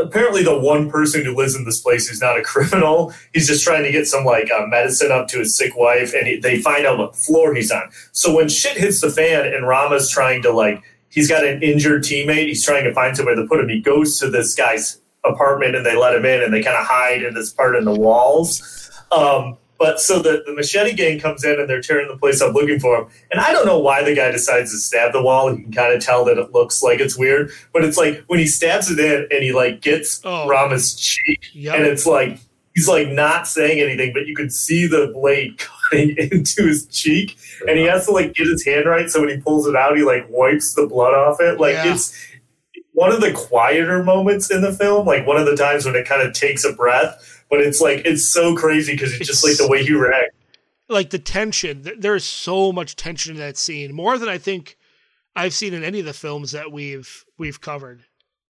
apparently 0.00 0.42
the 0.42 0.58
one 0.58 0.90
person 0.90 1.24
who 1.24 1.36
lives 1.36 1.54
in 1.54 1.64
this 1.64 1.80
place 1.80 2.08
who's 2.08 2.20
not 2.20 2.38
a 2.38 2.42
criminal. 2.52 3.12
He's 3.32 3.46
just 3.46 3.64
trying 3.64 3.84
to 3.84 3.92
get 3.92 4.06
some 4.06 4.24
like 4.24 4.50
uh, 4.50 4.66
medicine 4.66 5.12
up 5.12 5.28
to 5.28 5.40
his 5.40 5.56
sick 5.56 5.76
wife, 5.76 6.14
and 6.14 6.26
he, 6.26 6.38
they 6.38 6.60
find 6.60 6.86
out 6.86 6.98
what 6.98 7.16
floor 7.16 7.54
he's 7.54 7.70
on. 7.70 7.90
So 8.12 8.34
when 8.34 8.48
shit 8.48 8.78
hits 8.78 9.00
the 9.00 9.10
fan, 9.10 9.52
and 9.52 9.66
Rama's 9.66 10.10
trying 10.10 10.42
to 10.42 10.52
like, 10.52 10.82
he's 11.10 11.28
got 11.28 11.44
an 11.44 11.62
injured 11.62 12.02
teammate. 12.02 12.46
He's 12.46 12.64
trying 12.64 12.84
to 12.84 12.94
find 12.94 13.16
somewhere 13.16 13.34
to 13.34 13.46
put 13.46 13.60
him. 13.60 13.68
He 13.68 13.80
goes 13.80 14.18
to 14.20 14.30
this 14.30 14.54
guy's 14.54 15.01
apartment, 15.24 15.76
and 15.76 15.84
they 15.86 15.96
let 15.96 16.14
him 16.14 16.24
in, 16.24 16.42
and 16.42 16.52
they 16.52 16.62
kind 16.62 16.76
of 16.76 16.86
hide 16.86 17.22
in 17.22 17.34
this 17.34 17.52
part 17.52 17.76
in 17.76 17.84
the 17.84 17.94
walls. 17.94 18.90
Um, 19.10 19.56
but 19.78 20.00
so 20.00 20.20
the, 20.20 20.42
the 20.46 20.52
machete 20.54 20.92
gang 20.94 21.18
comes 21.18 21.42
in 21.44 21.58
and 21.58 21.68
they're 21.68 21.80
tearing 21.80 22.06
the 22.08 22.16
place 22.16 22.40
up 22.40 22.54
looking 22.54 22.78
for 22.78 22.96
him. 22.98 23.08
And 23.32 23.40
I 23.40 23.52
don't 23.52 23.66
know 23.66 23.80
why 23.80 24.04
the 24.04 24.14
guy 24.14 24.30
decides 24.30 24.70
to 24.70 24.78
stab 24.78 25.12
the 25.12 25.20
wall. 25.20 25.50
You 25.52 25.64
can 25.64 25.72
kind 25.72 25.92
of 25.92 26.00
tell 26.00 26.24
that 26.26 26.38
it 26.38 26.52
looks 26.52 26.84
like 26.84 27.00
it's 27.00 27.18
weird. 27.18 27.50
But 27.72 27.84
it's 27.84 27.96
like 27.98 28.22
when 28.28 28.38
he 28.38 28.46
stabs 28.46 28.90
it 28.92 29.00
in 29.00 29.26
and 29.32 29.42
he 29.42 29.52
like 29.52 29.80
gets 29.80 30.20
Oh. 30.24 30.46
Rama's 30.48 30.94
cheek 30.94 31.40
Yep. 31.52 31.74
and 31.74 31.84
it's 31.86 32.06
like 32.06 32.38
he's 32.76 32.86
like 32.86 33.08
not 33.08 33.48
saying 33.48 33.80
anything, 33.80 34.12
but 34.14 34.26
you 34.28 34.36
can 34.36 34.50
see 34.50 34.86
the 34.86 35.10
blade 35.12 35.58
cutting 35.90 36.16
into 36.16 36.62
his 36.68 36.86
cheek, 36.86 37.36
and 37.68 37.76
he 37.76 37.84
has 37.86 38.06
to 38.06 38.12
like 38.12 38.34
get 38.34 38.46
his 38.46 38.64
hand 38.64 38.86
right. 38.86 39.10
So 39.10 39.18
when 39.20 39.30
he 39.30 39.38
pulls 39.38 39.66
it 39.66 39.74
out, 39.74 39.96
he 39.96 40.04
like 40.04 40.26
wipes 40.30 40.74
the 40.74 40.86
blood 40.86 41.12
off 41.14 41.38
it. 41.40 41.58
Like 41.58 41.74
Yeah. 41.74 41.92
it's 41.92 42.16
one 42.92 43.12
of 43.12 43.20
the 43.20 43.32
quieter 43.32 44.02
moments 44.02 44.50
in 44.50 44.60
the 44.62 44.72
film, 44.72 45.06
like 45.06 45.26
one 45.26 45.36
of 45.38 45.46
the 45.46 45.56
times 45.56 45.84
when 45.86 45.96
it 45.96 46.06
kind 46.06 46.22
of 46.26 46.32
takes 46.34 46.64
a 46.64 46.72
breath. 46.72 47.44
But 47.50 47.60
it's 47.60 47.80
like 47.80 48.04
it's 48.04 48.26
so 48.28 48.54
crazy 48.56 48.92
because 48.92 49.14
it's 49.14 49.26
just 49.26 49.44
like 49.44 49.56
the 49.56 49.68
way 49.68 49.84
he 49.84 49.92
reacts. 49.94 50.34
like 50.88 51.10
the 51.10 51.18
tension. 51.18 51.86
There 51.98 52.14
is 52.14 52.24
so 52.24 52.72
much 52.72 52.96
tension 52.96 53.34
in 53.34 53.40
that 53.40 53.56
scene, 53.56 53.94
more 53.94 54.18
than 54.18 54.28
I 54.28 54.38
think 54.38 54.76
I've 55.36 55.54
seen 55.54 55.74
in 55.74 55.82
any 55.84 56.00
of 56.00 56.06
the 56.06 56.12
films 56.12 56.52
that 56.52 56.72
we've 56.72 57.24
we've 57.38 57.60
covered. 57.60 58.04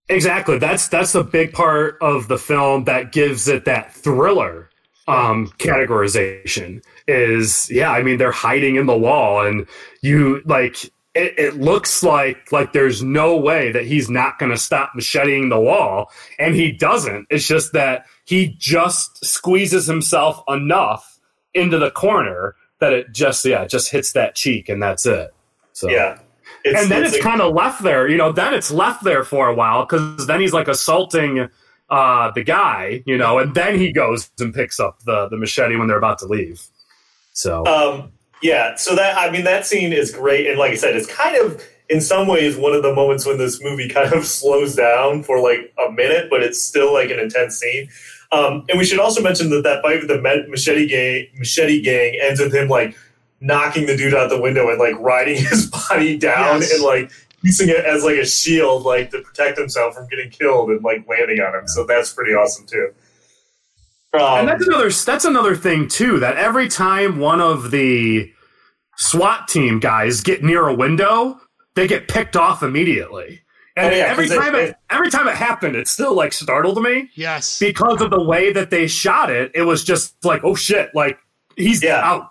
Exactly. 0.09 0.57
That's 0.57 0.87
that's 0.89 1.13
the 1.13 1.23
big 1.23 1.53
part 1.53 1.97
of 2.01 2.27
the 2.27 2.37
film 2.37 2.83
that 2.85 3.11
gives 3.13 3.47
it 3.47 3.65
that 3.65 3.93
thriller 3.93 4.69
um 5.07 5.47
categorization 5.59 6.81
is 7.07 7.69
yeah, 7.69 7.91
I 7.91 8.03
mean 8.03 8.17
they're 8.17 8.31
hiding 8.31 8.75
in 8.77 8.85
the 8.85 8.97
wall 8.97 9.45
and 9.45 9.67
you 10.01 10.41
like 10.45 10.89
it, 11.15 11.37
it 11.37 11.55
looks 11.57 12.03
like 12.03 12.51
like 12.51 12.73
there's 12.73 13.03
no 13.03 13.37
way 13.37 13.71
that 13.71 13.85
he's 13.85 14.09
not 14.09 14.39
going 14.39 14.51
to 14.51 14.57
stop 14.57 14.91
macheting 14.95 15.49
the 15.49 15.59
wall 15.59 16.09
and 16.39 16.55
he 16.55 16.71
doesn't 16.71 17.27
it's 17.29 17.47
just 17.47 17.73
that 17.73 18.05
he 18.25 18.55
just 18.57 19.23
squeezes 19.23 19.85
himself 19.85 20.43
enough 20.47 21.19
into 21.53 21.77
the 21.77 21.91
corner 21.91 22.55
that 22.79 22.93
it 22.93 23.11
just 23.11 23.45
yeah 23.45 23.61
it 23.63 23.69
just 23.69 23.91
hits 23.91 24.13
that 24.13 24.33
cheek 24.35 24.69
and 24.69 24.81
that's 24.81 25.05
it 25.05 25.33
so 25.73 25.89
Yeah. 25.89 26.19
It's, 26.65 26.81
and 26.81 26.89
then 26.89 27.03
it's, 27.03 27.13
like- 27.13 27.21
kind 27.21 27.41
of 27.41 27.53
left 27.53 27.83
there. 27.83 28.07
You 28.07 28.15
know, 28.15 28.31
then 28.31 28.53
it's 28.53 28.71
left 28.71 29.03
there 29.03 29.23
for 29.25 29.47
a 29.47 29.53
while 29.53 29.85
because 29.85 30.27
then 30.27 30.39
he's 30.39 30.53
like 30.53 30.69
assaulting 30.69 31.49
uh, 31.89 32.31
the 32.31 32.43
guy. 32.43 33.03
You 33.05 33.17
know, 33.17 33.37
and 33.39 33.53
then 33.53 33.77
he 33.77 33.91
goes 33.91 34.29
and 34.39 34.53
picks 34.53 34.79
up 34.79 34.99
the 35.03 35.27
the 35.27 35.35
machete 35.35 35.75
when 35.75 35.87
they're 35.89 35.97
about 35.97 36.19
to 36.19 36.25
leave. 36.25 36.65
So 37.33 37.65
Um, 37.65 38.11
yeah, 38.43 38.75
so 38.75 38.95
that 38.95 39.17
I 39.17 39.31
mean 39.31 39.43
that 39.45 39.65
scene 39.65 39.91
is 39.93 40.11
great, 40.11 40.47
and 40.47 40.59
like 40.59 40.71
I 40.71 40.75
said, 40.75 40.95
it's 40.95 41.07
kind 41.07 41.35
of 41.37 41.63
in 41.89 41.99
some 42.01 42.27
ways 42.27 42.55
one 42.55 42.73
of 42.73 42.83
the 42.83 42.93
moments 42.93 43.25
when 43.25 43.37
this 43.37 43.61
movie 43.61 43.89
kind 43.89 44.13
of 44.13 44.25
slows 44.39 44.75
down 44.75 45.23
for 45.23 45.39
like 45.41 45.73
a 45.87 45.91
minute, 45.91 46.29
but 46.29 46.43
it's 46.43 46.61
still 46.63 46.93
like 46.93 47.09
an 47.09 47.19
intense 47.19 47.57
scene. 47.57 47.89
Um, 48.31 48.65
and 48.69 48.79
we 48.79 48.85
should 48.85 48.99
also 48.99 49.21
mention 49.21 49.49
that 49.51 49.63
that 49.63 49.81
fight 49.83 49.99
with 49.99 50.07
the 50.07 50.19
machete 50.49 50.87
gang, 50.87 51.27
machete 51.37 51.81
gang 51.81 52.17
ends 52.21 52.39
with 52.39 52.53
him 52.53 52.67
like 52.67 52.95
knocking 53.41 53.85
the 53.85 53.95
dude 53.97 54.13
out 54.15 54.29
the 54.29 54.41
window 54.41 54.69
and 54.69 54.79
like 54.79 54.97
riding 54.99 55.35
his 55.49 55.67
body 55.67 56.17
down 56.17 56.61
Yes. 56.61 56.73
and 56.73 56.83
like 56.83 57.11
using 57.43 57.69
it 57.69 57.85
as 57.85 58.03
like 58.03 58.15
a 58.15 58.25
shield, 58.25 58.83
like 58.83 59.11
to 59.11 59.21
protect 59.21 59.57
himself 59.59 59.93
from 59.93 60.07
getting 60.07 60.29
killed 60.31 60.69
and 60.71 60.83
like 60.83 61.07
landing 61.07 61.41
on 61.41 61.53
him. 61.53 61.67
So 61.67 61.85
that's 61.85 62.11
pretty 62.13 62.33
awesome 62.33 62.65
too. 62.65 62.91
Um, 64.13 64.39
and 64.39 64.47
that's 64.47 64.67
another 64.67 64.89
that's 64.91 65.25
another 65.25 65.55
thing 65.55 65.87
too. 65.87 66.19
That 66.19 66.37
every 66.37 66.67
time 66.67 67.19
one 67.19 67.41
of 67.41 67.71
the 67.71 68.31
SWAT 68.97 69.47
team 69.47 69.79
guys 69.79 70.21
get 70.21 70.43
near 70.43 70.67
a 70.67 70.73
window, 70.73 71.39
they 71.75 71.87
get 71.87 72.07
picked 72.07 72.35
off 72.35 72.61
immediately. 72.63 73.41
And 73.75 73.91
Oh, 73.91 73.97
yeah, 73.97 74.03
every 74.03 74.27
'cause 74.27 74.33
it- 74.37 74.39
time 74.39 74.55
it, 74.55 74.75
every 74.91 75.09
time 75.09 75.27
it 75.27 75.35
happened, 75.35 75.75
it 75.75 75.87
still 75.87 76.13
like 76.13 76.31
startled 76.31 76.81
me. 76.83 77.09
Yes. 77.15 77.57
because 77.57 78.01
of 78.01 78.11
the 78.11 78.21
way 78.21 78.53
that 78.53 78.69
they 78.69 78.85
shot 78.85 79.31
it, 79.31 79.51
it 79.55 79.63
was 79.63 79.83
just 79.83 80.13
like, 80.23 80.41
oh 80.43 80.53
shit, 80.53 80.91
like 80.93 81.17
he's 81.55 81.81
Yeah. 81.81 81.99
out. 82.07 82.29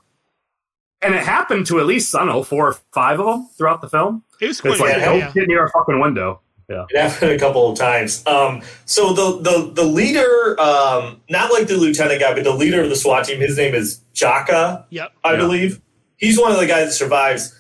And 1.00 1.16
it 1.16 1.24
happened 1.24 1.66
to 1.66 1.80
at 1.80 1.86
least, 1.86 2.14
I 2.14 2.20
don't 2.20 2.28
know, 2.28 2.44
four 2.44 2.68
or 2.68 2.76
five 2.94 3.18
of 3.18 3.26
them 3.26 3.48
throughout 3.58 3.80
the 3.80 3.88
film. 3.88 4.22
It 4.40 4.46
was 4.46 4.60
quite 4.60 4.72
It's 4.74 4.80
like, 4.80 4.96
Yeah, 4.98 5.04
don't 5.04 5.18
yeah. 5.18 5.30
get 5.34 5.48
near 5.48 5.64
a 5.64 5.70
fucking 5.70 5.98
window. 5.98 6.40
Yeah. 6.72 6.86
It 6.90 7.10
happened 7.10 7.32
a 7.32 7.38
couple 7.38 7.70
of 7.70 7.78
times. 7.78 8.26
Um, 8.26 8.62
so 8.86 9.12
the 9.12 9.40
the 9.42 9.72
the 9.72 9.84
leader, 9.84 10.58
um, 10.60 11.20
not 11.30 11.52
like 11.52 11.66
the 11.68 11.76
lieutenant 11.76 12.20
guy, 12.20 12.34
but 12.34 12.44
the 12.44 12.54
leader 12.54 12.82
of 12.82 12.88
the 12.88 12.96
SWAT 12.96 13.26
team, 13.26 13.40
his 13.40 13.56
name 13.56 13.74
is 13.74 14.00
Jaka, 14.14 14.84
Yep. 14.90 15.12
I 15.24 15.32
Yeah. 15.32 15.36
believe. 15.38 15.80
He's 16.16 16.38
one 16.38 16.52
of 16.52 16.58
the 16.58 16.66
guys 16.66 16.86
that 16.88 16.92
survives. 16.92 17.54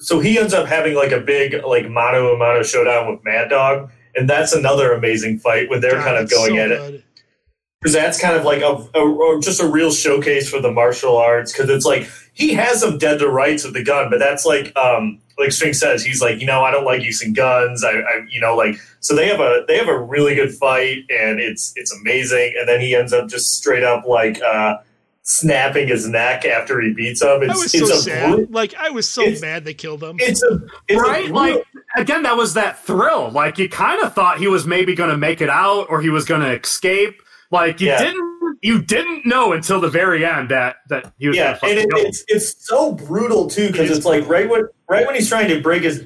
So 0.00 0.20
he 0.20 0.38
ends 0.38 0.52
up 0.54 0.66
having 0.66 0.94
like 0.94 1.12
a 1.12 1.20
big 1.20 1.64
like 1.64 1.88
mano 1.88 2.34
a 2.34 2.38
mano 2.38 2.62
showdown 2.62 3.10
with 3.10 3.24
Mad 3.24 3.48
Dog, 3.50 3.90
and 4.14 4.28
that's 4.28 4.52
another 4.52 4.92
amazing 4.92 5.38
fight 5.38 5.68
when 5.70 5.80
they're 5.80 5.92
God, 5.92 6.04
kind 6.04 6.16
of 6.18 6.30
going 6.30 6.56
so 6.56 6.56
at 6.58 6.70
it 6.72 7.04
because 7.80 7.92
that's 7.94 8.18
kind 8.18 8.34
of 8.34 8.44
like 8.44 8.62
a, 8.62 8.82
a 8.94 9.00
or 9.00 9.40
just 9.40 9.60
a 9.60 9.66
real 9.66 9.90
showcase 9.92 10.48
for 10.48 10.58
the 10.60 10.70
martial 10.70 11.16
arts 11.18 11.52
because 11.52 11.68
it's 11.68 11.84
like 11.84 12.08
he 12.34 12.52
has 12.54 12.80
them 12.82 12.98
dead 12.98 13.18
to 13.20 13.28
rights 13.28 13.64
with 13.64 13.72
the 13.74 13.82
gun 13.82 14.10
but 14.10 14.18
that's 14.18 14.44
like 14.44 14.76
um 14.76 15.18
like 15.38 15.50
string 15.52 15.72
says 15.72 16.04
he's 16.04 16.20
like 16.20 16.40
you 16.40 16.46
know 16.46 16.62
i 16.62 16.70
don't 16.70 16.84
like 16.84 17.02
using 17.02 17.32
guns 17.32 17.82
I, 17.84 17.90
I 17.92 18.26
you 18.30 18.40
know 18.40 18.54
like 18.56 18.76
so 19.00 19.14
they 19.16 19.26
have 19.28 19.40
a 19.40 19.64
they 19.66 19.78
have 19.78 19.88
a 19.88 19.98
really 19.98 20.34
good 20.34 20.52
fight 20.54 20.98
and 21.10 21.40
it's 21.40 21.72
it's 21.76 21.92
amazing 21.92 22.54
and 22.58 22.68
then 22.68 22.80
he 22.80 22.94
ends 22.94 23.12
up 23.12 23.28
just 23.28 23.52
straight 23.56 23.82
up 23.84 24.04
like 24.06 24.40
uh 24.42 24.76
snapping 25.22 25.88
his 25.88 26.06
neck 26.06 26.44
after 26.44 26.80
he 26.80 26.92
beats 26.92 27.22
him 27.22 27.28
I 27.42 27.44
it's 27.46 27.62
was 27.62 27.74
it's 27.74 27.88
so 27.88 27.94
a 27.94 27.98
sad. 27.98 28.34
bru- 28.36 28.46
like 28.50 28.74
I 28.74 28.90
was 28.90 29.08
so 29.08 29.24
mad 29.40 29.64
they 29.64 29.72
killed 29.74 30.02
him. 30.02 30.16
it's 30.20 30.42
a 30.42 30.58
it's 30.86 31.00
right? 31.00 31.24
a 31.24 31.32
brutal- 31.32 31.34
Like, 31.56 31.64
again, 31.96 32.24
that 32.24 32.36
was 32.36 32.54
that 32.54 32.78
thrill. 32.80 33.30
Like, 33.30 33.56
you 33.58 33.68
kind 33.68 34.02
of 34.02 34.12
thought 34.14 34.38
he 34.38 34.48
was 34.48 34.66
maybe 34.66 34.94
going 34.94 35.10
to 35.10 35.16
make 35.16 35.40
it 35.40 35.48
out 35.48 35.86
or 35.88 36.02
he 36.02 36.10
was 36.10 36.24
going 36.26 36.40
to 36.42 36.52
escape. 36.60 37.22
Like, 37.50 37.80
you 37.80 37.86
Yeah. 37.86 38.02
didn't 38.02 38.33
you 38.64 38.80
didn't 38.80 39.26
know 39.26 39.52
until 39.52 39.78
the 39.78 39.90
very 39.90 40.24
end 40.24 40.48
that, 40.48 40.76
that 40.88 41.12
he 41.18 41.28
was 41.28 41.36
yeah, 41.36 41.58
and 41.62 41.78
it, 41.78 41.86
it's 41.92 42.24
it's 42.28 42.66
so 42.66 42.92
brutal 42.92 43.48
too 43.48 43.66
because 43.68 43.90
It 43.90 43.92
is 43.92 43.98
it's 43.98 44.06
like 44.06 44.26
right 44.26 44.48
when 44.48 44.66
right 44.88 45.06
when 45.06 45.14
he's 45.14 45.28
trying 45.28 45.48
to 45.48 45.60
break 45.60 45.82
his 45.82 46.04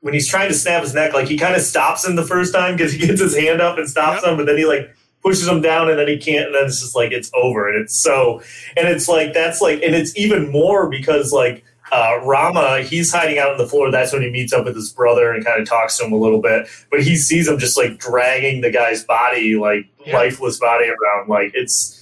when 0.00 0.12
he's 0.12 0.26
trying 0.28 0.48
to 0.48 0.54
snap 0.54 0.82
his 0.82 0.94
neck, 0.94 1.14
like 1.14 1.28
he 1.28 1.38
kind 1.38 1.54
of 1.54 1.62
stops 1.62 2.04
him 2.04 2.16
the 2.16 2.24
first 2.24 2.52
time 2.52 2.76
because 2.76 2.92
he 2.92 2.98
gets 3.06 3.20
his 3.20 3.36
hand 3.36 3.60
up 3.60 3.78
and 3.78 3.88
stops 3.88 4.22
Yep. 4.22 4.32
him, 4.32 4.36
but 4.36 4.46
then 4.46 4.58
he 4.58 4.64
like 4.66 4.92
pushes 5.22 5.46
him 5.46 5.60
down, 5.62 5.88
and 5.88 5.96
then 5.96 6.08
he 6.08 6.18
can't, 6.18 6.46
and 6.46 6.54
then 6.56 6.64
it's 6.66 6.80
just 6.80 6.96
like 6.96 7.12
it's 7.12 7.30
over, 7.34 7.68
and 7.68 7.80
it's 7.80 7.96
so, 7.96 8.42
and 8.76 8.88
it's 8.88 9.06
like 9.08 9.32
that's 9.32 9.60
like, 9.60 9.80
and 9.82 9.94
it's 9.94 10.14
even 10.16 10.50
more 10.50 10.90
because 10.90 11.32
like. 11.32 11.64
Uh, 11.94 12.18
Rama, 12.24 12.80
he's 12.80 13.12
hiding 13.12 13.38
out 13.38 13.50
on 13.50 13.58
the 13.58 13.66
floor. 13.66 13.90
That's 13.90 14.14
when 14.14 14.22
he 14.22 14.30
meets 14.30 14.54
up 14.54 14.64
with 14.64 14.74
his 14.74 14.90
brother 14.90 15.30
and 15.30 15.44
kind 15.44 15.60
of 15.60 15.68
talks 15.68 15.98
to 15.98 16.06
him 16.06 16.12
a 16.14 16.16
little 16.16 16.40
bit. 16.40 16.66
But 16.90 17.02
he 17.02 17.16
sees 17.16 17.46
him 17.46 17.58
just 17.58 17.76
like 17.76 17.98
dragging 17.98 18.62
the 18.62 18.70
guy's 18.70 19.04
body, 19.04 19.56
like 19.56 19.84
Yeah. 20.06 20.16
lifeless 20.16 20.58
body 20.58 20.86
around. 20.86 21.28
Like 21.28 21.52
it's 21.54 21.98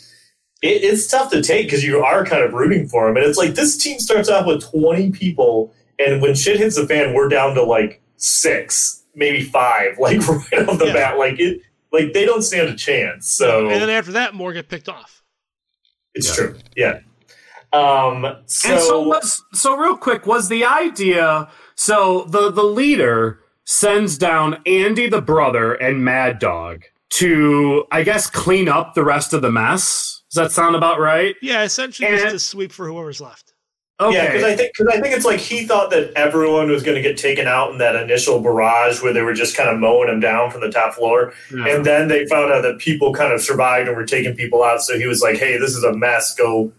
it, 0.63 0.83
it's 0.85 1.07
tough 1.07 1.31
to 1.31 1.43
take 1.43 1.67
because 1.67 1.83
you 1.85 2.01
are 2.03 2.25
kind 2.25 2.43
of 2.45 2.53
rooting 2.53 2.89
for 2.89 3.09
him. 3.09 3.17
And 3.17 3.25
it's 3.25 3.39
like 3.39 3.55
this 3.55 3.77
team 3.77 3.99
starts 3.99 4.29
off 4.29 4.47
with 4.47 4.63
20 4.71 5.11
people, 5.13 5.73
and 5.99 6.21
when 6.21 6.35
shit 6.35 6.59
hits 6.59 6.77
the 6.77 6.87
fan, 6.87 7.15
we're 7.15 7.29
down 7.29 7.55
to 7.55 7.63
like 7.63 8.03
six, 8.17 9.03
maybe 9.15 9.43
five, 9.43 9.97
like 10.01 10.27
right 10.29 10.69
off 10.69 10.79
the 10.79 10.87
Yeah. 10.87 10.93
bat. 10.93 11.19
Like 11.19 11.39
it, 11.41 11.61
like 11.93 12.13
they 12.13 12.25
don't 12.27 12.43
stand 12.43 12.69
a 12.69 12.77
chance. 12.77 13.29
So 13.31 13.69
and 13.69 13.81
then 13.83 13.91
after 13.91 14.13
that, 14.13 14.35
more 14.35 14.53
get 14.53 14.69
picked 14.69 14.89
off. 14.89 15.23
it's 16.15 16.29
Yeah. 16.29 16.35
true. 16.47 16.57
Yeah. 16.77 16.99
Um. 17.73 18.37
So, 18.47 18.69
and 18.73 18.81
so 18.81 19.03
was 19.09 19.43
so 19.55 19.77
real 19.77 19.97
quick 19.97 20.27
was 20.27 20.49
the 20.49 20.65
idea 20.65 21.49
so 21.77 22.25
the 22.25 22.51
the 22.51 22.65
leader 22.65 23.39
sends 23.65 24.19
down 24.19 24.61
Andy 24.67 25.09
the 25.09 25.21
brother 25.23 25.75
and 25.75 26.05
Mad 26.05 26.41
Dog 26.41 26.83
to 27.11 27.85
I 27.91 28.03
guess 28.03 28.29
clean 28.29 28.69
up 28.69 28.95
the 28.95 29.05
rest 29.05 29.33
of 29.33 29.43
the 29.43 29.51
mess. 29.51 30.23
Does 30.31 30.37
that 30.37 30.53
sound 30.53 30.77
about 30.77 31.01
right? 31.01 31.35
Yeah, 31.43 31.65
essentially 31.65 32.09
And- 32.09 32.21
just 32.21 32.33
to 32.33 32.39
sweep 32.39 32.73
for 32.73 32.87
whoever's 32.87 33.21
left. 33.21 33.53
Okay. 34.01 34.15
Yeah, 34.17 34.27
because 34.33 34.45
I 34.45 34.57
think 34.57 34.73
because 34.79 34.97
I 34.97 35.01
think 35.01 35.15
it's 35.15 35.27
like 35.27 35.41
he 35.41 35.67
thought 35.67 35.91
that 35.91 36.13
everyone 36.17 36.71
was 36.71 36.83
going 36.83 36.95
to 36.97 37.03
get 37.03 37.19
taken 37.19 37.47
out 37.47 37.71
in 37.73 37.77
that 37.79 37.97
initial 37.97 38.41
barrage 38.41 39.03
where 39.03 39.13
they 39.13 39.21
were 39.21 39.35
just 39.35 39.55
kind 39.55 39.69
of 39.69 39.79
mowing 39.79 40.07
them 40.09 40.21
down 40.21 40.51
from 40.51 40.63
the 40.63 40.71
top 40.71 40.95
floor, 40.95 41.35
Yeah. 41.55 41.67
and 41.67 41.85
then 41.85 42.09
they 42.09 42.25
found 42.25 42.51
out 42.51 42.63
that 42.63 42.79
people 42.79 43.13
kind 43.13 43.31
of 43.31 43.43
survived 43.43 43.89
and 43.89 43.97
were 43.99 44.07
taking 44.07 44.35
people 44.35 44.63
out. 44.63 44.81
So 44.81 44.97
he 44.99 45.07
was 45.07 45.21
like, 45.21 45.37
"Hey, 45.37 45.59
this 45.59 45.77
is 45.77 45.85
a 45.85 45.93
mess. 45.93 46.35
Go, 46.35 46.73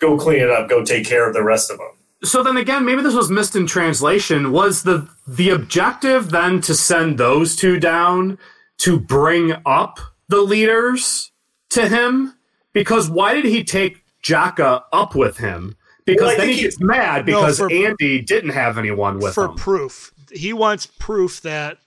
go 0.00 0.16
clean 0.16 0.38
it 0.40 0.50
up. 0.50 0.68
Go 0.68 0.84
take 0.84 1.04
care 1.04 1.26
of 1.26 1.34
the 1.34 1.42
rest 1.42 1.68
of 1.68 1.78
them." 1.78 1.88
so 2.22 2.44
then 2.44 2.56
again, 2.56 2.84
maybe 2.84 3.02
this 3.02 3.14
was 3.14 3.28
missed 3.28 3.56
in 3.56 3.66
translation. 3.66 4.52
Was 4.52 4.84
the 4.84 5.08
the 5.26 5.50
objective 5.50 6.30
then 6.30 6.60
to 6.60 6.74
send 6.74 7.18
those 7.18 7.56
two 7.56 7.80
down 7.80 8.38
to 8.82 8.98
bring 9.00 9.54
up 9.66 9.98
the 10.28 10.40
leaders 10.40 11.32
to 11.70 11.88
him? 11.88 12.34
Because 12.72 13.08
why 13.10 13.34
did 13.34 13.44
he 13.44 13.64
take 13.64 14.02
Jaka 14.24 14.82
up 14.92 15.14
with 15.14 15.38
him? 15.38 15.76
Because 16.04 16.22
Well, 16.22 16.30
I 16.30 16.36
then 16.36 16.46
think 16.46 16.50
he 16.56 16.62
he- 16.62 16.62
gets 16.68 16.80
mad 16.80 17.18
No, 17.26 17.40
because 17.40 17.58
for- 17.58 17.72
Andy 17.72 18.20
didn't 18.20 18.50
have 18.50 18.78
anyone 18.78 19.16
with 19.18 19.26
him. 19.28 19.32
for 19.34 19.44
him. 19.46 19.54
proof. 19.56 20.12
He 20.32 20.52
wants 20.52 20.86
proof 20.86 21.40
that 21.42 21.78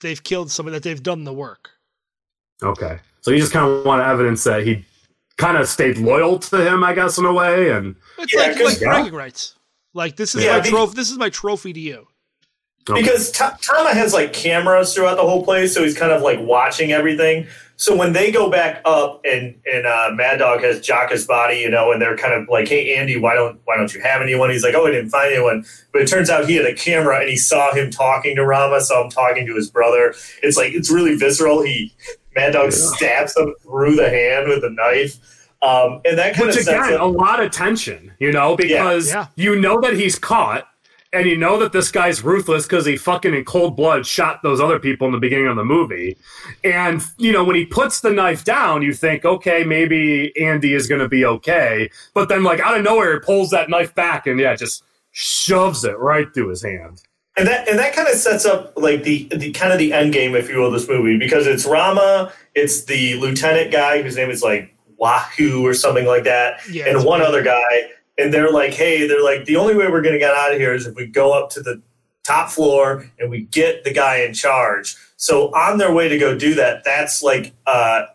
they've 0.00 0.22
killed 0.22 0.50
somebody, 0.50 0.74
that 0.76 0.82
they've 0.82 1.02
done 1.02 1.24
the 1.24 1.32
work. 1.32 1.70
Okay. 2.62 2.98
So 3.22 3.30
you 3.30 3.38
just 3.38 3.52
kind 3.52 3.68
of 3.70 3.84
want 3.84 4.02
evidence 4.02 4.44
that 4.44 4.62
he 4.64 4.84
kind 5.36 5.56
of 5.56 5.68
stayed 5.68 5.98
loyal 5.98 6.38
to 6.38 6.66
him, 6.66 6.84
I 6.84 6.94
guess, 6.94 7.18
in 7.18 7.24
a 7.24 7.32
way. 7.32 7.70
And 7.70 7.96
It's 8.18 8.32
Yeah, 8.32 8.40
like, 8.40 8.52
'cause- 8.56 8.62
like 8.74 8.80
Yeah. 8.80 8.88
bragging 8.88 9.14
rights. 9.14 9.54
Like 9.94 10.16
this 10.16 10.34
is 10.34 10.44
Yeah, 10.44 10.58
my 10.58 10.68
trophy. 10.68 10.94
This 10.94 11.10
is 11.10 11.18
my 11.18 11.30
trophy 11.30 11.72
to 11.72 11.80
you. 11.80 12.06
Okay. 12.88 13.00
Because 13.02 13.30
Ta- 13.32 13.56
Tama 13.62 13.94
has 13.94 14.12
like 14.14 14.32
cameras 14.32 14.94
throughout 14.94 15.16
the 15.16 15.22
whole 15.22 15.44
place, 15.44 15.74
so 15.74 15.82
he's 15.82 15.96
kind 15.96 16.12
of 16.12 16.22
like 16.22 16.38
watching 16.40 16.92
everything. 16.92 17.46
So 17.78 17.94
when 17.94 18.12
they 18.14 18.30
go 18.32 18.48
back 18.48 18.80
up 18.86 19.20
and 19.24 19.54
and 19.70 19.86
uh, 19.86 20.10
Mad 20.14 20.38
Dog 20.38 20.60
has 20.62 20.80
Jaka's 20.80 21.26
body, 21.26 21.56
you 21.58 21.68
know, 21.68 21.92
and 21.92 22.00
they're 22.00 22.16
kind 22.16 22.32
of 22.32 22.48
like, 22.48 22.68
"Hey 22.68 22.94
Andy, 22.96 23.18
why 23.18 23.34
don't 23.34 23.60
why 23.64 23.76
don't 23.76 23.92
you 23.92 24.00
have 24.00 24.22
anyone?" 24.22 24.50
He's 24.50 24.62
like, 24.62 24.74
"Oh, 24.74 24.86
I 24.86 24.92
didn't 24.92 25.10
find 25.10 25.32
anyone." 25.32 25.64
But 25.92 26.02
it 26.02 26.08
turns 26.08 26.30
out 26.30 26.48
he 26.48 26.54
had 26.56 26.64
a 26.64 26.74
camera 26.74 27.18
and 27.20 27.28
he 27.28 27.36
saw 27.36 27.74
him 27.74 27.90
talking 27.90 28.36
to 28.36 28.46
Rama, 28.46 28.80
saw 28.80 29.02
him 29.04 29.10
talking 29.10 29.46
to 29.46 29.54
his 29.54 29.68
brother. 29.68 30.14
It's 30.42 30.56
like 30.56 30.72
it's 30.72 30.90
really 30.90 31.16
visceral. 31.16 31.62
He 31.62 31.92
Mad 32.36 32.52
Dog 32.52 32.72
stabs 32.72 33.36
him 33.36 33.54
through 33.62 33.96
the 33.96 34.08
hand 34.08 34.48
with 34.48 34.62
a 34.64 34.70
knife, 34.70 35.18
um, 35.60 36.00
and 36.06 36.16
that 36.18 36.34
kind 36.34 36.46
Which 36.46 36.56
of 36.58 36.62
sets 36.62 36.86
again, 36.86 36.94
up. 36.94 37.00
a 37.02 37.04
lot 37.04 37.42
of 37.42 37.50
tension, 37.50 38.12
you 38.20 38.30
know, 38.32 38.56
because 38.56 39.08
Yeah. 39.10 39.26
you 39.36 39.56
know 39.56 39.80
that 39.82 39.94
he's 39.94 40.18
caught, 40.18 40.66
and 41.16 41.26
you 41.26 41.36
know 41.36 41.58
that 41.58 41.72
this 41.72 41.90
guy's 41.90 42.22
ruthless 42.22 42.64
because 42.64 42.86
he 42.86 42.96
fucking 42.96 43.34
in 43.34 43.44
cold 43.44 43.76
blood 43.76 44.06
shot 44.06 44.42
those 44.42 44.60
other 44.60 44.78
people 44.78 45.06
in 45.06 45.12
the 45.12 45.18
beginning 45.18 45.48
of 45.48 45.56
the 45.56 45.64
movie. 45.64 46.16
And 46.64 47.02
you 47.18 47.32
know, 47.32 47.44
when 47.44 47.56
he 47.56 47.64
puts 47.66 48.00
the 48.00 48.10
knife 48.10 48.44
down, 48.44 48.82
you 48.82 48.92
think, 48.94 49.24
okay, 49.24 49.64
maybe 49.64 50.32
Andy 50.40 50.74
is 50.74 50.86
going 50.86 51.00
to 51.00 51.08
be 51.08 51.24
okay. 51.24 51.90
But 52.14 52.28
then, 52.28 52.42
like 52.44 52.60
out 52.60 52.76
of 52.76 52.84
nowhere, 52.84 53.14
he 53.14 53.20
pulls 53.20 53.50
that 53.50 53.68
knife 53.70 53.94
back, 53.94 54.26
and 54.26 54.38
yeah, 54.38 54.54
just 54.54 54.84
shoves 55.12 55.84
it 55.84 55.98
right 55.98 56.32
through 56.34 56.48
his 56.50 56.62
hand. 56.62 57.02
and 57.38 57.46
that 57.48 57.68
and 57.68 57.78
that 57.78 57.94
kind 57.94 58.08
of 58.08 58.14
sets 58.14 58.44
up 58.44 58.72
like 58.76 59.02
the 59.02 59.28
the 59.34 59.52
kind 59.52 59.72
of 59.72 59.78
the 59.78 59.92
end 59.92 60.12
game, 60.12 60.34
if 60.34 60.48
you 60.48 60.58
will, 60.58 60.66
of 60.66 60.72
this 60.72 60.88
movie 60.88 61.18
because 61.18 61.46
it's 61.46 61.64
Rama, 61.66 62.32
it's 62.54 62.84
the 62.84 63.14
lieutenant 63.14 63.72
guy 63.72 64.02
whose 64.02 64.16
name 64.16 64.30
is 64.30 64.42
like 64.42 64.74
Wahoo 64.98 65.64
or 65.66 65.74
something 65.74 66.06
like 66.06 66.24
that, 66.24 66.60
Yeah, 66.70 66.86
and 66.88 67.04
one 67.04 67.20
weird. 67.20 67.28
other 67.28 67.42
guy, 67.42 67.90
and 68.18 68.32
they're 68.32 68.50
like, 68.50 68.72
hey, 68.72 69.06
they're 69.06 69.22
like, 69.22 69.44
the 69.44 69.56
only 69.56 69.74
way 69.74 69.88
we're 69.88 70.02
going 70.02 70.14
to 70.14 70.18
get 70.18 70.34
out 70.34 70.52
of 70.52 70.58
here 70.58 70.74
is 70.74 70.86
if 70.86 70.94
we 70.94 71.06
go 71.06 71.32
up 71.32 71.50
to 71.50 71.60
the 71.60 71.82
top 72.24 72.50
floor 72.50 73.10
and 73.18 73.30
we 73.30 73.42
get 73.42 73.84
the 73.84 73.92
guy 73.92 74.18
in 74.18 74.34
charge. 74.34 74.96
So 75.16 75.54
on 75.54 75.78
their 75.78 75.92
way 75.92 76.08
to 76.08 76.18
go 76.18 76.36
do 76.36 76.54
that, 76.54 76.84
that's 76.84 77.22
like 77.22 77.54
uh, 77.66 78.06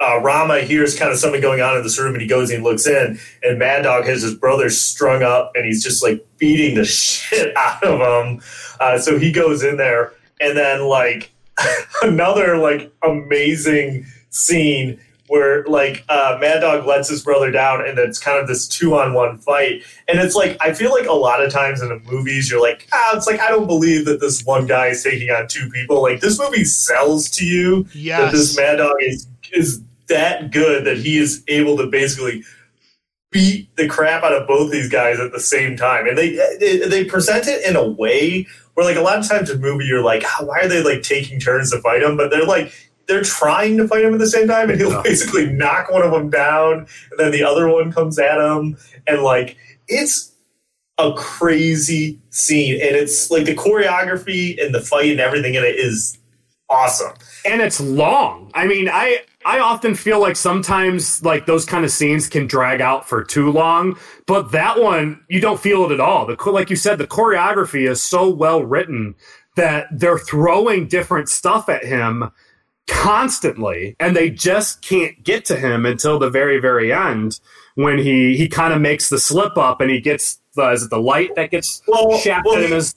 uh, 0.00 0.20
Rama 0.20 0.60
hears 0.60 0.98
kind 0.98 1.10
of 1.10 1.18
something 1.18 1.40
going 1.40 1.60
on 1.60 1.76
in 1.76 1.82
this 1.82 1.98
room, 1.98 2.14
and 2.14 2.20
he 2.20 2.28
goes 2.28 2.50
and 2.50 2.58
he 2.58 2.64
looks 2.64 2.86
in, 2.86 3.18
and 3.42 3.58
Mad 3.58 3.82
Dog 3.82 4.04
has 4.04 4.22
his 4.22 4.34
brother 4.34 4.68
strung 4.68 5.22
up, 5.22 5.52
and 5.54 5.64
he's 5.64 5.82
just 5.82 6.02
like 6.02 6.26
beating 6.38 6.74
the 6.74 6.84
shit 6.84 7.56
out 7.56 7.82
of 7.82 8.00
him. 8.00 8.42
Uh, 8.80 8.98
so 8.98 9.18
he 9.18 9.32
goes 9.32 9.62
in 9.62 9.76
there, 9.76 10.12
and 10.40 10.56
then 10.56 10.82
like 10.82 11.32
another 12.02 12.58
like 12.58 12.92
amazing 13.02 14.06
scene 14.30 15.00
where 15.28 15.64
like 15.64 16.04
uh, 16.08 16.38
Mad 16.40 16.60
Dog 16.60 16.86
lets 16.86 17.08
his 17.08 17.22
brother 17.22 17.50
down, 17.50 17.86
and 17.86 17.98
it's 17.98 18.18
kind 18.18 18.38
of 18.38 18.46
this 18.46 18.66
two 18.66 18.94
on 18.94 19.14
one 19.14 19.38
fight, 19.38 19.82
and 20.08 20.18
it's 20.18 20.34
like 20.34 20.56
I 20.60 20.72
feel 20.72 20.90
like 20.90 21.06
a 21.06 21.12
lot 21.12 21.42
of 21.42 21.52
times 21.52 21.82
in 21.82 21.88
the 21.88 22.00
movies 22.10 22.50
you're 22.50 22.60
like, 22.60 22.88
ah, 22.92 23.16
it's 23.16 23.26
like 23.26 23.40
I 23.40 23.48
don't 23.48 23.66
believe 23.66 24.04
that 24.06 24.20
this 24.20 24.44
one 24.44 24.66
guy 24.66 24.88
is 24.88 25.02
taking 25.02 25.30
on 25.30 25.48
two 25.48 25.68
people. 25.70 26.02
Like 26.02 26.20
this 26.20 26.38
movie 26.38 26.64
sells 26.64 27.28
to 27.30 27.44
you 27.44 27.86
that 28.20 28.32
this 28.32 28.56
Mad 28.56 28.76
Dog 28.76 28.96
is 29.00 29.26
is 29.52 29.82
that 30.08 30.50
good 30.50 30.84
that 30.84 30.98
he 30.98 31.18
is 31.18 31.42
able 31.48 31.76
to 31.76 31.86
basically 31.86 32.44
beat 33.32 33.74
the 33.76 33.88
crap 33.88 34.22
out 34.22 34.32
of 34.32 34.46
both 34.46 34.70
these 34.70 34.88
guys 34.88 35.18
at 35.18 35.32
the 35.32 35.40
same 35.40 35.76
time, 35.76 36.06
and 36.06 36.16
they 36.16 36.36
they, 36.58 36.78
they 36.88 37.04
present 37.04 37.46
it 37.46 37.64
in 37.64 37.76
a 37.76 37.86
way 37.86 38.46
where 38.74 38.86
like 38.86 38.96
a 38.96 39.00
lot 39.00 39.18
of 39.18 39.26
times 39.26 39.50
in 39.50 39.60
movie 39.60 39.84
you're 39.84 40.02
like, 40.02 40.22
"Ah, 40.24 40.44
why 40.44 40.60
are 40.60 40.68
they 40.68 40.82
like 40.82 41.02
taking 41.02 41.40
turns 41.40 41.70
to 41.70 41.80
fight 41.80 42.02
him? 42.02 42.16
But 42.16 42.30
they're 42.30 42.44
like 42.44 42.72
they're 43.08 43.22
trying 43.22 43.76
to 43.78 43.86
fight 43.88 44.04
him 44.04 44.12
at 44.14 44.18
the 44.18 44.26
same 44.28 44.48
time, 44.48 44.70
and 44.70 44.80
he'll 44.80 44.90
Yeah. 44.90 45.02
basically 45.02 45.46
knock 45.46 45.90
one 45.90 46.02
of 46.02 46.10
them 46.12 46.30
down, 46.30 46.86
and 47.10 47.18
then 47.18 47.30
the 47.32 47.42
other 47.44 47.68
one 47.68 47.92
comes 47.92 48.18
at 48.18 48.38
him, 48.38 48.76
and 49.06 49.22
like 49.22 49.56
it's 49.88 50.32
a 50.98 51.12
crazy 51.12 52.18
scene, 52.30 52.74
and 52.74 52.96
it's 52.96 53.30
like 53.30 53.44
the 53.44 53.54
choreography 53.54 54.62
and 54.64 54.74
the 54.74 54.80
fight 54.80 55.10
and 55.10 55.20
everything 55.20 55.54
in 55.54 55.62
it 55.62 55.76
is 55.76 56.18
awesome. 56.68 57.12
and 57.44 57.60
it's 57.62 57.80
long. 57.80 58.50
I 58.54 58.66
mean, 58.66 58.88
I 58.88 59.20
I 59.44 59.60
often 59.60 59.94
feel 59.94 60.20
like 60.20 60.34
sometimes 60.34 61.22
like 61.22 61.46
those 61.46 61.64
kind 61.64 61.84
of 61.84 61.92
scenes 61.92 62.28
can 62.28 62.48
drag 62.48 62.80
out 62.80 63.08
for 63.08 63.22
too 63.22 63.52
long, 63.52 63.96
but 64.26 64.50
that 64.52 64.80
one 64.80 65.20
you 65.28 65.40
don't 65.40 65.60
feel 65.60 65.84
it 65.84 65.92
at 65.92 66.00
all. 66.00 66.26
The 66.26 66.36
like 66.50 66.70
you 66.70 66.76
said, 66.76 66.98
the 66.98 67.06
choreography 67.06 67.88
is 67.88 68.02
so 68.02 68.28
well 68.28 68.64
written 68.64 69.14
that 69.54 69.86
they're 69.92 70.18
throwing 70.18 70.88
different 70.88 71.28
stuff 71.28 71.68
at 71.68 71.84
him 71.84 72.30
constantly, 72.86 73.96
and 74.00 74.16
they 74.16 74.30
just 74.30 74.82
can't 74.82 75.22
get 75.22 75.44
to 75.46 75.56
him 75.56 75.86
until 75.86 76.18
the 76.18 76.30
very 76.30 76.58
very 76.60 76.92
end 76.92 77.40
when 77.74 77.98
he 77.98 78.36
he 78.36 78.48
kind 78.48 78.72
of 78.72 78.80
makes 78.80 79.08
the 79.08 79.18
slip 79.18 79.56
up 79.56 79.80
and 79.80 79.90
he 79.90 80.00
gets 80.00 80.40
the 80.54 80.70
is 80.70 80.82
it 80.84 80.90
the 80.90 80.98
light 81.00 81.34
that 81.36 81.50
gets 81.50 81.82
Well, 81.86 82.18
shafted 82.18 82.50
well, 82.52 82.62
in 82.64 82.72
his 82.72 82.94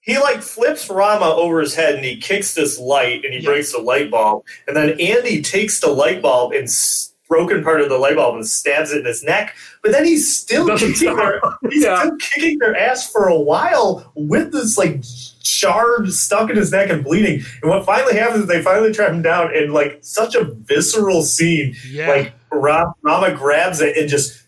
he 0.00 0.18
like 0.18 0.42
flips 0.42 0.90
Rama 0.90 1.26
over 1.26 1.60
his 1.60 1.74
head 1.74 1.94
and 1.94 2.04
he 2.04 2.16
kicks 2.18 2.54
this 2.54 2.78
light 2.78 3.24
and 3.24 3.32
he 3.32 3.40
Yeah. 3.40 3.46
breaks 3.50 3.72
the 3.72 3.78
light 3.78 4.10
bulb. 4.10 4.44
And 4.68 4.76
then 4.76 5.00
Andy 5.00 5.40
takes 5.40 5.80
the 5.80 5.88
light 5.88 6.20
bulb 6.20 6.52
and 6.52 6.64
s- 6.64 7.13
broken 7.34 7.64
part 7.64 7.80
of 7.80 7.88
the 7.88 7.98
light 7.98 8.14
bulb 8.14 8.36
and 8.36 8.46
stabs 8.46 8.92
it 8.92 9.00
in 9.00 9.04
his 9.06 9.24
neck. 9.24 9.54
But 9.82 9.90
then 9.92 10.04
he's 10.04 10.32
still 10.36 10.66
Doesn't 10.68 10.92
kicking 10.94 11.16
their, 11.16 11.40
he's 11.68 11.82
Yeah. 11.82 11.98
still 12.00 12.16
kicking 12.18 12.58
their 12.60 12.76
ass 12.76 13.10
for 13.10 13.26
a 13.26 13.36
while 13.38 14.12
with 14.14 14.52
this 14.52 14.78
like 14.78 15.00
shard 15.42 16.12
stuck 16.12 16.48
in 16.50 16.56
his 16.56 16.70
neck 16.70 16.90
and 16.90 17.02
bleeding. 17.02 17.42
And 17.60 17.70
what 17.70 17.84
finally 17.84 18.14
happens 18.16 18.42
is 18.42 18.46
they 18.46 18.62
finally 18.62 18.92
trap 18.92 19.10
him 19.10 19.22
down 19.22 19.52
in 19.54 19.72
like 19.72 19.98
such 20.02 20.34
a 20.36 20.44
visceral 20.44 21.22
scene. 21.22 21.74
Yeah. 21.90 22.08
Like 22.08 22.32
Ra- 22.52 22.92
Rama 23.02 23.34
grabs 23.34 23.80
it 23.80 23.96
and 23.96 24.08
just 24.08 24.40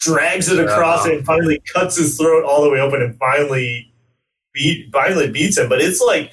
drags 0.00 0.48
it 0.50 0.58
across 0.58 1.04
Yeah. 1.06 1.12
it 1.12 1.16
and 1.18 1.26
finally 1.26 1.62
cuts 1.74 1.96
his 1.98 2.16
throat 2.16 2.44
all 2.44 2.62
the 2.64 2.70
way 2.70 2.80
open 2.80 3.02
and 3.02 3.18
finally 3.18 3.92
beat 4.54 4.90
finally 4.92 5.30
beats 5.30 5.58
him. 5.58 5.68
But 5.68 5.80
it's 5.82 6.00
like 6.00 6.32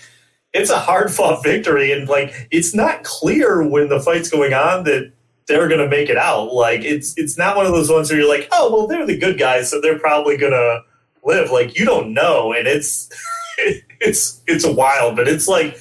it's 0.54 0.70
a 0.72 0.80
hard 0.80 1.12
fought 1.14 1.44
victory 1.44 1.92
and 1.92 2.08
like 2.08 2.48
it's 2.50 2.74
not 2.74 3.04
clear 3.04 3.62
when 3.68 3.90
the 3.90 4.00
fight's 4.00 4.30
going 4.30 4.54
on 4.54 4.86
that 4.86 5.12
they're 5.48 5.68
gonna 5.68 5.88
make 5.88 6.10
it 6.10 6.18
out. 6.18 6.54
Like 6.54 6.84
it's 6.84 7.14
it's 7.18 7.38
not 7.38 7.56
one 7.56 7.66
of 7.66 7.72
those 7.72 7.90
ones 7.90 8.10
where 8.10 8.20
you're 8.20 8.30
like, 8.30 8.48
oh 8.52 8.72
well 8.72 8.88
they're 8.88 9.06
the 9.06 9.18
good 9.18 9.40
guys, 9.40 9.70
so 9.70 9.82
they're 9.82 10.00
probably 10.00 10.38
gonna 10.38 10.82
live. 11.24 11.52
Like 11.52 11.78
you 11.78 11.86
don't 11.86 12.14
know, 12.14 12.54
and 12.54 12.68
it's 12.68 13.10
it's 13.58 14.42
it's 14.48 14.66
a 14.66 14.72
wild, 14.72 15.16
but 15.16 15.28
it's 15.28 15.48
like 15.48 15.80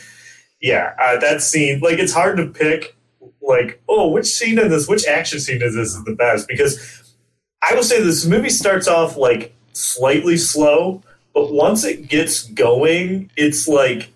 yeah, 0.61 0.95
uh, 1.01 1.19
that 1.19 1.43
scene 1.43 1.81
like 1.81 1.99
it's 1.99 2.13
hard 2.13 2.37
to 2.39 2.47
pick 2.47 2.97
like 3.43 3.81
oh 3.89 4.09
which 4.09 4.27
scene 4.27 4.59
in 4.59 4.69
this 4.69 4.89
which 4.89 5.07
action 5.07 5.39
scene 5.39 5.63
is 5.63 5.75
this 5.75 5.95
is 5.95 6.05
the 6.05 6.15
best 6.15 6.49
because 6.49 7.15
I 7.63 7.75
will 7.75 7.83
say 7.83 8.03
this 8.03 8.25
movie 8.25 8.51
starts 8.51 8.89
off 8.89 9.17
like 9.17 9.55
slightly 9.73 10.37
slow, 10.37 11.03
but 11.35 11.53
once 11.53 11.85
it 11.85 12.09
gets 12.09 12.45
going, 12.45 13.31
it's 13.37 13.69
like 13.69 14.11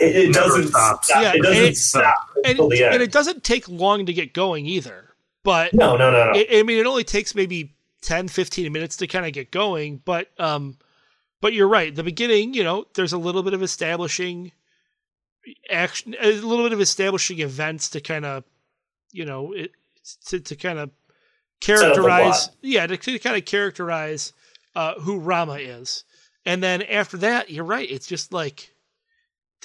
it, 0.00 0.16
it 0.16 0.34
doesn't 0.34 0.68
stops. 0.68 1.08
stop. 1.08 1.22
Yeah, 1.22 1.32
it 1.34 1.42
doesn't 1.42 1.66
and- 1.66 1.76
stop 1.76 2.28
and, 2.36 2.46
until 2.46 2.68
the 2.68 2.84
end. 2.84 2.94
and 2.94 3.02
it 3.02 3.12
doesn't 3.12 3.44
take 3.44 3.68
long 3.68 4.06
to 4.06 4.12
get 4.12 4.32
going 4.32 4.66
either. 4.66 5.04
But 5.44 5.72
no, 5.72 5.96
no, 5.96 6.10
no, 6.10 6.32
no. 6.32 6.38
it, 6.38 6.48
I 6.50 6.62
mean, 6.62 6.78
it 6.78 6.86
only 6.86 7.04
takes 7.04 7.34
maybe 7.34 7.74
10, 8.02 8.28
15 8.28 8.70
minutes 8.72 8.96
to 8.96 9.06
kind 9.06 9.24
of 9.24 9.32
get 9.32 9.50
going. 9.50 10.02
But 10.04 10.28
um, 10.38 10.76
but 11.40 11.52
you're 11.52 11.68
right. 11.68 11.94
The 11.94 12.02
beginning, 12.02 12.54
you 12.54 12.64
know, 12.64 12.86
there's 12.94 13.12
a 13.12 13.18
little 13.18 13.42
bit 13.42 13.54
of 13.54 13.62
establishing 13.62 14.52
action, 15.70 16.14
a 16.20 16.32
little 16.32 16.64
bit 16.64 16.72
of 16.72 16.80
establishing 16.80 17.38
events 17.40 17.90
to 17.90 18.00
kind 18.00 18.24
of, 18.24 18.44
you 19.12 19.24
know, 19.24 19.52
it 19.52 19.72
to, 20.26 20.40
to 20.40 20.56
kind 20.56 20.78
of 20.78 20.88
up 20.88 20.94
the 21.60 21.66
plot. 21.74 21.80
characterize, 21.80 22.50
yeah, 22.62 22.86
to, 22.86 22.96
to 22.96 23.18
kind 23.18 23.36
of 23.36 23.44
characterize 23.44 24.32
uh, 24.74 24.94
who 25.00 25.18
Rama 25.18 25.54
is. 25.54 26.04
And 26.44 26.62
then 26.62 26.82
after 26.82 27.16
that, 27.18 27.50
you're 27.50 27.64
right. 27.64 27.88
It's 27.90 28.06
just 28.06 28.32
like 28.32 28.74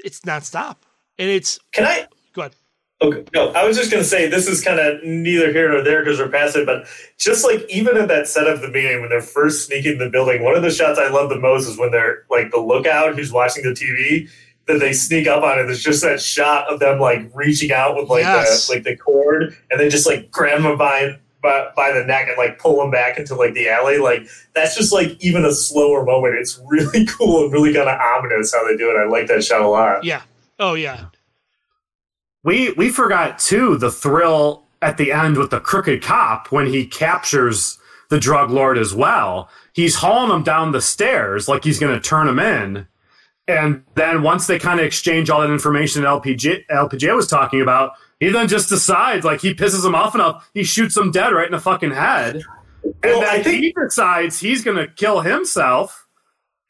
it's 0.03 0.21
nonstop, 0.21 0.77
and 1.17 1.29
it's 1.29 1.59
Can 1.71 1.85
I? 1.85 2.07
go 2.33 2.41
ahead. 2.41 2.55
Okay, 3.01 3.25
no, 3.33 3.49
I 3.49 3.65
was 3.67 3.75
just 3.77 3.91
going 3.91 4.01
to 4.01 4.09
say 4.09 4.29
this 4.29 4.47
is 4.47 4.63
kind 4.63 4.79
of 4.79 5.03
neither 5.03 5.51
here 5.51 5.69
nor 5.69 5.81
there 5.83 6.03
because 6.03 6.19
we're 6.19 6.29
past 6.29 6.55
it, 6.55 6.65
but 6.65 6.85
just 7.19 7.43
like 7.43 7.65
even 7.69 7.97
at 7.97 8.07
that 8.07 8.27
set 8.29 8.47
of 8.47 8.61
the 8.61 8.69
meeting 8.69 9.01
when 9.01 9.09
they're 9.09 9.21
first 9.21 9.67
sneaking 9.67 9.97
the 9.97 10.09
building, 10.09 10.41
one 10.41 10.55
of 10.55 10.61
the 10.61 10.71
shots 10.71 10.97
I 10.97 11.09
love 11.09 11.29
the 11.29 11.39
most 11.39 11.67
is 11.67 11.77
when 11.77 11.91
they're 11.91 12.23
like 12.29 12.51
the 12.51 12.59
lookout 12.61 13.15
who's 13.15 13.31
watching 13.33 13.63
the 13.63 13.71
TV 13.71 14.29
that 14.67 14.79
they 14.79 14.93
sneak 14.93 15.27
up 15.27 15.43
on 15.43 15.59
it. 15.59 15.63
There's 15.65 15.83
just 15.83 16.01
that 16.03 16.21
shot 16.21 16.71
of 16.71 16.79
them 16.79 16.97
like 16.97 17.29
reaching 17.33 17.73
out 17.73 17.97
with 17.97 18.07
like 18.09 18.23
Yes. 18.23 18.67
the 18.67 18.75
like 18.75 18.83
the 18.85 18.95
cord 18.95 19.53
and 19.69 19.77
they 19.81 19.89
just 19.89 20.07
like 20.07 20.31
grab 20.31 20.61
him 20.61 20.77
by, 20.77 21.19
by 21.43 21.69
by 21.75 21.91
the 21.91 22.03
neck 22.03 22.27
and 22.29 22.37
like 22.37 22.57
pull 22.57 22.81
him 22.83 22.89
back 22.89 23.19
into 23.19 23.35
like 23.35 23.53
the 23.53 23.69
alley. 23.69 23.99
Like 23.99 24.27
that's 24.55 24.75
just 24.75 24.91
like 24.91 25.23
even 25.23 25.45
a 25.45 25.51
slower 25.51 26.03
moment. 26.03 26.35
It's 26.35 26.59
really 26.65 27.05
cool 27.09 27.43
and 27.43 27.53
really 27.53 27.73
kind 27.73 27.89
of 27.89 27.99
ominous 27.99 28.51
how 28.53 28.67
they 28.67 28.75
do 28.75 28.89
it. 28.89 28.97
I 28.97 29.05
like 29.05 29.27
that 29.27 29.43
shot 29.43 29.61
a 29.61 29.67
lot. 29.67 30.03
Yeah. 30.03 30.23
Oh 30.59 30.73
yeah. 30.73 31.05
We 32.43 32.71
we 32.71 32.89
forgot 32.89 33.37
too 33.37 33.77
the 33.77 33.91
thrill 33.91 34.63
at 34.81 34.97
the 34.97 35.11
end 35.11 35.37
with 35.37 35.51
the 35.51 35.59
crooked 35.59 36.01
cop 36.01 36.51
when 36.51 36.65
he 36.65 36.85
captures 36.87 37.77
the 38.09 38.19
drug 38.19 38.49
lord 38.49 38.77
as 38.77 38.93
well. 38.93 39.49
He's 39.73 39.95
hauling 39.95 40.35
him 40.35 40.43
down 40.43 40.71
the 40.71 40.81
stairs 40.81 41.47
like 41.47 41.63
he's 41.63 41.79
going 41.79 41.93
to 41.93 42.01
turn 42.01 42.27
him 42.27 42.39
in. 42.39 42.87
And 43.47 43.83
then 43.95 44.21
once 44.21 44.47
they 44.47 44.59
kind 44.59 44.79
of 44.79 44.85
exchange 44.85 45.29
all 45.29 45.41
that 45.41 45.49
information 45.49 46.03
that 46.03 46.07
LPG, 46.07 46.67
LPJ 46.67 47.15
was 47.15 47.27
talking 47.27 47.61
about, 47.61 47.93
he 48.23 48.31
then 48.31 48.47
just 48.47 48.69
decides, 48.69 49.25
like, 49.25 49.41
he 49.41 49.53
pisses 49.53 49.85
him 49.85 49.95
off 49.95 50.15
enough, 50.15 50.49
he 50.53 50.63
shoots 50.63 50.95
him 50.97 51.11
dead 51.11 51.29
right 51.33 51.45
in 51.45 51.51
the 51.51 51.59
fucking 51.59 51.91
head. 51.91 52.35
And 52.83 52.93
Well, 53.03 53.21
then 53.21 53.29
I 53.29 53.43
think- 53.43 53.63
he 53.63 53.73
decides 53.73 54.39
he's 54.39 54.63
going 54.63 54.77
to 54.77 54.87
kill 54.87 55.21
himself. 55.21 55.99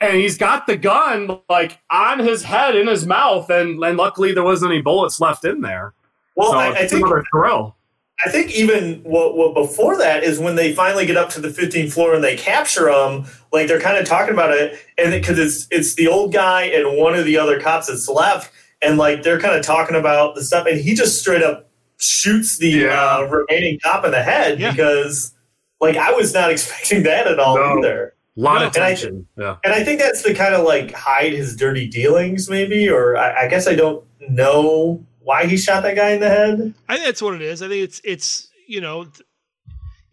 And 0.01 0.17
he's 0.17 0.37
got 0.37 0.67
the 0.67 0.75
gun, 0.75 1.39
like, 1.49 1.79
on 1.89 2.19
his 2.19 2.43
head, 2.43 2.75
in 2.75 2.87
his 2.87 3.07
mouth. 3.07 3.49
And, 3.49 3.81
and 3.81 3.95
luckily, 3.95 4.33
there 4.33 4.43
wasn't 4.43 4.73
any 4.73 4.81
bullets 4.81 5.21
left 5.21 5.45
in 5.45 5.61
there. 5.61 5.93
Well, 6.35 6.51
so 6.51 6.57
I, 6.57 6.71
I 6.73 6.87
think 6.87 7.05
another 7.05 7.23
thrill. 7.31 7.77
I 8.25 8.29
think 8.29 8.51
even 8.51 9.01
what, 9.03 9.37
what 9.37 9.53
before 9.53 9.97
that 9.97 10.23
is 10.23 10.39
when 10.39 10.55
they 10.55 10.73
finally 10.73 11.05
get 11.05 11.15
up 11.15 11.29
to 11.31 11.41
the 11.41 11.47
15th 11.49 11.93
floor 11.93 12.13
and 12.13 12.23
they 12.23 12.35
capture 12.35 12.89
him. 12.89 13.25
Like 13.53 13.67
they're 13.67 13.79
kind 13.79 13.97
of 13.97 14.05
talking 14.05 14.33
about 14.33 14.51
it, 14.51 14.77
and 14.97 15.11
because 15.11 15.39
it's 15.39 15.67
it's 15.71 15.95
the 15.95 16.07
old 16.07 16.33
guy 16.33 16.63
and 16.63 16.97
one 16.97 17.15
of 17.15 17.23
the 17.25 17.37
other 17.37 17.59
cops 17.59 17.87
that's 17.87 18.07
left, 18.09 18.51
and 18.83 18.97
like 18.97 19.23
they're 19.23 19.39
kind 19.39 19.55
of 19.55 19.65
talking 19.65 19.95
about 19.95 20.35
the 20.35 20.43
stuff, 20.43 20.65
and 20.67 20.79
he 20.79 20.93
just 20.93 21.19
straight 21.19 21.41
up 21.43 21.69
shoots 21.99 22.57
the 22.57 22.69
Yeah. 22.69 23.17
uh, 23.17 23.21
remaining 23.23 23.79
cop 23.81 24.03
in 24.05 24.11
the 24.11 24.21
head 24.23 24.59
Yeah. 24.59 24.71
because 24.71 25.33
like 25.81 25.97
I 25.97 26.11
was 26.11 26.33
not 26.33 26.51
expecting 26.55 27.03
that 27.03 27.27
at 27.27 27.39
all 27.39 27.55
No. 27.57 27.79
either. 27.79 28.13
A 28.35 28.39
lot 28.41 28.61
No, 28.61 28.67
of 28.67 28.75
and 28.75 28.83
I- 28.83 28.89
tension. 28.89 29.27
yeah. 29.37 29.57
And 29.63 29.73
I 29.73 29.83
think 29.83 29.99
that's 29.99 30.21
to 30.23 30.33
kind 30.33 30.55
of 30.55 30.65
like 30.65 30.91
hide 30.93 31.33
his 31.33 31.55
dirty 31.55 31.87
dealings, 31.87 32.49
maybe, 32.49 32.89
or 32.89 33.15
I, 33.15 33.43
I 33.45 33.47
guess 33.47 33.67
I 33.67 33.75
don't 33.75 34.03
know 34.29 35.05
why 35.19 35.45
he 35.45 35.55
shot 35.55 35.83
that 35.83 35.95
guy 35.95 36.09
in 36.11 36.19
the 36.19 36.29
head. 36.29 36.73
I 36.89 36.95
think 36.95 37.05
that's 37.05 37.21
what 37.21 37.35
it 37.35 37.41
is. 37.41 37.61
I 37.61 37.67
think 37.67 37.83
it's 37.83 38.01
it's 38.03 38.49
you 38.67 38.81
know, 38.81 39.07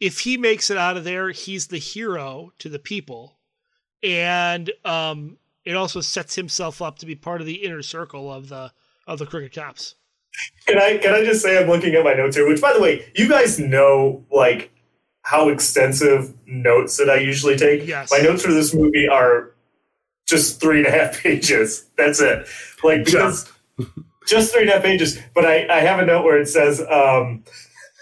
if 0.01 0.21
he 0.21 0.37
makes 0.37 0.71
it 0.71 0.77
out 0.77 0.97
of 0.97 1.05
there, 1.05 1.31
he's 1.31 1.69
the 1.69 1.79
hero 1.79 2.53
to 2.59 2.69
the 2.69 2.79
people, 2.79 3.39
and 4.03 4.71
um, 4.85 5.39
it 5.71 5.77
also 5.77 6.01
sets 6.01 6.35
himself 6.35 6.83
up 6.83 6.99
to 6.99 7.07
be 7.07 7.15
part 7.15 7.41
of 7.41 7.47
the 7.47 7.65
inner 7.65 7.83
circle 7.83 8.33
of 8.33 8.49
the 8.49 8.73
of 9.07 9.19
the 9.19 9.27
cricket 9.27 9.55
cops. 9.55 9.95
Can 10.67 10.79
I 10.79 10.99
can 10.99 11.15
I 11.15 11.25
just 11.25 11.43
say 11.43 11.61
I'm 11.61 11.69
looking 11.69 11.95
at 11.95 12.05
my 12.05 12.15
notes 12.15 12.37
here, 12.37 12.49
which 12.49 12.61
by 12.61 12.73
the 12.73 12.81
way, 12.81 13.11
you 13.15 13.29
guys 13.29 13.59
know 13.59 14.25
like 14.31 14.71
how 15.23 15.49
extensive 15.49 16.35
notes 16.47 16.97
that 16.97 17.11
I 17.11 17.17
usually 17.17 17.57
take. 17.57 17.87
Yes. 17.87 18.11
My 18.11 18.19
notes 18.19 18.43
for 18.43 18.53
this 18.53 18.75
movie 18.75 19.09
are 19.09 19.55
just 20.27 20.61
three 20.61 20.79
and 20.79 20.87
a 20.87 20.91
half 20.91 21.19
pages. 21.23 21.87
That's 21.97 22.21
it. 22.21 22.47
Like 22.83 23.05
because 23.05 23.51
just 24.27 24.53
three 24.53 24.63
and 24.63 24.71
a 24.71 24.75
half 24.75 24.83
pages. 24.83 25.19
But 25.35 25.45
I, 25.45 25.69
I 25.69 25.81
have 25.81 26.01
a 26.01 26.07
note 26.07 26.25
where 26.25 26.41
it 26.41 26.47
says 26.47 26.81
um, 26.81 27.45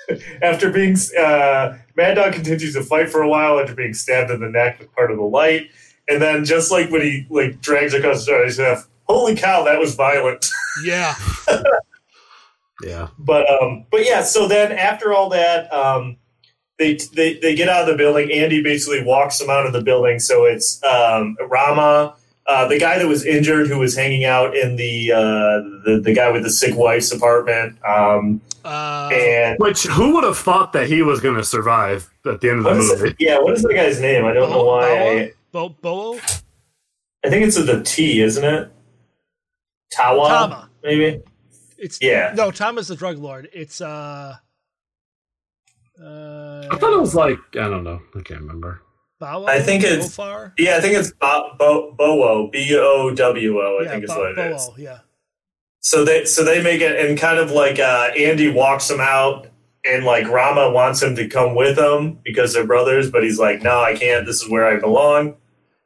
after 0.43 0.71
being 0.71 0.97
uh, 1.19 1.77
Mad 1.97 2.14
Dog 2.14 2.33
continues 2.33 2.75
to 2.75 2.83
fight 2.83 3.11
for 3.11 3.23
a 3.23 3.29
while 3.29 3.59
after 3.59 3.75
being 3.75 3.95
stabbed 3.95 4.31
in 4.31 4.41
the 4.41 4.49
neck 4.49 4.79
with 4.79 4.95
part 4.95 5.11
of 5.11 5.16
the 5.16 5.25
light, 5.25 5.71
and 6.09 6.21
then 6.23 6.45
just 6.45 6.71
like 6.71 6.91
when 6.91 7.03
he 7.03 7.27
like 7.31 7.61
drags 7.61 7.95
across 7.95 8.25
the 8.27 8.43
he 8.45 8.51
says, 8.51 8.87
"Holy 9.09 9.37
cow, 9.37 9.65
that 9.65 9.79
was 9.79 9.95
violent." 9.95 10.47
Yeah, 10.85 11.17
Yeah. 12.85 13.09
but 13.19 13.51
um 13.51 13.85
but 13.91 14.05
yeah 14.07 14.23
so 14.23 14.47
then 14.47 14.71
after 14.71 15.13
all 15.13 15.29
that 15.31 15.73
um 15.73 16.17
they, 16.79 16.97
they 17.17 17.37
they 17.41 17.57
get 17.57 17.69
out 17.69 17.81
of 17.83 17.89
the 17.89 17.97
building 17.97 18.31
andy 18.31 18.63
basically 18.63 19.03
walks 19.03 19.41
them 19.41 19.51
out 19.51 19.67
of 19.67 19.73
the 19.73 19.83
building 19.83 20.21
so 20.21 20.45
it's 20.45 20.81
um 20.85 21.37
rama 21.49 22.15
uh, 22.47 22.67
the 22.69 22.79
guy 22.79 22.97
that 22.99 23.09
was 23.09 23.27
injured 23.27 23.67
who 23.67 23.79
was 23.81 23.97
hanging 23.97 24.25
out 24.25 24.57
in 24.57 24.77
the 24.77 25.11
uh 25.13 25.19
the, 25.85 26.01
the 26.05 26.15
guy 26.15 26.31
with 26.31 26.45
the 26.45 26.51
sick 26.51 26.77
wife's 26.77 27.11
apartment 27.13 27.77
um 27.85 28.41
uh, 28.65 29.09
and 29.13 29.57
Which, 29.59 29.85
who 29.85 30.15
would 30.15 30.25
have 30.25 30.39
thought 30.39 30.73
that 30.75 30.87
he 30.89 31.03
was 31.03 31.21
going 31.21 31.37
to 31.37 31.45
survive 31.45 32.09
at 32.27 32.41
the 32.41 32.51
end 32.51 32.59
of 32.59 32.65
the 32.65 32.75
movie? 32.75 33.09
it? 33.09 33.17
yeah 33.19 33.39
what 33.41 33.55
is 33.55 33.63
the 33.63 33.75
guy's 33.75 34.01
name 34.01 34.25
i 34.25 34.33
don't 34.33 34.51
know 34.51 34.63
why 34.65 34.87
I, 34.97 35.33
Bo- 35.53 35.69
Bo- 35.71 36.19
I 37.25 37.31
think 37.31 37.47
it's 37.47 37.57
with 37.57 37.67
the 37.67 37.83
t 37.83 38.21
isn't 38.21 38.45
it 38.45 38.71
tawa 39.93 40.29
Tama. 40.29 40.71
maybe 40.83 41.23
It's 41.79 41.99
Yeah. 42.01 42.33
No, 42.37 42.51
Tama's 42.51 42.89
the 42.89 42.97
drug 42.97 43.19
lord. 43.19 43.49
It's 43.53 43.81
uh, 43.81 44.37
uh 46.03 46.69
I 46.71 46.77
thought 46.77 46.93
it 46.93 47.01
was 47.01 47.15
like, 47.15 47.39
I 47.55 47.69
don't 47.69 47.85
know. 47.85 48.01
I 48.17 48.21
can't 48.23 48.41
remember. 48.41 48.83
Bowo? 49.21 49.49
I 49.49 49.61
think 49.61 49.83
it's- 49.83 50.17
Bofar? 50.17 50.53
yeah 50.59 50.77
i 50.77 50.81
think 50.81 50.95
it's 50.97 51.11
Bo- 51.13 51.51
Bo- 51.59 51.93
bowo 51.99 52.53
b-o-w-o 52.53 53.79
i 53.81 53.83
yeah, 53.83 53.91
think 53.91 54.05
is 54.05 54.11
Bo- 54.11 54.19
what 54.21 54.39
it 54.39 54.53
is 54.53 54.63
Bowo, 54.63 54.79
Yeah. 54.79 54.99
So 55.81 56.05
they 56.05 56.25
so 56.25 56.45
they 56.45 56.63
make 56.63 56.81
it 56.83 56.95
and 57.05 57.19
kind 57.19 57.39
of 57.39 57.51
like 57.51 57.79
uh, 57.81 58.11
Andy 58.17 58.49
walks 58.51 58.91
him 58.91 59.01
out 59.01 59.47
and 59.89 60.05
like 60.05 60.28
Rama 60.28 60.70
wants 60.70 61.03
him 61.03 61.16
to 61.16 61.26
come 61.28 61.55
with 61.55 61.78
him 61.78 62.18
because 62.24 62.53
they're 62.53 62.66
brothers, 62.66 63.11
but 63.11 63.22
he's 63.22 63.39
like, 63.39 63.62
no, 63.62 63.80
I 63.80 63.97
can't. 63.97 64.26
This 64.26 64.43
is 64.43 64.49
where 64.49 64.66
I 64.66 64.78
belong. 64.78 65.34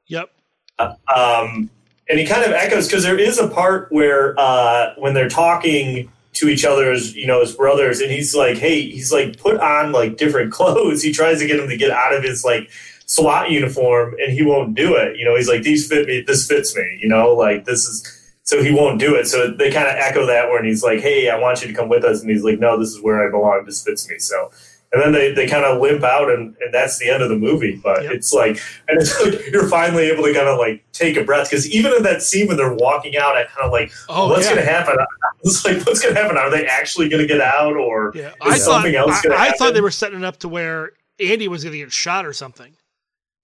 Yep. 0.07 0.31
Um, 0.79 1.71
and 2.09 2.19
he 2.19 2.27
kind 2.27 2.45
of 2.45 2.53
echoes 2.53 2.87
because 2.87 3.05
there 3.05 3.19
is 3.19 3.39
a 3.39 3.49
part 3.49 3.91
where 3.93 4.39
uh, 4.39 4.95
when 4.99 5.15
they're 5.15 5.29
talking 5.29 6.11
to 6.35 6.49
each 6.49 6.65
other 6.65 6.91
as 6.91 7.15
you 7.15 7.27
know 7.27 7.41
as 7.41 7.55
brothers, 7.55 8.01
and 8.01 8.11
he's 8.11 8.35
like, 8.35 8.59
hey, 8.59 8.91
he's 8.91 9.13
like 9.13 9.39
put 9.39 9.59
on 9.61 9.93
like 9.93 10.17
different 10.17 10.53
clothes. 10.53 11.03
He 11.03 11.13
tries 11.13 11.39
to 11.39 11.47
get 11.47 11.61
him 11.61 11.69
to 11.69 11.77
get 11.77 11.91
out 11.91 12.15
of 12.15 12.23
his 12.23 12.45
like 12.45 12.71
SWAT 13.07 13.51
uniform, 13.51 14.15
and 14.23 14.33
he 14.33 14.43
won't 14.43 14.75
do 14.75 14.95
it. 14.97 15.17
You 15.17 15.25
know, 15.25 15.37
he's 15.37 15.49
like, 15.49 15.63
these 15.63 15.87
fit 15.87 16.07
me. 16.07 16.23
This 16.27 16.47
fits 16.47 16.77
me. 16.77 16.99
You 17.01 17.09
know, 17.09 17.33
like 17.33 17.65
this 17.65 17.87
is. 17.87 18.19
So 18.53 18.63
he 18.63 18.71
won't 18.73 19.01
do 19.01 19.15
it. 19.15 19.27
So 19.27 19.51
they 19.51 19.71
kind 19.71 19.89
of 19.89 19.95
echo 19.97 20.27
that 20.27 20.51
when 20.51 20.65
he's 20.65 20.83
like, 20.83 21.01
"Hey, 21.01 21.31
I 21.31 21.39
want 21.39 21.63
you 21.63 21.69
to 21.69 21.75
come 21.75 21.89
with 21.89 22.05
us," 22.05 22.21
and 22.21 22.31
he's 22.31 22.45
like, 22.45 22.59
"No, 22.61 22.79
this 22.79 22.91
is 22.91 23.01
where 23.01 23.27
I 23.27 23.31
belong. 23.31 23.65
This 23.65 23.83
fits 23.83 24.09
me." 24.09 24.19
So, 24.19 24.51
and 24.93 25.01
then 25.03 25.13
they, 25.13 25.33
they 25.33 25.47
kind 25.47 25.65
of 25.65 25.81
limp 25.81 26.03
out, 26.05 26.31
and, 26.31 26.55
and 26.61 26.73
that's 26.75 26.99
the 26.99 27.09
end 27.09 27.23
of 27.23 27.31
the 27.31 27.37
movie. 27.37 27.81
But 27.83 28.03
Yep. 28.03 28.13
it's 28.13 28.33
like, 28.33 28.59
and 28.89 29.01
it's 29.01 29.19
like 29.25 29.47
you're 29.53 29.69
finally 29.69 30.11
able 30.11 30.25
to 30.25 30.35
kind 30.35 30.49
of 30.49 30.59
like 30.59 30.85
take 30.93 31.17
a 31.17 31.25
breath 31.25 31.49
because 31.49 31.67
even 31.71 31.95
in 31.95 32.03
that 32.03 32.21
scene 32.23 32.47
when 32.47 32.59
they're 32.59 32.75
walking 32.75 33.17
out, 33.17 33.37
I 33.37 33.45
kind 33.45 33.65
of 33.65 33.73
like, 33.73 33.91
Oh, 34.11 34.29
what's 34.29 34.45
yeah. 34.47 34.55
going 34.55 34.67
to 34.67 34.71
happen? 34.73 34.97
It's 35.45 35.65
like, 35.65 35.85
what's 35.85 36.01
going 36.01 36.15
to 36.15 36.23
happen? 36.23 36.37
Are 36.37 36.51
they 36.51 36.67
actually 36.67 37.09
going 37.09 37.21
to 37.23 37.27
get 37.27 37.41
out, 37.41 37.75
or 37.77 38.13
Yeah. 38.15 38.29
is 38.29 38.35
I 38.43 38.51
thought 38.59 38.61
something 38.61 38.95
else 38.95 39.25
I, 39.29 39.49
I 39.49 39.51
thought 39.53 39.75
they 39.75 39.81
were 39.81 39.91
setting 39.91 40.19
it 40.21 40.25
up 40.25 40.37
to 40.41 40.49
where 40.49 40.93
Andy 41.19 41.49
was 41.49 41.65
going 41.65 41.73
to 41.73 41.79
get 41.79 41.91
shot 41.93 42.25
or 42.27 42.33
something. 42.33 42.75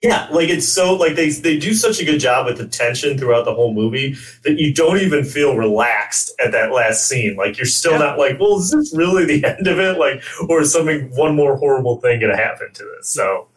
Yeah, 0.03 0.29
like 0.31 0.49
it's 0.49 0.69
so 0.69 0.95
like 0.95 1.17
they 1.17 1.31
they 1.31 1.59
do 1.59 1.75
such 1.75 2.01
a 2.01 2.05
good 2.05 2.21
job 2.21 2.47
with 2.47 2.59
the 2.59 2.69
tension 2.69 3.19
throughout 3.19 3.45
the 3.45 3.55
whole 3.55 3.75
movie 3.75 4.15
that 4.45 4.57
you 4.57 4.73
don't 4.73 4.99
even 5.01 5.25
feel 5.25 5.57
relaxed 5.57 6.33
at 6.39 6.53
that 6.53 6.71
last 6.73 7.09
scene. 7.09 7.35
Like 7.35 7.57
you're 7.59 7.67
still 7.67 7.93
Yeah. 7.93 7.99
not 7.99 8.19
like, 8.19 8.39
well, 8.39 8.59
is 8.59 8.71
this 8.71 8.95
really 8.97 9.25
the 9.25 9.45
end 9.59 9.67
of 9.67 9.81
it? 9.81 9.99
Like, 9.99 10.23
or 10.49 10.61
is 10.61 10.73
something 10.73 11.11
one 11.17 11.35
more 11.35 11.57
horrible 11.57 12.01
thing 12.01 12.21
going 12.21 12.31
to 12.31 12.41
happen 12.41 12.73
to 12.75 12.85
this? 12.97 13.09
So 13.09 13.49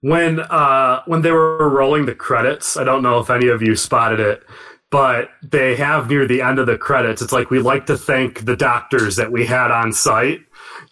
when 0.00 0.38
uh 0.40 1.02
when 1.06 1.22
they 1.22 1.32
were 1.32 1.68
rolling 1.68 2.06
the 2.06 2.14
credits 2.14 2.76
i 2.76 2.84
don't 2.84 3.02
know 3.02 3.18
if 3.18 3.30
any 3.30 3.48
of 3.48 3.60
you 3.62 3.74
spotted 3.74 4.20
it 4.20 4.44
but 4.90 5.30
they 5.42 5.74
have 5.74 6.08
near 6.08 6.24
the 6.24 6.40
end 6.40 6.60
of 6.60 6.66
the 6.66 6.78
credits 6.78 7.20
it's 7.20 7.32
like 7.32 7.50
we 7.50 7.58
like 7.58 7.84
to 7.86 7.98
thank 7.98 8.44
the 8.44 8.54
doctors 8.54 9.16
that 9.16 9.32
we 9.32 9.44
had 9.44 9.72
on 9.72 9.92
site 9.92 10.40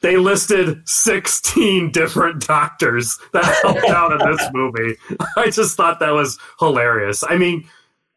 they 0.02 0.16
listed 0.16 0.86
16 0.88 1.90
different 1.92 2.46
doctors 2.46 3.18
that 3.32 3.44
helped 3.62 3.88
out 3.88 4.12
in 4.12 4.30
this 4.30 4.48
movie 4.52 4.96
i 5.36 5.50
just 5.50 5.76
thought 5.76 6.00
that 6.00 6.12
was 6.12 6.38
hilarious 6.58 7.22
i 7.28 7.36
mean 7.36 7.68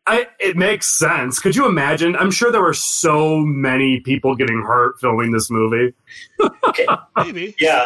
I, 0.10 0.26
it 0.40 0.58
makes 0.58 0.88
sense. 0.88 1.38
Could 1.38 1.56
you 1.56 1.68
imagine? 1.68 2.16
I'm 2.16 2.32
sure 2.32 2.52
there 2.52 2.64
were 2.64 2.74
so 2.74 3.42
many 3.42 4.00
people 4.00 4.36
getting 4.36 4.64
hurt 4.64 5.00
filming 5.00 5.32
this 5.32 5.52
movie. 5.52 5.94
Maybe. 7.16 7.56
yeah. 7.60 7.86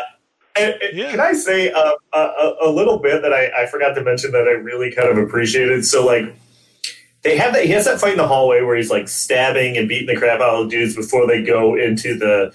And, 0.56 0.74
and 0.82 0.98
Yeah. 0.98 1.12
Can 1.12 1.20
I 1.20 1.34
say 1.34 1.70
uh, 1.72 1.92
a, 2.14 2.18
a, 2.18 2.56
a 2.62 2.70
little 2.70 3.00
bit 3.00 3.24
that 3.24 3.34
I, 3.34 3.64
I 3.64 3.66
forgot 3.66 3.94
to 3.96 4.04
mention 4.04 4.32
that 4.32 4.48
I 4.48 4.52
really 4.52 4.90
kind 4.90 5.10
of 5.10 5.18
appreciated? 5.18 5.86
So 5.86 6.06
like. 6.06 6.34
They 7.24 7.38
have 7.38 7.54
that. 7.54 7.64
He 7.64 7.72
has 7.72 7.86
that 7.86 8.02
fight 8.02 8.12
in 8.12 8.18
the 8.18 8.28
hallway 8.28 8.62
where 8.64 8.76
he's 8.76 8.90
like 8.90 9.08
stabbing 9.08 9.78
and 9.78 9.88
beating 9.88 10.08
the 10.08 10.18
crap 10.18 10.42
out 10.42 10.56
of 10.56 10.66
the 10.66 10.76
dudes 10.76 10.94
before 10.94 11.26
they 11.26 11.42
go 11.42 11.74
into 11.74 12.18
the 12.18 12.54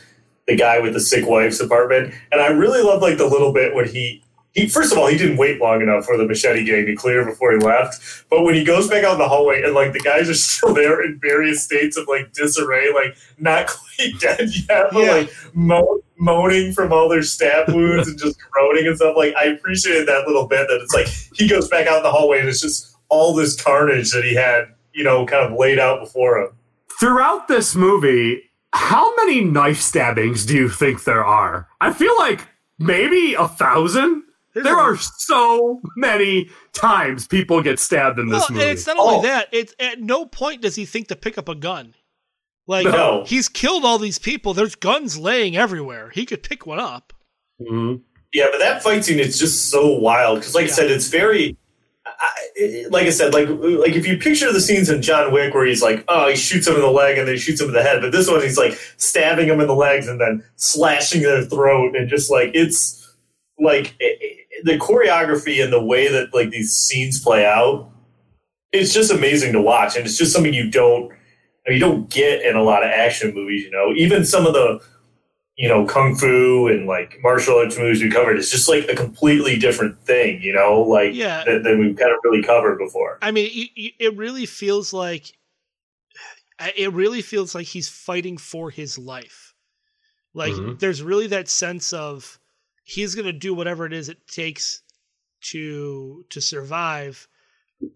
the 0.49 0.57
guy 0.57 0.81
with 0.81 0.95
the 0.95 1.01
sick 1.01 1.27
wife's 1.29 1.61
apartment. 1.61 2.13
And 2.33 2.41
I 2.41 2.49
really 2.49 2.83
love 2.83 3.01
like 3.03 3.19
the 3.19 3.27
little 3.29 3.53
bit 3.53 3.75
when 3.75 3.87
he 3.89 4.25
he 4.55 4.67
first 4.67 4.91
of 4.93 4.99
all 4.99 5.07
he 5.07 5.17
didn't 5.19 5.37
wait 5.37 5.61
long 5.61 5.83
enough 5.83 6.05
for 6.07 6.17
the 6.17 6.25
machete 6.27 6.65
gang 6.65 6.87
to 6.87 6.97
clear 6.97 7.25
before 7.25 7.53
he 7.53 7.59
left. 7.59 8.25
But 8.31 8.43
when 8.43 8.55
he 8.55 8.65
goes 8.65 8.89
back 8.89 9.05
out 9.05 9.13
in 9.13 9.19
the 9.19 9.29
hallway 9.29 9.63
and 9.63 9.75
like 9.75 9.93
the 9.93 10.01
guys 10.01 10.29
are 10.29 10.35
still 10.49 10.75
there 10.75 11.01
in 11.05 11.21
various 11.21 11.63
states 11.63 11.97
of 11.97 12.09
like 12.09 12.33
disarray, 12.33 12.93
like 12.93 13.15
not 13.39 13.67
quite 13.99 14.19
dead 14.21 14.49
yet, 14.69 14.87
but 14.91 15.03
Yeah. 15.05 15.13
like 15.13 15.31
mo- 15.55 16.01
moaning 16.19 16.73
from 16.73 16.93
all 16.93 17.09
their 17.09 17.23
stab 17.23 17.69
wounds 17.75 18.09
and 18.09 18.19
just 18.19 18.41
groaning 18.51 18.87
and 18.87 18.97
stuff. 18.97 19.17
Like 19.17 19.35
I 19.37 19.45
appreciated 19.45 20.09
that 20.09 20.27
little 20.27 20.49
bit 20.49 20.67
that 20.67 20.81
it's 20.83 20.95
like 20.95 21.07
he 21.39 21.47
goes 21.47 21.69
back 21.69 21.87
out 21.87 21.99
in 21.99 22.03
the 22.03 22.11
hallway 22.11 22.41
and 22.41 22.49
it's 22.49 22.61
just 22.63 22.97
all 23.11 23.35
this 23.35 23.61
carnage 23.61 24.11
that 24.13 24.25
he 24.25 24.35
had, 24.35 24.65
you 24.95 25.05
know, 25.05 25.25
kind 25.27 25.45
of 25.53 25.59
laid 25.59 25.79
out 25.79 26.01
before 26.01 26.39
him. 26.41 26.49
Throughout 26.99 27.47
this 27.49 27.77
movie, 27.77 28.43
how 28.79 29.15
many 29.17 29.43
knife 29.43 29.81
stabbings 29.81 30.47
do 30.47 30.55
you 30.55 30.69
think 30.69 31.05
there 31.05 31.25
are? 31.25 31.69
I 31.81 31.93
feel 31.93 32.17
like 32.19 32.47
maybe 32.79 33.35
a 33.35 33.49
thousand. 33.49 34.23
There's 34.55 34.65
There 34.65 34.77
a- 34.79 34.93
are 34.95 34.97
so 34.97 35.81
many 35.97 36.49
times 36.73 37.27
people 37.27 37.63
get 37.63 37.79
stabbed 37.79 38.19
in 38.19 38.29
Well, 38.29 38.39
this 38.41 38.49
and 38.49 38.57
movie. 38.59 38.71
it's 38.71 38.87
not 38.87 38.97
only 38.99 39.17
Oh. 39.19 39.23
that. 39.23 39.49
It's 39.53 39.75
at 39.79 40.01
no 40.01 40.27
point 40.27 40.63
does 40.63 40.75
he 40.77 40.85
think 40.85 41.09
to 41.09 41.17
pick 41.17 41.37
up 41.39 41.49
a 41.49 41.55
gun. 41.55 41.95
Like 42.67 42.87
No. 42.87 43.25
he's 43.27 43.49
killed 43.49 43.85
all 43.85 43.99
these 43.99 44.19
people. 44.19 44.55
There's 44.55 44.75
guns 44.75 45.19
laying 45.19 45.57
everywhere. 45.57 46.11
He 46.11 46.25
could 46.27 46.43
pick 46.43 46.67
one 46.67 46.79
up. 46.79 47.13
Mhm. 47.61 48.03
Yeah, 48.33 48.49
but 48.53 48.59
that 48.59 48.83
fight 48.83 49.05
scene 49.05 49.19
is 49.21 49.39
just 49.39 49.71
so 49.71 49.89
wild 49.99 50.41
because, 50.41 50.55
like 50.55 50.67
Yeah. 50.67 50.73
I 50.73 50.77
said, 50.77 50.91
it's 50.91 51.09
very. 51.09 51.57
I, 52.21 52.87
like 52.91 53.07
I 53.07 53.11
said, 53.11 53.33
like 53.33 53.49
like 53.49 53.95
if 53.95 54.07
you 54.07 54.19
picture 54.19 54.53
the 54.53 54.61
scenes 54.61 54.91
in 54.91 55.03
John 55.03 55.33
Wick 55.33 55.55
where 55.55 55.67
he's 55.67 55.83
like, 55.83 56.05
oh, 56.09 56.29
he 56.29 56.37
shoots 56.37 56.67
him 56.67 56.75
in 56.75 56.81
the 56.81 56.91
leg 56.91 57.17
and 57.19 57.29
then 57.29 57.35
he 57.35 57.41
shoots 57.41 57.61
him 57.61 57.69
in 57.69 57.75
the 57.75 57.83
head, 57.83 58.01
but 58.01 58.13
this 58.13 58.29
one 58.29 58.43
he's 58.43 58.59
like 58.59 58.75
stabbing 58.97 59.49
him 59.49 59.61
in 59.61 59.67
the 59.67 59.75
legs 59.75 60.09
and 60.09 60.21
then 60.21 60.43
slashing 60.57 61.23
their 61.23 61.45
throat 61.45 61.95
and 61.95 62.09
just 62.09 62.31
like 62.31 62.51
it's 62.55 63.15
like 63.61 63.95
it, 64.01 64.65
the 64.65 64.79
choreography 64.79 65.63
and 65.63 65.73
the 65.73 65.83
way 65.83 66.09
that 66.09 66.35
like 66.35 66.51
these 66.51 66.73
scenes 66.73 67.23
play 67.23 67.47
out, 67.47 67.91
it's 68.73 68.93
just 68.93 69.13
amazing 69.13 69.53
to 69.53 69.61
watch 69.61 69.97
and 69.97 70.05
it's 70.05 70.19
just 70.19 70.33
something 70.33 70.55
you 70.55 70.71
don't 70.71 71.13
I 71.69 71.71
mean, 71.71 71.81
you 71.81 71.85
don't 71.85 72.09
get 72.09 72.43
in 72.43 72.57
a 72.57 72.63
lot 72.63 72.83
of 72.83 72.91
action 72.91 73.35
movies. 73.35 73.63
You 73.63 73.71
know, 73.71 73.93
even 73.95 74.25
some 74.25 74.47
of 74.47 74.55
the 74.55 74.81
you 75.59 75.69
know, 75.69 75.85
kung 75.85 76.15
fu 76.15 76.69
and 76.69 76.87
like 76.87 77.19
martial 77.21 77.59
arts 77.59 77.77
movies 77.77 78.01
we 78.01 78.09
covered 78.09 78.39
is 78.39 78.49
just 78.49 78.69
like 78.69 78.89
a 78.89 78.95
completely 78.95 79.59
different 79.59 80.01
thing, 80.05 80.41
you 80.41 80.53
know, 80.53 80.81
like 80.83 81.13
Yeah. 81.15 81.43
than, 81.45 81.65
than 81.65 81.81
we've 81.81 81.97
kind 81.97 82.13
of 82.13 82.19
really 82.23 82.45
covered 82.45 82.79
before. 82.79 83.19
I 83.21 83.33
mean, 83.33 83.51
you, 83.53 83.67
you, 83.75 83.91
it 83.99 84.17
really 84.17 84.47
feels 84.47 84.93
like 84.93 85.33
it 86.77 86.93
really 86.93 87.23
feels 87.23 87.55
like 87.55 87.67
he's 87.67 87.89
fighting 87.89 88.39
for 88.39 88.71
his 88.71 88.99
life. 88.99 89.55
Like 90.33 90.55
Mhm. 90.55 90.79
there's 90.79 91.03
really 91.03 91.27
that 91.29 91.49
sense 91.49 91.93
of 91.93 92.39
he's 92.85 93.17
going 93.17 93.27
to 93.27 93.33
do 93.33 93.53
whatever 93.53 93.85
it 93.85 93.93
is 93.93 94.09
it 94.09 94.29
takes 94.29 94.83
to 95.51 96.25
to 96.31 96.41
survive. 96.41 97.27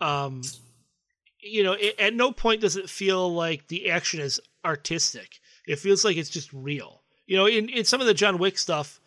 Um, 0.00 0.42
you 1.38 1.62
know, 1.62 1.72
it, 1.74 1.98
at 2.00 2.14
no 2.14 2.32
point 2.32 2.60
does 2.60 2.76
it 2.76 2.90
feel 2.90 3.32
like 3.32 3.68
the 3.68 3.90
action 3.90 4.20
is 4.20 4.40
artistic. 4.64 5.38
It 5.66 5.78
feels 5.78 6.04
like 6.04 6.16
it's 6.16 6.30
just 6.30 6.52
real. 6.52 7.01
You 7.32 7.38
know, 7.38 7.46
in, 7.46 7.70
in 7.70 7.86
some 7.86 8.02
of 8.02 8.06
the 8.06 8.12
John 8.12 8.36
Wick 8.36 8.58
stuff, 8.58 9.00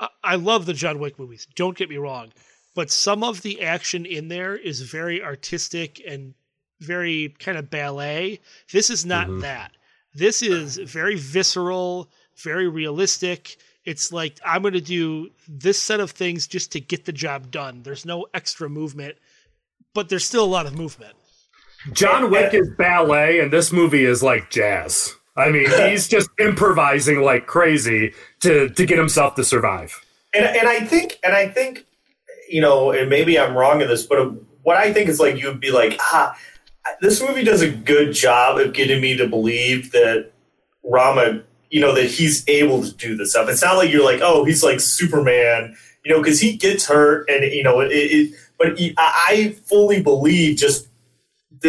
I, 0.00 0.08
I 0.24 0.34
love 0.36 0.64
the 0.64 0.72
John 0.72 0.98
Wick 0.98 1.18
movies. 1.18 1.46
Don't 1.56 1.76
get 1.76 1.90
me 1.90 1.98
wrong, 1.98 2.32
but 2.74 2.90
some 2.90 3.22
of 3.22 3.42
the 3.42 3.60
action 3.60 4.06
in 4.06 4.28
there 4.28 4.56
is 4.56 4.80
very 4.80 5.22
artistic 5.22 6.00
and 6.08 6.32
very 6.80 7.34
kind 7.38 7.58
of 7.58 7.68
ballet. 7.68 8.40
This 8.72 8.88
is 8.88 9.04
not 9.04 9.26
Mhm. 9.28 9.42
that. 9.42 9.72
This 10.14 10.40
is 10.40 10.78
very 10.78 11.16
visceral, 11.16 12.08
very 12.42 12.66
realistic. 12.66 13.58
It's 13.84 14.10
like 14.10 14.40
I'm 14.42 14.62
going 14.62 14.72
to 14.72 14.80
do 14.80 15.28
this 15.46 15.78
set 15.78 16.00
of 16.00 16.12
things 16.12 16.46
just 16.46 16.72
to 16.72 16.80
get 16.80 17.04
the 17.04 17.12
job 17.12 17.50
done. 17.50 17.82
There's 17.82 18.06
no 18.06 18.24
extra 18.32 18.70
movement, 18.70 19.16
but 19.92 20.08
there's 20.08 20.24
still 20.24 20.44
a 20.44 20.54
lot 20.56 20.64
of 20.64 20.74
movement. 20.74 21.12
John 21.92 22.30
Wick 22.30 22.54
is 22.54 22.70
ballet, 22.78 23.38
and 23.40 23.52
this 23.52 23.70
movie 23.70 24.06
is 24.06 24.22
like 24.22 24.48
jazz. 24.48 25.14
I 25.36 25.50
mean, 25.50 25.68
he's 25.70 26.08
just 26.08 26.30
improvising 26.38 27.20
like 27.22 27.46
crazy 27.46 28.12
to 28.40 28.68
to 28.70 28.86
get 28.86 28.98
himself 28.98 29.34
to 29.36 29.44
survive. 29.44 30.04
And 30.34 30.44
and 30.44 30.68
I 30.68 30.80
think 30.80 31.18
and 31.22 31.34
I 31.34 31.48
think 31.48 31.84
you 32.48 32.60
know, 32.60 32.92
and 32.92 33.10
maybe 33.10 33.38
I'm 33.38 33.54
wrong 33.56 33.80
in 33.80 33.88
this, 33.88 34.06
but 34.06 34.32
what 34.62 34.76
I 34.76 34.92
think 34.92 35.08
is 35.08 35.20
like 35.20 35.40
you'd 35.40 35.60
be 35.60 35.70
like, 35.70 35.96
ah, 36.00 36.36
this 37.00 37.20
movie 37.20 37.44
does 37.44 37.62
a 37.62 37.70
good 37.70 38.12
job 38.12 38.58
of 38.58 38.72
getting 38.72 39.00
me 39.00 39.16
to 39.16 39.26
believe 39.26 39.92
that 39.92 40.32
Rama, 40.84 41.42
you 41.70 41.80
know, 41.80 41.94
that 41.94 42.06
he's 42.06 42.48
able 42.48 42.82
to 42.82 42.92
do 42.92 43.16
this 43.16 43.32
stuff. 43.32 43.48
It's 43.48 43.62
not 43.62 43.76
like 43.76 43.90
you're 43.90 44.04
like, 44.04 44.20
oh, 44.22 44.44
he's 44.44 44.62
like 44.62 44.80
Superman, 44.80 45.76
you 46.04 46.12
know, 46.12 46.22
because 46.22 46.40
he 46.40 46.56
gets 46.56 46.86
hurt 46.86 47.28
and 47.28 47.44
you 47.44 47.62
know, 47.62 47.80
it. 47.80 47.90
it 47.92 48.34
but 48.58 48.68
I 48.96 49.54
fully 49.66 50.02
believe 50.02 50.56
just 50.56 50.85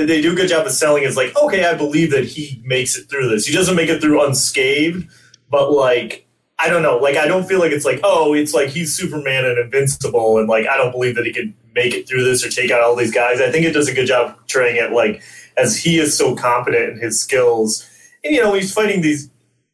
they 0.05 0.21
do 0.21 0.33
a 0.33 0.35
good 0.35 0.49
job 0.49 0.65
of 0.65 0.71
selling 0.71 1.03
is 1.03 1.17
like, 1.17 1.35
okay, 1.41 1.65
I 1.65 1.73
believe 1.73 2.11
that 2.11 2.25
he 2.25 2.61
makes 2.65 2.97
it 2.97 3.09
through 3.09 3.29
this. 3.29 3.45
He 3.45 3.53
doesn't 3.53 3.75
make 3.75 3.89
it 3.89 4.01
through 4.01 4.25
unscathed, 4.25 5.07
but 5.49 5.71
like 5.71 6.27
I 6.59 6.69
don't 6.69 6.81
know. 6.81 6.97
Like 6.97 7.17
I 7.17 7.27
don't 7.27 7.47
feel 7.47 7.59
like 7.59 7.71
it's 7.71 7.85
like 7.85 7.99
oh, 8.03 8.33
it's 8.33 8.53
like 8.53 8.69
he's 8.69 8.95
Superman 8.95 9.45
and 9.45 9.57
invincible, 9.57 10.37
and 10.37 10.47
like 10.47 10.67
I 10.67 10.77
don't 10.77 10.91
believe 10.91 11.15
that 11.15 11.25
he 11.25 11.33
can 11.33 11.53
make 11.73 11.93
it 11.93 12.07
through 12.07 12.23
this 12.23 12.45
or 12.45 12.49
take 12.49 12.71
out 12.71 12.81
all 12.81 12.95
these 12.95 13.13
guys. 13.13 13.39
I 13.39 13.51
think 13.51 13.65
it 13.65 13.73
does 13.73 13.87
a 13.87 13.93
good 13.93 14.07
job 14.07 14.35
portraying 14.37 14.77
it 14.77 14.91
like 14.91 15.21
as 15.55 15.77
he 15.77 15.99
is 15.99 16.17
so 16.17 16.35
competent 16.35 16.93
in 16.93 16.99
his 16.99 17.21
skills, 17.21 17.87
and 18.23 18.33
you 18.33 18.41
know 18.41 18.53
he's 18.53 18.73
fighting 18.73 19.01
these 19.01 19.29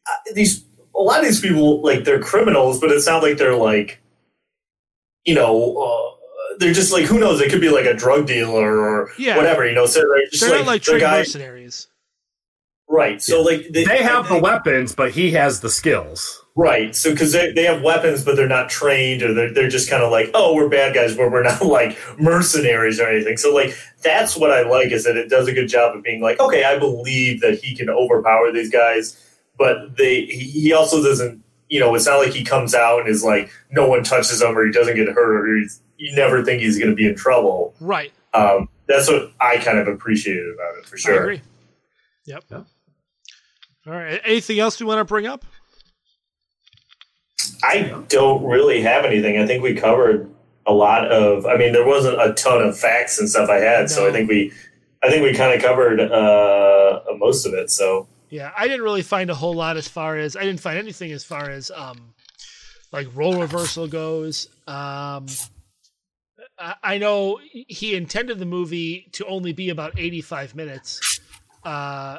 uh, 0.06 0.32
these 0.34 0.64
a 0.94 1.00
lot 1.00 1.20
of 1.20 1.24
these 1.24 1.40
people 1.40 1.80
like 1.82 2.04
they're 2.04 2.20
criminals, 2.20 2.80
but 2.80 2.90
it's 2.90 3.06
not 3.06 3.22
like 3.22 3.38
they're 3.38 3.56
like 3.56 4.00
you 5.24 5.34
know. 5.34 5.76
Uh, 5.78 6.03
they're 6.64 6.72
just 6.74 6.92
like 6.92 7.04
who 7.04 7.18
knows? 7.18 7.40
It 7.40 7.50
could 7.50 7.60
be 7.60 7.70
like 7.70 7.86
a 7.86 7.94
drug 7.94 8.26
dealer 8.26 8.78
or 8.80 9.10
Yeah. 9.18 9.36
whatever, 9.36 9.66
you 9.66 9.74
know. 9.74 9.86
So 9.86 10.00
they're 10.00 10.26
just 10.30 10.40
They're 10.42 10.50
like, 10.50 10.58
not 10.60 10.66
like 10.66 10.82
the 10.84 10.98
guy, 10.98 11.18
mercenaries. 11.18 11.88
right? 12.88 13.22
So 13.22 13.42
like 13.42 13.68
They 13.70 14.02
have 14.02 14.28
the 14.28 14.38
weapons, 14.38 14.94
but 14.94 15.12
he 15.12 15.30
has 15.32 15.60
the 15.60 15.70
skills. 15.70 16.40
Right. 16.56 16.94
So, 16.94 17.10
because 17.10 17.32
they, 17.32 17.50
they 17.52 17.64
have 17.64 17.82
weapons, 17.82 18.24
but 18.24 18.36
they're 18.36 18.46
not 18.46 18.68
trained, 18.70 19.24
or 19.24 19.34
they're, 19.34 19.52
they're 19.52 19.68
just 19.68 19.90
kind 19.90 20.04
of 20.04 20.12
like, 20.12 20.30
oh, 20.34 20.54
we're 20.54 20.68
bad 20.68 20.94
guys, 20.94 21.16
but 21.16 21.32
we're 21.32 21.42
not 21.42 21.62
like 21.66 21.98
mercenaries 22.16 23.00
or 23.00 23.08
anything. 23.08 23.36
So, 23.38 23.52
like, 23.52 23.76
that's 24.04 24.36
what 24.36 24.52
I 24.52 24.62
like 24.62 24.92
is 24.92 25.02
that 25.02 25.16
it 25.16 25.28
does 25.28 25.48
a 25.48 25.52
good 25.52 25.66
job 25.66 25.96
of 25.96 26.04
being 26.04 26.20
like, 26.22 26.38
okay, 26.38 26.62
I 26.62 26.78
believe 26.78 27.40
that 27.40 27.58
he 27.58 27.74
can 27.74 27.90
overpower 27.90 28.52
these 28.52 28.70
guys, 28.70 29.20
but 29.58 29.96
they 29.96 30.26
he 30.26 30.44
he 30.48 30.72
also 30.72 31.02
doesn't, 31.02 31.42
you 31.68 31.80
know, 31.80 31.94
it's 31.94 32.06
not 32.06 32.18
like 32.18 32.32
he 32.32 32.44
comes 32.44 32.74
out 32.74 33.00
and 33.00 33.08
is 33.08 33.24
like, 33.24 33.50
no 33.70 33.88
one 33.88 34.04
touches 34.04 34.40
him 34.40 34.56
or 34.56 34.66
he 34.66 34.72
doesn't 34.72 34.96
get 34.96 35.08
hurt 35.08 35.48
or 35.48 35.56
he's, 35.56 35.80
you 35.96 36.14
never 36.14 36.44
think 36.44 36.60
he's 36.60 36.78
going 36.78 36.90
to 36.90 36.96
be 36.96 37.06
in 37.06 37.14
trouble. 37.14 37.74
Right. 37.80 38.12
Um, 38.32 38.68
that's 38.86 39.08
what 39.08 39.32
I 39.40 39.56
kind 39.58 39.78
of 39.78 39.88
appreciated 39.88 40.52
about 40.54 40.76
it 40.78 40.86
for 40.86 40.96
I 40.96 40.98
sure. 40.98 41.22
agree. 41.22 41.40
Yep. 42.26 42.44
All 42.52 42.64
right. 43.86 44.20
Anything 44.24 44.58
else 44.58 44.80
we 44.80 44.86
want 44.86 44.98
to 44.98 45.04
bring 45.04 45.26
up? 45.26 45.44
I 47.62 47.94
don't 48.08 48.44
really 48.44 48.82
have 48.82 49.04
anything. 49.04 49.38
I 49.38 49.46
think 49.46 49.62
we 49.62 49.74
covered 49.74 50.30
a 50.66 50.72
lot 50.72 51.10
of. 51.10 51.46
I 51.46 51.56
mean, 51.56 51.72
there 51.72 51.86
wasn't 51.86 52.20
a 52.20 52.32
ton 52.34 52.62
of 52.62 52.78
facts 52.78 53.18
and 53.18 53.28
stuff 53.28 53.48
I 53.48 53.58
had, 53.58 53.90
so 53.90 54.08
I 54.08 54.12
think 54.12 54.28
we, 54.28 54.52
I 55.02 55.10
think 55.10 55.22
we 55.22 55.34
kind 55.34 55.54
of 55.54 55.62
covered 55.62 56.00
uh, 56.00 57.00
most 57.16 57.46
of 57.46 57.54
it. 57.54 57.70
So 57.70 58.08
Yeah, 58.34 58.50
I 58.56 58.66
didn't 58.66 58.82
really 58.82 59.02
find 59.02 59.30
a 59.30 59.34
whole 59.36 59.54
lot 59.54 59.76
as 59.76 59.86
far 59.86 60.16
as 60.16 60.34
I 60.34 60.42
didn't 60.42 60.58
find 60.58 60.76
anything 60.76 61.12
as 61.12 61.22
far 61.22 61.50
as 61.50 61.70
um 61.70 62.14
like 62.90 63.06
role 63.14 63.40
reversal 63.40 63.86
goes. 63.86 64.48
Um 64.66 65.26
I, 66.58 66.98
know 66.98 67.38
he 67.52 67.94
intended 67.94 68.40
the 68.40 68.44
movie 68.44 69.08
to 69.12 69.24
only 69.26 69.52
be 69.52 69.70
about 69.70 69.96
85 69.96 70.56
minutes. 70.56 71.20
Uh 71.62 72.18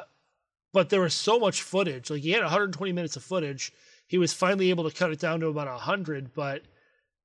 but 0.72 0.88
there 0.88 1.02
was 1.02 1.12
so 1.12 1.38
much 1.38 1.60
footage. 1.60 2.08
Like 2.08 2.22
he 2.22 2.30
had 2.30 2.40
120 2.40 2.92
minutes 2.92 3.16
of 3.16 3.22
footage. 3.22 3.70
He 4.06 4.16
was 4.16 4.32
finally 4.32 4.70
able 4.70 4.88
to 4.88 4.96
cut 4.96 5.12
it 5.12 5.18
down 5.18 5.40
to 5.40 5.48
about 5.48 5.66
100, 5.66 6.32
but 6.32 6.62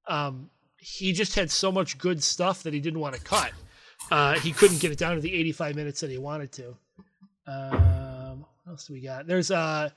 um 0.05 0.49
he 0.77 1.13
just 1.13 1.35
had 1.35 1.49
so 1.49 1.71
much 1.71 1.97
good 1.97 2.21
stuff 2.21 2.63
that 2.63 2.73
he 2.73 2.81
didn't 2.81 2.99
want 2.99 3.15
to 3.15 3.21
cut. 3.21 3.53
Uh, 4.11 4.33
he 4.33 4.51
couldn't 4.51 4.81
get 4.81 4.91
it 4.91 4.97
down 4.97 5.15
to 5.15 5.21
the 5.21 5.33
85 5.33 5.75
minutes 5.77 6.01
that 6.01 6.09
he 6.09 6.17
wanted 6.17 6.51
to. 6.53 6.75
What 7.45 8.00
else 8.71 8.87
do 8.87 8.93
we 8.93 9.01
got? 9.01 9.27
There's 9.27 9.51
a 9.51 9.93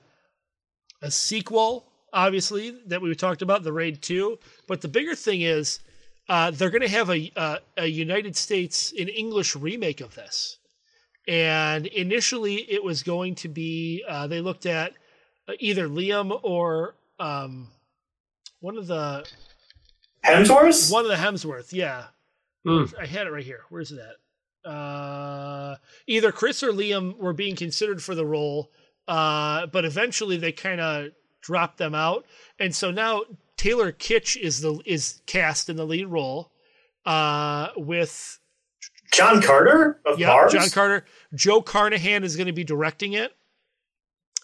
a 1.02 1.10
sequel, 1.10 1.86
obviously, 2.12 2.76
that 2.86 3.00
we 3.00 3.14
talked 3.14 3.42
about, 3.42 3.62
the 3.62 3.72
Raid 3.72 4.02
Two. 4.02 4.38
But 4.66 4.80
the 4.80 4.88
bigger 4.88 5.14
thing 5.14 5.42
is, 5.42 5.80
uh, 6.28 6.50
they're 6.50 6.70
going 6.70 6.82
to 6.82 6.88
have 6.88 7.10
a, 7.10 7.32
a 7.36 7.58
a 7.78 7.86
United 7.86 8.36
States 8.36 8.92
in 8.92 9.08
English 9.08 9.56
remake 9.56 10.00
of 10.00 10.14
this. 10.14 10.58
And 11.26 11.86
initially, 11.86 12.56
it 12.56 12.84
was 12.84 13.02
going 13.02 13.36
to 13.36 13.48
be 13.48 14.04
uh, 14.06 14.26
they 14.26 14.40
looked 14.40 14.66
at 14.66 14.92
uh, 15.48 15.52
either 15.58 15.88
Liam 15.88 16.38
or 16.42 16.96
um, 17.18 17.68
one 18.60 18.76
of 18.76 18.86
the 18.86 19.26
Hemsworth, 20.24 20.92
one 20.92 21.04
of 21.04 21.10
the 21.10 21.16
Hemsworth, 21.16 21.72
yeah. 21.72 22.06
Hmm. 22.64 22.84
I 22.98 23.06
had 23.06 23.26
it 23.26 23.30
right 23.30 23.44
here. 23.44 23.60
Where's 23.68 23.92
it 23.92 23.98
at? 23.98 24.16
Uh, 24.64 25.76
either 26.06 26.32
Chris 26.32 26.62
or 26.62 26.72
Liam 26.72 27.16
were 27.18 27.32
being 27.32 27.56
considered 27.56 28.02
for 28.02 28.14
the 28.14 28.24
role, 28.24 28.70
uh, 29.08 29.66
but 29.66 29.84
eventually 29.84 30.36
they 30.36 30.52
kind 30.52 30.80
of 30.80 31.08
dropped 31.40 31.78
them 31.78 31.94
out. 31.94 32.24
And 32.58 32.74
so 32.74 32.90
now 32.90 33.22
Taylor 33.56 33.92
Kitsch 33.92 34.36
is 34.36 34.60
the 34.60 34.80
is 34.84 35.20
cast 35.26 35.68
in 35.68 35.76
the 35.76 35.86
lead 35.86 36.06
role, 36.06 36.50
uh, 37.04 37.68
with 37.76 38.38
John 39.12 39.42
Carter 39.42 40.00
of 40.04 40.18
yeah, 40.18 40.28
Mars? 40.28 40.52
John 40.52 40.70
Carter. 40.70 41.04
Joe 41.34 41.62
Carnahan 41.62 42.24
is 42.24 42.36
going 42.36 42.46
to 42.46 42.52
be 42.52 42.64
directing 42.64 43.12
it, 43.12 43.36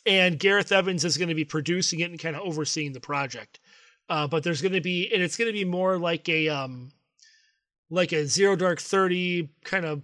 and 0.07 0.39
Gareth 0.39 0.73
Evans 0.73 1.05
is 1.05 1.16
going 1.16 1.29
to 1.29 1.35
be 1.35 1.45
producing 1.45 2.01
it 2.01 2.11
and 2.11 2.21
kind 2.21 2.37
of 2.37 2.43
overseeing 2.43 2.93
the 2.93 3.01
project. 3.01 3.61
Uh, 4.09 4.27
but 4.27 4.43
there's 4.43 4.61
going 4.61 4.73
to 4.73 4.81
be, 4.81 5.11
and 5.12 5.23
it's 5.23 5.37
going 5.37 5.47
to 5.47 5.53
be 5.53 5.64
more 5.64 5.97
like 5.99 6.29
a 6.29 6.49
um, 6.49 6.91
like 7.91 8.12
a 8.12 8.27
Zero 8.27 8.57
Dark 8.57 8.81
Thirty 8.81 9.51
kind 9.64 9.85
of 9.85 10.03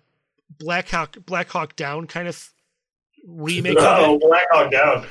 Black 0.51 0.89
Hawk 0.89 1.17
Black 1.27 1.49
Hawk 1.49 1.77
Down 1.77 2.07
kind 2.07 2.29
of 2.29 2.53
remake. 3.27 3.77
Oh. 3.79 4.19
Black 4.19 4.47
Hawk 4.51 4.71
Down. 4.71 5.07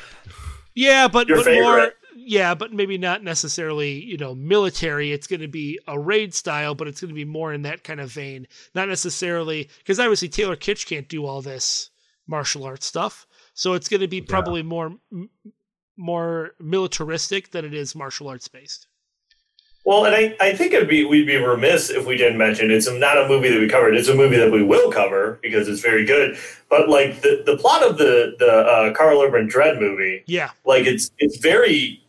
Yeah, 0.74 1.08
but, 1.08 1.28
Your 1.28 1.44
but 1.44 1.54
more. 1.54 1.92
Yeah, 2.18 2.56
but 2.56 2.74
maybe 2.74 2.98
not 2.98 3.24
necessarily, 3.24 4.04
you 4.04 4.18
know, 4.18 4.34
military. 4.34 5.12
It's 5.12 5.28
going 5.28 5.42
to 5.42 5.48
be 5.48 5.80
a 5.88 6.00
raid 6.00 6.34
style, 6.34 6.74
but 6.74 6.88
it's 6.88 7.02
going 7.02 7.10
to 7.10 7.16
be 7.16 7.26
more 7.26 7.54
in 7.54 7.62
that 7.64 7.84
kind 7.84 8.00
of 8.00 8.12
vein. 8.12 8.48
Not 8.74 8.88
necessarily 8.88 9.70
because 9.80 10.00
obviously 10.00 10.30
Taylor 10.30 10.56
Kitsch 10.56 10.86
can't 10.86 11.08
do 11.08 11.26
all 11.26 11.42
this 11.42 11.92
martial 12.28 12.64
arts 12.64 12.86
stuff, 12.86 13.28
so 13.54 13.74
it's 13.74 13.90
going 13.90 14.02
to 14.02 14.08
be 14.08 14.22
probably 14.22 14.64
more 14.64 14.96
more 15.98 16.52
militaristic 16.60 17.52
than 17.52 17.64
it 17.64 17.74
is 17.74 17.96
martial 17.96 18.28
arts 18.28 18.48
based. 18.48 18.88
Well, 19.86 20.06
and 20.06 20.16
I, 20.16 20.36
I 20.42 20.54
think 20.54 20.74
it'd 20.74 20.90
be 20.90 21.06
we'd 21.06 21.28
be 21.28 21.36
remiss 21.38 21.92
if 21.92 22.08
we 22.08 22.18
didn't 22.18 22.40
mention 22.40 22.72
it's 22.72 22.90
not 22.92 23.18
a 23.24 23.28
movie 23.28 23.50
that 23.50 23.60
we 23.60 23.70
covered. 23.70 23.96
It's 23.96 24.08
a 24.08 24.16
movie 24.16 24.38
that 24.38 24.52
we 24.52 24.64
will 24.64 24.92
cover 24.92 25.38
because 25.44 25.68
it's 25.68 25.82
very 25.82 26.04
good. 26.06 26.38
But 26.70 26.90
like 26.90 27.22
the, 27.22 27.44
the 27.46 27.56
plot 27.58 27.84
of 27.84 27.98
the 28.00 28.36
the 28.40 28.52
uh, 28.52 28.94
Karl 28.94 29.22
Urban 29.22 29.48
Dredd 29.48 29.80
movie, 29.80 30.24
Yeah, 30.26 30.50
like 30.66 30.86
it's 30.88 31.12
it's 31.20 31.38
very 31.38 32.02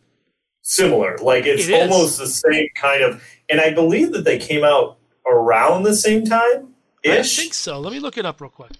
similar. 0.63 1.17
Like 1.21 1.45
it's 1.45 1.67
It 1.67 1.79
almost 1.79 2.17
the 2.17 2.27
same 2.27 2.67
kind 2.75 3.03
of. 3.03 3.23
And 3.49 3.61
I 3.61 3.73
believe 3.73 4.11
that 4.13 4.25
they 4.25 4.39
came 4.39 4.63
out 4.63 4.97
around 5.25 5.83
the 5.83 5.95
same 5.95 6.25
time 6.25 6.73
I 7.05 7.21
think 7.23 7.53
so. 7.53 7.79
Let 7.79 7.93
me 7.93 7.99
look 7.99 8.17
it 8.17 8.25
up 8.25 8.41
real 8.41 8.49
quick. 8.49 8.71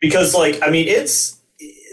because 0.00 0.34
like 0.34 0.60
I 0.62 0.70
mean 0.70 0.88
it's 0.88 1.40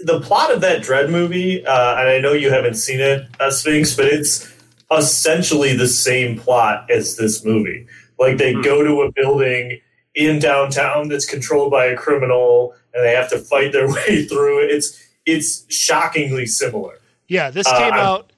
the 0.04 0.22
plot 0.22 0.54
of 0.54 0.62
that 0.62 0.82
Dredd 0.82 1.10
movie, 1.10 1.66
uh, 1.66 1.96
and 2.00 2.08
I 2.08 2.20
know 2.20 2.32
you 2.34 2.52
haven't 2.52 2.76
seen 2.76 3.00
it, 3.02 3.28
uh, 3.40 3.50
Sphinx, 3.50 3.96
but 3.96 4.06
it's 4.06 4.54
essentially 4.92 5.76
the 5.76 5.88
same 5.88 6.38
plot 6.40 6.90
as 6.90 7.16
this 7.18 7.44
movie. 7.44 7.88
Like 8.20 8.38
they 8.38 8.54
go 8.54 8.84
to 8.84 9.02
a 9.02 9.12
building 9.12 9.80
in 10.16 10.40
downtown 10.40 11.08
that's 11.10 11.26
controlled 11.26 11.72
by 11.72 11.86
a 11.86 11.96
criminal, 11.96 12.74
and 12.94 13.04
they 13.04 13.14
have 13.14 13.30
to 13.30 13.38
fight 13.40 13.72
their 13.74 13.88
way 13.94 14.26
through 14.26 14.64
it. 14.66 14.72
It's 14.72 15.04
it's 15.26 15.66
shockingly 15.74 16.46
similar. 16.46 16.96
Yeah, 17.28 17.50
this 17.52 17.68
Uh, 17.68 17.78
came 17.78 17.94
I'm- 17.94 18.06
out 18.06 18.32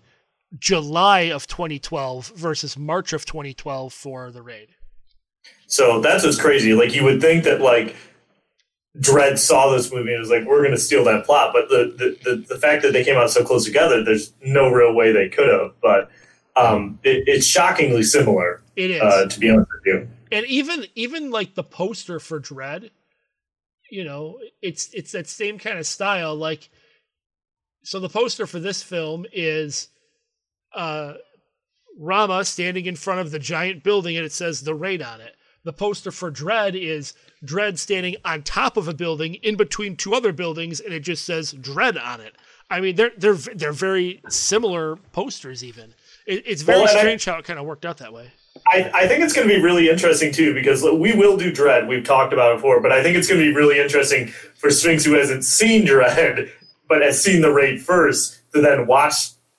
July 0.57 1.29
of 1.31 1.45
2012 1.47 2.33
versus 2.35 2.75
March 2.75 3.13
of 3.13 3.23
2012 3.25 3.93
for 3.93 4.31
the 4.31 4.41
raid. 4.41 4.69
So 5.67 6.01
that's 6.01 6.23
what's 6.25 6.41
crazy. 6.41 6.73
Like 6.73 6.95
you 6.95 7.03
would 7.03 7.21
think 7.21 7.43
that 7.43 7.61
like 7.61 7.95
Dredd 8.97 9.37
saw 9.37 9.69
this 9.71 9.93
movie 9.93 10.11
and 10.11 10.19
was 10.19 10.31
like, 10.31 10.45
"We're 10.45 10.59
going 10.63 10.71
to 10.71 10.79
steal 10.79 11.03
that 11.05 11.23
plot," 11.25 11.51
but 11.53 11.69
the, 11.69 11.93
the 11.95 12.17
the 12.31 12.35
the 12.55 12.57
fact 12.59 12.81
that 12.81 12.91
they 12.91 13.03
came 13.03 13.15
out 13.17 13.29
so 13.29 13.45
close 13.45 13.63
together, 13.63 14.03
there's 14.03 14.33
no 14.43 14.69
real 14.69 14.93
way 14.95 15.11
they 15.11 15.29
could 15.29 15.47
have. 15.47 15.71
But 15.81 16.09
um, 16.59 16.99
it, 17.03 17.23
it's 17.27 17.45
shockingly 17.45 18.03
similar, 18.03 18.61
It 18.75 18.91
is. 18.91 19.01
uh, 19.01 19.25
to 19.27 19.39
be 19.39 19.49
honest 19.49 19.69
with 19.73 19.85
you. 19.85 20.07
and 20.31 20.45
even 20.47 20.85
even 20.95 21.31
like 21.31 21.55
the 21.55 21.63
poster 21.63 22.19
for 22.19 22.39
Dredd 22.39 22.89
you 23.91 24.03
know 24.03 24.37
it's 24.61 24.93
it's 24.93 25.11
that 25.13 25.27
same 25.27 25.57
kind 25.57 25.79
of 25.79 25.87
style 25.87 26.35
like 26.35 26.69
so 27.83 27.99
the 27.99 28.09
poster 28.09 28.45
for 28.45 28.59
this 28.59 28.83
film 28.83 29.25
is 29.33 29.87
uh 30.75 31.13
rama 31.97 32.45
standing 32.45 32.85
in 32.85 32.95
front 32.95 33.19
of 33.19 33.31
the 33.31 33.39
giant 33.39 33.83
building 33.83 34.15
and 34.15 34.25
it 34.25 34.31
says 34.31 34.61
the 34.61 34.75
raid 34.75 35.01
on 35.01 35.19
it 35.21 35.35
the 35.65 35.73
poster 35.73 36.11
for 36.11 36.31
Dredd 36.31 36.79
is 36.79 37.13
Dredd 37.43 37.77
standing 37.79 38.15
on 38.23 38.43
top 38.43 38.77
of 38.77 38.87
a 38.87 38.93
building 38.93 39.33
in 39.35 39.57
between 39.57 39.95
two 39.97 40.13
other 40.13 40.31
buildings 40.31 40.79
and 40.79 40.93
it 40.93 41.01
just 41.01 41.25
says 41.25 41.53
Dredd 41.53 41.99
on 42.01 42.21
it 42.21 42.35
i 42.69 42.79
mean 42.79 42.95
they're 42.95 43.11
they're 43.17 43.33
they're 43.33 43.71
very 43.73 44.21
similar 44.29 44.97
posters 45.13 45.63
even 45.63 45.95
it, 46.25 46.43
it's 46.45 46.61
very 46.61 46.79
Well, 46.79 46.87
and 46.89 46.97
I- 46.97 47.01
strange 47.01 47.25
how 47.25 47.37
it 47.37 47.45
kind 47.45 47.59
of 47.59 47.65
worked 47.65 47.85
out 47.85 47.97
that 47.99 48.13
way 48.13 48.31
I, 48.67 48.91
I 48.93 49.07
think 49.07 49.23
it's 49.23 49.31
going 49.33 49.47
to 49.47 49.53
be 49.55 49.61
really 49.61 49.89
interesting 49.89 50.33
too 50.33 50.53
because 50.53 50.83
we 50.83 51.13
will 51.15 51.37
do 51.37 51.51
Dredd. 51.51 51.87
We've 51.87 52.03
talked 52.03 52.33
about 52.33 52.51
it 52.51 52.55
before, 52.55 52.81
but 52.81 52.91
I 52.91 53.01
think 53.01 53.15
it's 53.15 53.27
going 53.27 53.39
to 53.39 53.45
be 53.45 53.55
really 53.55 53.79
interesting 53.79 54.27
for 54.27 54.69
Sphinx 54.69 55.05
who 55.05 55.13
hasn't 55.13 55.45
seen 55.45 55.85
Dredd 55.85 56.49
but 56.89 57.01
has 57.01 57.23
seen 57.23 57.41
the 57.41 57.53
raid 57.53 57.81
first 57.81 58.41
to 58.53 58.59
then 58.59 58.85
watch 58.87 59.13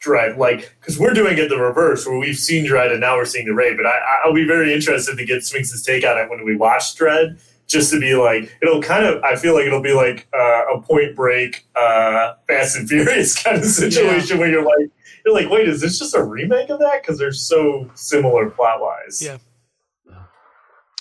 Dredd. 0.05 0.37
Like 0.37 0.75
because 0.81 0.99
we're 0.99 1.15
doing 1.15 1.39
it 1.39 1.49
the 1.49 1.57
reverse 1.57 2.07
where 2.07 2.19
we've 2.19 2.37
seen 2.37 2.67
Dredd 2.67 2.91
and 2.91 3.01
now 3.01 3.17
we're 3.17 3.25
seeing 3.25 3.47
the 3.47 3.55
raid. 3.55 3.77
But 3.77 3.87
I, 3.87 3.99
I'll 4.25 4.35
be 4.35 4.45
very 4.45 4.75
interested 4.75 5.17
to 5.17 5.25
get 5.25 5.45
Sphinx's 5.45 5.83
take 5.83 6.05
on 6.05 6.19
it 6.19 6.29
when 6.29 6.45
we 6.45 6.57
watch 6.57 6.95
Dredd. 6.97 7.41
Just 7.69 7.93
to 7.93 8.01
be 8.01 8.15
like, 8.17 8.53
it'll 8.61 8.83
kind 8.83 9.07
of. 9.07 9.23
I 9.23 9.37
feel 9.37 9.55
like 9.55 9.65
it'll 9.65 9.81
be 9.81 9.93
like 9.93 10.27
uh, 10.35 10.75
a 10.75 10.81
Point 10.83 11.15
Break, 11.15 11.67
uh, 11.77 12.35
Fast 12.49 12.77
and 12.77 12.89
Furious 12.89 13.41
kind 13.43 13.59
of 13.59 13.65
situation 13.65 14.39
where 14.39 14.51
you're 14.51 14.65
like, 14.65 14.91
you're 15.31 15.43
like, 15.43 15.51
wait, 15.51 15.69
is 15.69 15.81
this 15.81 15.99
just 15.99 16.15
a 16.15 16.23
remake 16.23 16.71
of 16.71 16.79
that? 16.81 17.03
Because 17.03 17.19
they're 17.19 17.33
so 17.33 17.91
similar 17.95 18.51
plot 18.51 18.81
wise. 18.81 19.23
Yeah. 19.23 19.39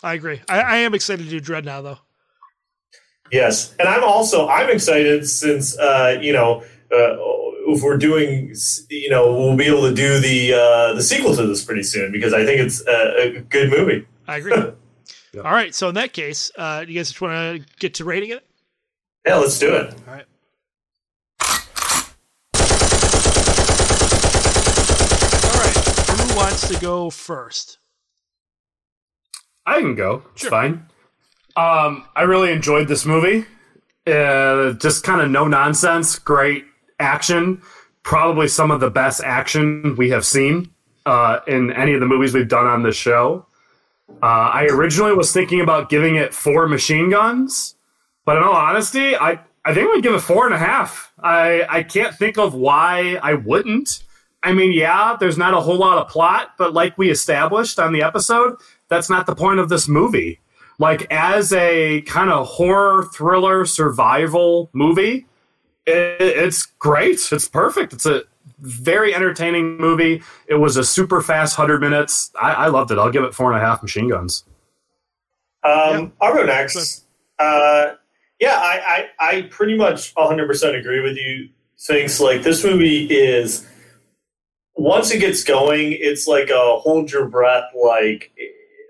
I 0.02 0.14
agree. 0.14 0.42
I, 0.48 0.62
I 0.62 0.78
am 0.78 0.94
excited 0.94 1.28
to 1.28 1.30
do 1.30 1.42
Dredd 1.42 1.66
now, 1.66 1.82
though. 1.82 1.98
Yes, 3.32 3.76
and 3.78 3.88
I'm 3.88 4.04
also 4.04 4.48
I'm 4.48 4.70
excited 4.70 5.28
since 5.28 5.78
uh, 5.78 6.18
you 6.20 6.34
know 6.34 6.64
uh, 6.92 7.16
if 7.68 7.84
we're 7.84 7.98
doing 7.98 8.56
you 8.90 9.10
know 9.10 9.32
we'll 9.36 9.56
be 9.56 9.66
able 9.66 9.84
to 9.84 9.94
do 9.94 10.20
the 10.20 10.54
uh, 10.54 10.94
the 10.94 11.04
sequel 11.04 11.36
to 11.36 11.46
this 11.46 11.64
pretty 11.64 11.84
soon 11.84 12.12
because 12.12 12.34
I 12.34 12.44
think 12.44 12.60
it's 12.60 12.82
a, 12.88 13.38
a 13.38 13.42
good 13.42 13.70
movie. 13.70 14.08
I 14.28 14.38
agree. 14.38 14.54
All 15.44 15.52
right. 15.52 15.76
So 15.76 15.90
in 15.90 15.96
that 15.96 16.12
case, 16.12 16.52
uh, 16.58 16.84
you 16.88 16.96
guys 16.96 17.10
just 17.10 17.22
want 17.22 17.34
to 17.64 17.76
get 17.78 17.94
to 17.96 18.06
rating 18.06 18.32
it? 18.32 18.44
Yeah, 19.28 19.36
let's 19.36 19.60
do 19.60 19.76
it. 19.76 19.94
All 20.08 20.14
right. 20.14 20.26
All 25.46 25.60
right. 25.60 25.78
Who 25.78 26.36
wants 26.60 26.76
to 26.76 26.86
go 26.86 27.10
first? 27.10 27.78
I 29.66 29.80
can 29.80 29.96
go. 29.96 30.24
It's 30.34 30.48
fine. 30.48 30.86
Um, 31.56 32.06
I 32.16 32.24
really 32.24 32.52
enjoyed 32.52 32.88
this 32.88 33.06
movie. 33.06 33.46
Uh, 34.06 34.74
just 34.74 35.04
kind 35.04 35.22
of 35.22 35.30
no 35.30 35.48
nonsense, 35.48 36.18
great 36.18 36.66
action. 37.00 37.62
Probably 38.04 38.48
some 38.48 38.72
of 38.72 38.80
the 38.80 38.90
best 38.90 39.22
action 39.24 39.96
we 39.96 40.10
have 40.10 40.26
seen 40.26 40.72
uh, 41.06 41.40
in 41.48 41.72
any 41.72 41.94
of 41.94 42.00
the 42.00 42.08
movies 42.08 42.34
we've 42.34 42.48
done 42.48 42.66
on 42.66 42.84
this 42.84 42.96
show. 42.96 43.46
Uh, 44.22 44.26
I 44.26 44.66
originally 44.66 45.14
was 45.14 45.32
thinking 45.32 45.62
about 45.62 45.90
giving 45.90 46.16
it 46.16 46.34
four 46.34 46.68
machine 46.68 47.10
guns, 47.10 47.76
but 48.26 48.38
in 48.38 48.44
all 48.44 48.56
honesty, 48.56 49.16
I 49.16 49.40
I 49.64 49.74
think 49.74 49.88
I 49.88 49.94
would 49.94 50.04
give 50.04 50.16
it 50.16 50.22
four 50.22 50.46
and 50.46 50.56
a 50.56 50.58
half. 50.58 51.14
I 51.20 51.66
I 51.70 51.84
can't 51.84 52.16
think 52.16 52.38
of 52.38 52.54
why 52.56 53.20
I 53.22 53.36
wouldn't. 53.36 54.04
I 54.42 54.54
mean, 54.54 54.72
yeah, 54.72 55.18
there's 55.20 55.38
not 55.38 55.54
a 55.54 55.60
whole 55.60 55.78
lot 55.78 55.98
of 55.98 56.08
plot, 56.08 56.54
but 56.58 56.74
like 56.74 56.98
we 56.98 57.10
established 57.10 57.80
on 57.80 57.92
the 57.94 58.02
episode, 58.02 58.56
that's 58.88 59.10
not 59.10 59.26
the 59.26 59.36
point 59.36 59.60
of 59.60 59.70
this 59.70 59.88
movie. 59.88 60.40
Like, 60.78 61.12
as 61.12 61.52
a 61.52 62.02
kind 62.02 62.30
of 62.30 62.48
horror 62.48 63.04
thriller 63.14 63.66
survival 63.66 64.70
movie, 64.72 65.26
it, 65.86 66.22
it's 66.22 66.66
great. 66.66 67.20
It's 67.32 67.50
perfect. 67.50 67.92
It's 67.92 68.06
a 68.06 68.24
very 68.60 69.14
entertaining 69.14 69.78
movie. 69.78 70.24
It 70.48 70.56
was 70.56 70.78
a 70.78 70.86
super 70.86 71.22
fast 71.22 71.58
100 71.58 71.82
minutes. 71.82 72.32
I, 72.42 72.54
I 72.54 72.68
loved 72.68 72.92
it. 72.92 72.98
I'll 72.98 73.12
give 73.12 73.24
it 73.24 73.34
four 73.34 73.52
and 73.52 73.62
a 73.62 73.66
half 73.66 73.82
machine 73.82 74.10
guns. 74.10 74.46
Um, 75.64 76.14
I'll 76.22 76.34
go 76.34 76.46
next. 76.46 77.04
Uh, 77.38 77.96
yeah, 78.40 78.56
I, 78.56 79.08
I, 79.20 79.32
I 79.32 79.42
pretty 79.44 79.76
much 79.76 80.16
100% 80.16 80.80
agree 80.80 81.02
with 81.02 81.18
you. 81.18 81.50
Things 81.78 82.20
like 82.20 82.44
this 82.44 82.64
movie 82.64 83.06
is, 83.06 83.68
once 84.80 85.12
it 85.12 85.20
gets 85.20 85.44
going, 85.44 85.92
it's 85.94 86.28
like 86.28 86.50
a 86.50 86.78
hold 86.80 87.12
your 87.12 87.28
breath, 87.28 87.66
like, 87.76 88.32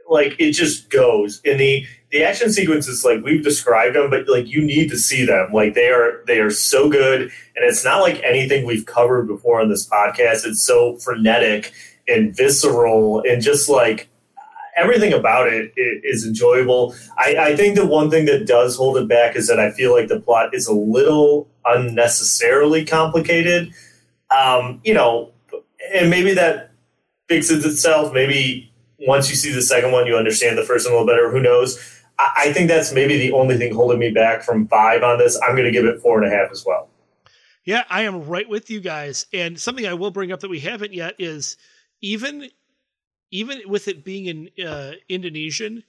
like 0.09 0.35
it 0.39 0.51
just 0.53 0.89
goes. 0.89 1.41
And 1.45 1.59
the, 1.59 1.85
the 2.11 2.23
action 2.23 2.51
sequences, 2.51 3.03
like 3.05 3.23
we've 3.23 3.43
described 3.43 3.95
them, 3.95 4.09
but 4.09 4.27
like 4.27 4.47
you 4.47 4.61
need 4.61 4.89
to 4.89 4.97
see 4.97 5.25
them. 5.25 5.51
Like 5.53 5.73
they 5.73 5.89
are, 5.89 6.23
they 6.27 6.39
are 6.39 6.49
so 6.49 6.89
good. 6.89 7.21
And 7.21 7.65
it's 7.65 7.83
not 7.83 8.01
like 8.01 8.21
anything 8.23 8.65
we've 8.65 8.85
covered 8.85 9.27
before 9.27 9.61
on 9.61 9.69
this 9.69 9.87
podcast. 9.87 10.45
It's 10.45 10.65
so 10.65 10.97
frenetic 10.97 11.73
and 12.07 12.35
visceral 12.35 13.21
and 13.21 13.41
just 13.41 13.69
like 13.69 14.09
everything 14.75 15.13
about 15.13 15.47
it 15.47 15.71
i- 15.77 16.27
enjoyable. 16.27 16.95
I, 17.17 17.35
I 17.37 17.55
think 17.55 17.75
the 17.75 17.85
one 17.85 18.09
thing 18.09 18.25
that 18.25 18.47
does 18.47 18.75
hold 18.75 18.97
it 18.97 19.07
back 19.07 19.35
is 19.35 19.47
that 19.47 19.59
I 19.59 19.71
feel 19.71 19.93
like 19.93 20.07
the 20.07 20.19
plot 20.19 20.53
is 20.53 20.67
a 20.67 20.73
little 20.73 21.47
unnecessarily 21.65 22.85
complicated. 22.85 23.73
Um, 24.35 24.79
you 24.83 24.93
know, 24.93 25.31
and 25.93 26.09
maybe 26.09 26.33
that 26.33 26.71
fixes 27.27 27.65
itself. 27.65 28.13
Maybe 28.13 28.71
once 28.99 29.29
you 29.29 29.35
see 29.35 29.51
the 29.51 29.61
second 29.61 29.91
one, 29.91 30.07
you 30.07 30.15
understand 30.15 30.57
the 30.57 30.63
first 30.63 30.85
one 30.85 30.93
a 30.93 30.97
little 30.97 31.07
better. 31.07 31.31
Who 31.31 31.39
knows? 31.39 31.79
I, 32.17 32.31
I 32.37 32.53
think 32.53 32.67
that's 32.69 32.91
maybe 32.93 33.17
the 33.17 33.31
only 33.33 33.57
thing 33.57 33.73
holding 33.73 33.99
me 33.99 34.11
back 34.11 34.43
from 34.43 34.67
five 34.67 35.03
on 35.03 35.17
this. 35.19 35.39
I'm 35.41 35.51
going 35.55 35.65
to 35.65 35.71
give 35.71 35.85
it 35.85 36.01
four 36.01 36.21
and 36.21 36.31
a 36.31 36.35
half 36.35 36.51
as 36.51 36.63
well. 36.65 36.89
Yeah, 37.65 37.83
I 37.89 38.03
am 38.03 38.25
right 38.27 38.47
with 38.49 38.69
you 38.69 38.79
guys. 38.79 39.25
And 39.31 39.59
something 39.59 39.85
I 39.85 39.93
will 39.93 40.11
bring 40.11 40.31
up 40.31 40.39
that 40.39 40.49
we 40.49 40.59
haven't 40.59 40.93
yet 40.93 41.15
is 41.19 41.57
even 42.01 42.49
even 43.31 43.61
with 43.67 43.87
it 43.87 44.03
being 44.03 44.25
in 44.57 44.65
uh, 44.65 44.93
Indonesian, 45.07 45.83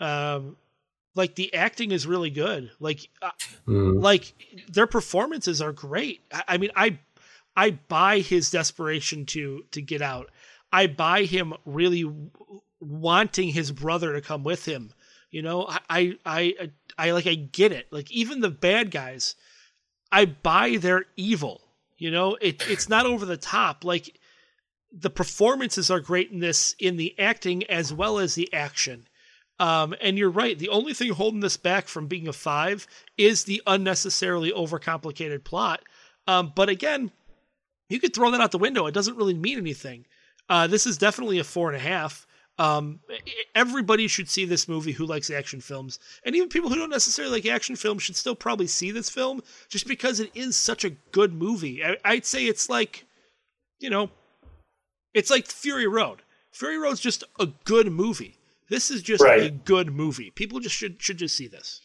um, 0.00 0.56
like 1.14 1.34
the 1.34 1.52
acting 1.52 1.92
is 1.92 2.06
really 2.06 2.30
good. 2.30 2.70
Like, 2.80 3.08
uh, 3.20 3.30
Mm. 3.68 4.02
like 4.02 4.32
their 4.72 4.86
performances 4.86 5.60
are 5.60 5.72
great. 5.72 6.22
I, 6.32 6.42
I 6.48 6.58
mean, 6.58 6.70
I 6.74 6.98
I 7.56 7.70
buy 7.70 8.20
his 8.20 8.50
desperation 8.50 9.26
to 9.26 9.64
to 9.72 9.82
get 9.82 10.02
out. 10.02 10.30
I 10.72 10.86
buy 10.86 11.24
him 11.24 11.54
really 11.64 12.10
wanting 12.80 13.48
his 13.48 13.72
brother 13.72 14.12
to 14.12 14.20
come 14.20 14.44
with 14.44 14.66
him. 14.66 14.92
You 15.30 15.42
know, 15.42 15.66
I 15.68 16.16
I 16.24 16.54
I, 16.58 16.70
I 16.98 17.10
like 17.12 17.26
I 17.26 17.34
get 17.34 17.72
it. 17.72 17.86
Like 17.90 18.10
even 18.10 18.40
the 18.40 18.50
bad 18.50 18.90
guys, 18.90 19.34
I 20.10 20.24
buy 20.24 20.76
their 20.76 21.06
evil. 21.16 21.62
You 21.98 22.10
know, 22.10 22.36
it 22.40 22.68
it's 22.68 22.88
not 22.88 23.06
over 23.06 23.26
the 23.26 23.36
top. 23.36 23.84
Like 23.84 24.18
the 24.92 25.10
performances 25.10 25.90
are 25.90 26.00
great 26.00 26.30
in 26.30 26.40
this 26.40 26.74
in 26.78 26.96
the 26.96 27.16
acting 27.18 27.64
as 27.64 27.92
well 27.92 28.18
as 28.18 28.34
the 28.34 28.52
action. 28.52 29.06
Um, 29.60 29.94
and 30.00 30.16
you're 30.16 30.30
right. 30.30 30.58
The 30.58 30.70
only 30.70 30.94
thing 30.94 31.12
holding 31.12 31.40
this 31.40 31.58
back 31.58 31.86
from 31.86 32.06
being 32.06 32.26
a 32.26 32.32
five 32.32 32.86
is 33.18 33.44
the 33.44 33.62
unnecessarily 33.66 34.50
overcomplicated 34.52 35.44
plot. 35.44 35.82
Um, 36.26 36.52
but 36.56 36.70
again, 36.70 37.10
you 37.90 38.00
could 38.00 38.14
throw 38.14 38.30
that 38.30 38.40
out 38.40 38.52
the 38.52 38.58
window. 38.58 38.86
It 38.86 38.94
doesn't 38.94 39.16
really 39.16 39.34
mean 39.34 39.58
anything. 39.58 40.06
Uh, 40.48 40.66
this 40.66 40.86
is 40.86 40.96
definitely 40.96 41.38
a 41.38 41.44
four 41.44 41.68
and 41.68 41.76
a 41.76 41.80
half. 41.80 42.26
Um, 42.58 43.00
everybody 43.54 44.06
should 44.06 44.28
see 44.28 44.44
this 44.44 44.68
movie 44.68 44.92
who 44.92 45.06
likes 45.06 45.30
action 45.30 45.60
films, 45.62 45.98
and 46.24 46.36
even 46.36 46.48
people 46.50 46.68
who 46.68 46.76
don't 46.76 46.90
necessarily 46.90 47.34
like 47.36 47.46
action 47.46 47.74
films 47.76 48.02
should 48.02 48.16
still 48.16 48.34
probably 48.34 48.66
see 48.66 48.90
this 48.90 49.08
film 49.08 49.42
just 49.68 49.86
because 49.86 50.20
it 50.20 50.30
is 50.34 50.56
such 50.56 50.84
a 50.84 50.90
good 51.12 51.32
movie. 51.32 51.82
I, 51.84 51.96
I'd 52.04 52.26
say 52.26 52.44
it's 52.46 52.68
like, 52.68 53.06
you 53.78 53.88
know, 53.88 54.10
it's 55.14 55.30
like 55.30 55.46
Fury 55.46 55.86
Road. 55.86 56.22
Fury 56.52 56.76
Road's 56.76 57.00
just 57.00 57.24
a 57.38 57.46
good 57.64 57.90
movie. 57.90 58.36
This 58.68 58.90
is 58.90 59.02
just 59.02 59.22
Right. 59.24 59.42
a 59.44 59.50
good 59.50 59.92
movie. 59.94 60.30
People 60.30 60.60
just 60.60 60.76
should 60.76 61.00
should 61.00 61.16
just 61.16 61.36
see 61.36 61.46
this. 61.48 61.80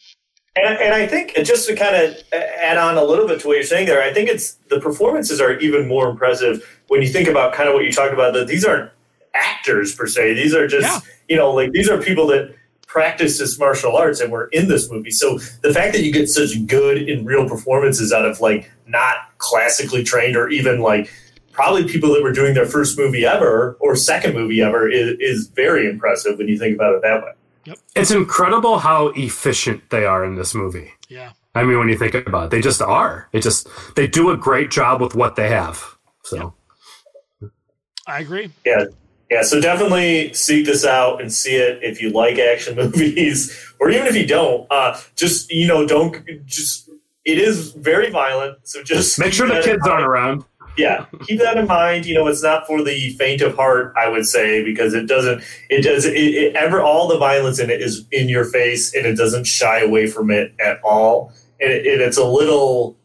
And, 0.56 0.78
and 0.78 0.94
I 0.94 1.06
think 1.06 1.34
just 1.44 1.68
to 1.68 1.76
kind 1.76 1.94
of 1.94 2.16
add 2.32 2.78
on 2.78 2.96
a 2.96 3.04
little 3.04 3.28
bit 3.28 3.40
to 3.40 3.46
what 3.46 3.54
you're 3.54 3.62
saying 3.62 3.86
there, 3.86 4.02
I 4.02 4.12
think 4.12 4.30
it's 4.30 4.54
the 4.68 4.80
performances 4.80 5.40
are 5.40 5.58
even 5.58 5.86
more 5.86 6.08
impressive 6.08 6.80
when 6.88 7.02
you 7.02 7.08
think 7.08 7.28
about 7.28 7.52
kind 7.52 7.68
of 7.68 7.74
what 7.74 7.84
you 7.84 7.92
talked 7.92 8.14
about. 8.14 8.32
That 8.32 8.46
these 8.46 8.64
aren't 8.64 8.90
actors 9.34 9.94
per 9.94 10.06
se; 10.06 10.34
these 10.34 10.54
are 10.54 10.66
just 10.66 10.86
Yeah. 11.04 11.12
you 11.28 11.36
know 11.36 11.50
like 11.52 11.72
these 11.72 11.88
are 11.90 12.00
people 12.00 12.26
that 12.28 12.54
practice 12.86 13.38
this 13.38 13.58
martial 13.58 13.94
arts 13.94 14.20
and 14.20 14.32
were 14.32 14.46
in 14.52 14.68
this 14.68 14.90
movie. 14.90 15.10
So 15.10 15.38
the 15.62 15.74
fact 15.74 15.92
that 15.92 16.02
you 16.02 16.10
get 16.12 16.28
such 16.28 16.50
good 16.66 16.96
and 17.08 17.26
real 17.26 17.46
performances 17.46 18.10
out 18.12 18.24
of 18.24 18.40
like 18.40 18.70
not 18.86 19.16
classically 19.36 20.02
trained 20.02 20.36
or 20.36 20.48
even 20.48 20.80
like 20.80 21.12
probably 21.52 21.84
people 21.84 22.14
that 22.14 22.22
were 22.22 22.32
doing 22.32 22.54
their 22.54 22.64
first 22.64 22.96
movie 22.96 23.26
ever 23.26 23.76
or 23.80 23.96
second 23.96 24.32
movie 24.34 24.62
ever 24.62 24.88
is, 24.88 25.16
is 25.20 25.48
very 25.48 25.88
impressive 25.90 26.38
when 26.38 26.48
you 26.48 26.58
think 26.58 26.74
about 26.74 26.94
it 26.94 27.02
that 27.02 27.22
way. 27.22 27.32
It's 27.94 28.10
incredible 28.10 28.78
how 28.78 29.08
efficient 29.08 29.90
they 29.90 30.04
are 30.04 30.24
in 30.24 30.36
this 30.36 30.54
movie. 30.54 30.92
Yeah. 31.08 31.32
I 31.54 31.64
mean, 31.64 31.78
when 31.78 31.88
you 31.88 31.96
think 31.96 32.14
about 32.14 32.46
it, 32.46 32.50
they 32.50 32.60
just 32.60 32.82
are. 32.82 33.28
They 33.32 33.40
just 33.40 33.66
they 33.96 34.06
do 34.06 34.30
a 34.30 34.36
great 34.36 34.70
job 34.70 35.00
with 35.00 35.14
what 35.14 35.36
they 35.36 35.48
have. 35.48 35.96
So 36.22 36.54
I 38.06 38.20
agree. 38.20 38.50
Yeah. 38.64 38.84
Yeah, 39.30 39.42
so 39.42 39.60
definitely 39.60 40.32
seek 40.34 40.66
this 40.66 40.84
out 40.84 41.20
and 41.20 41.32
see 41.32 41.56
it 41.56 41.82
if 41.82 42.00
you 42.00 42.10
like 42.10 42.38
action 42.38 42.76
movies, 42.76 43.74
or 43.80 43.90
even 43.90 44.06
if 44.06 44.14
you 44.14 44.26
don't. 44.26 44.66
Uh, 44.70 45.00
just 45.16 45.50
you 45.50 45.66
know, 45.66 45.86
don't 45.86 46.24
just. 46.46 46.88
It 47.24 47.38
is 47.38 47.72
very 47.72 48.08
violent, 48.10 48.58
so 48.62 48.84
just 48.84 49.18
make 49.18 49.32
sure 49.32 49.48
the 49.48 49.60
kids 49.60 49.84
aren't 49.84 50.06
around. 50.06 50.44
Yeah, 50.76 51.06
keep 51.26 51.38
that 51.40 51.56
in 51.56 51.66
mind. 51.66 52.06
You 52.06 52.14
know, 52.14 52.26
it's 52.26 52.42
not 52.42 52.66
for 52.66 52.82
the 52.82 53.10
faint 53.10 53.40
of 53.40 53.56
heart. 53.56 53.94
I 53.96 54.08
would 54.08 54.26
say 54.26 54.62
because 54.62 54.94
it 54.94 55.06
doesn't. 55.06 55.42
It 55.70 55.82
does. 55.82 56.04
It, 56.04 56.14
it 56.14 56.56
ever 56.56 56.82
all 56.82 57.08
the 57.08 57.18
violence 57.18 57.58
in 57.58 57.70
it 57.70 57.80
is 57.80 58.06
in 58.12 58.28
your 58.28 58.44
face, 58.44 58.94
and 58.94 59.06
it 59.06 59.16
doesn't 59.16 59.44
shy 59.44 59.80
away 59.80 60.06
from 60.06 60.30
it 60.30 60.54
at 60.60 60.80
all. 60.82 61.32
And, 61.60 61.72
it, 61.72 61.86
it's 61.86 62.18
a 62.18 62.24
little 62.24 62.96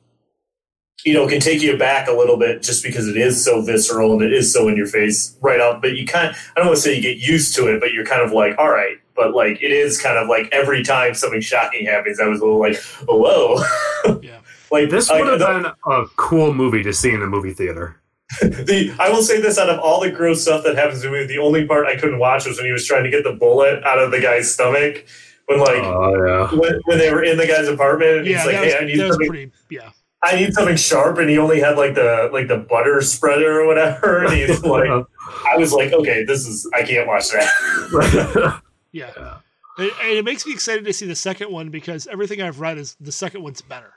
you 1.06 1.14
know, 1.14 1.28
can 1.28 1.40
take 1.40 1.62
you 1.62 1.78
back 1.78 2.08
a 2.08 2.12
little 2.12 2.38
bit 2.38 2.62
just 2.62 2.84
because 2.84 3.08
it 3.08 3.18
is 3.18 3.44
so 3.44 3.62
visceral 3.62 4.14
and 4.14 4.22
it 4.22 4.34
is 4.34 4.54
so 4.54 4.68
in 4.68 4.78
your 4.78 4.88
face 4.88 5.36
right 5.42 5.60
off. 5.60 5.82
But 5.82 5.96
you 5.96 6.06
kind 6.06 6.30
of, 6.30 6.52
I 6.56 6.60
don't 6.60 6.68
want 6.68 6.78
to 6.78 6.82
say 6.82 6.96
you 6.96 7.02
get 7.02 7.18
used 7.18 7.56
to 7.56 7.68
it, 7.68 7.80
but 7.80 7.92
you're 7.92 8.06
kind 8.06 8.22
of 8.22 8.32
like, 8.32 8.58
all 8.58 8.70
right. 8.70 8.98
But 9.16 9.34
like, 9.34 9.62
it 9.62 9.72
is 9.72 10.00
kind 10.00 10.18
of 10.18 10.28
like 10.28 10.50
every 10.52 10.84
time 10.84 11.14
something 11.14 11.42
shocking 11.42 11.86
happens, 11.86 12.20
I 12.20 12.28
was 12.28 12.40
a 12.40 12.44
little 12.44 12.60
like, 12.60 12.78
oh, 13.08 13.18
whoa. 13.18 14.20
Yeah. 14.22 14.41
Like 14.72 14.90
This 14.90 15.10
would 15.12 15.28
have 15.28 15.40
the- 15.40 15.46
been 15.46 15.66
a 15.94 16.06
cool 16.16 16.54
movie 16.54 16.84
to 16.84 16.94
see 16.94 17.12
in 17.12 17.22
a 17.22 17.28
movie 17.28 17.54
theater. 17.54 17.98
the 18.42 18.96
I 18.98 19.10
will 19.10 19.24
say 19.24 19.42
this 19.42 19.58
out 19.58 19.70
of 19.70 19.80
all 19.80 20.00
the 20.00 20.10
gross 20.10 20.42
stuff 20.42 20.64
that 20.64 20.76
happens 20.78 21.02
to 21.02 21.12
me, 21.12 21.26
the 21.26 21.38
only 21.38 21.66
part 21.68 21.86
I 21.86 21.96
couldn't 21.98 22.18
watch 22.20 22.46
was 22.46 22.56
when 22.58 22.66
he 22.66 22.72
was 22.72 22.86
trying 22.88 23.04
to 23.04 23.10
get 23.10 23.24
the 23.26 23.34
bullet 23.34 23.84
out 23.84 24.00
of 24.00 24.12
the 24.12 24.22
guy's 24.22 24.54
stomach. 24.54 25.06
When 25.48 25.60
like 25.60 25.84
Oh 25.84 26.26
yeah. 26.26 26.58
when, 26.58 26.80
when 26.86 26.98
they 26.98 27.12
were 27.14 27.24
in 27.24 27.36
the 27.38 27.46
guy's 27.46 27.68
apartment, 27.68 28.20
and 28.20 28.26
Yeah, 28.28 28.38
he's 28.38 28.46
like, 28.46 28.62
was, 28.64 28.74
"Hey, 28.74 28.80
I 28.80 28.86
need 28.86 28.98
something. 29.00 29.28
pretty. 29.28 29.52
Yeah. 29.70 29.90
I 30.24 30.36
need 30.36 30.54
something 30.54 30.78
sharp," 30.78 31.18
and 31.18 31.30
he 31.30 31.38
only 31.40 31.60
had 31.60 31.76
like 31.78 31.94
the 31.96 32.30
like 32.32 32.48
the 32.48 32.58
butter 32.58 33.02
spreader 33.02 33.60
or 33.60 33.68
whatever. 33.68 34.24
And 34.24 34.34
he's 34.34 34.64
like, 34.64 34.90
I 34.90 35.58
was 35.58 35.74
like, 35.74 35.92
"Okay, 35.92 36.24
this 36.24 36.48
is 36.48 36.70
I 36.74 36.84
can't 36.84 37.08
watch 37.08 37.30
that." 37.32 38.62
Yeah. 38.94 39.38
And, 39.78 39.90
and 40.04 40.18
it 40.18 40.26
makes 40.26 40.46
me 40.46 40.52
excited 40.54 40.84
to 40.86 40.92
see 40.94 41.06
the 41.06 41.16
second 41.16 41.50
one 41.52 41.70
because 41.70 42.08
everything 42.08 42.42
I've 42.42 42.60
read 42.60 42.78
is 42.78 42.96
the 43.00 43.12
second 43.12 43.42
one's 43.42 43.62
better. 43.62 43.94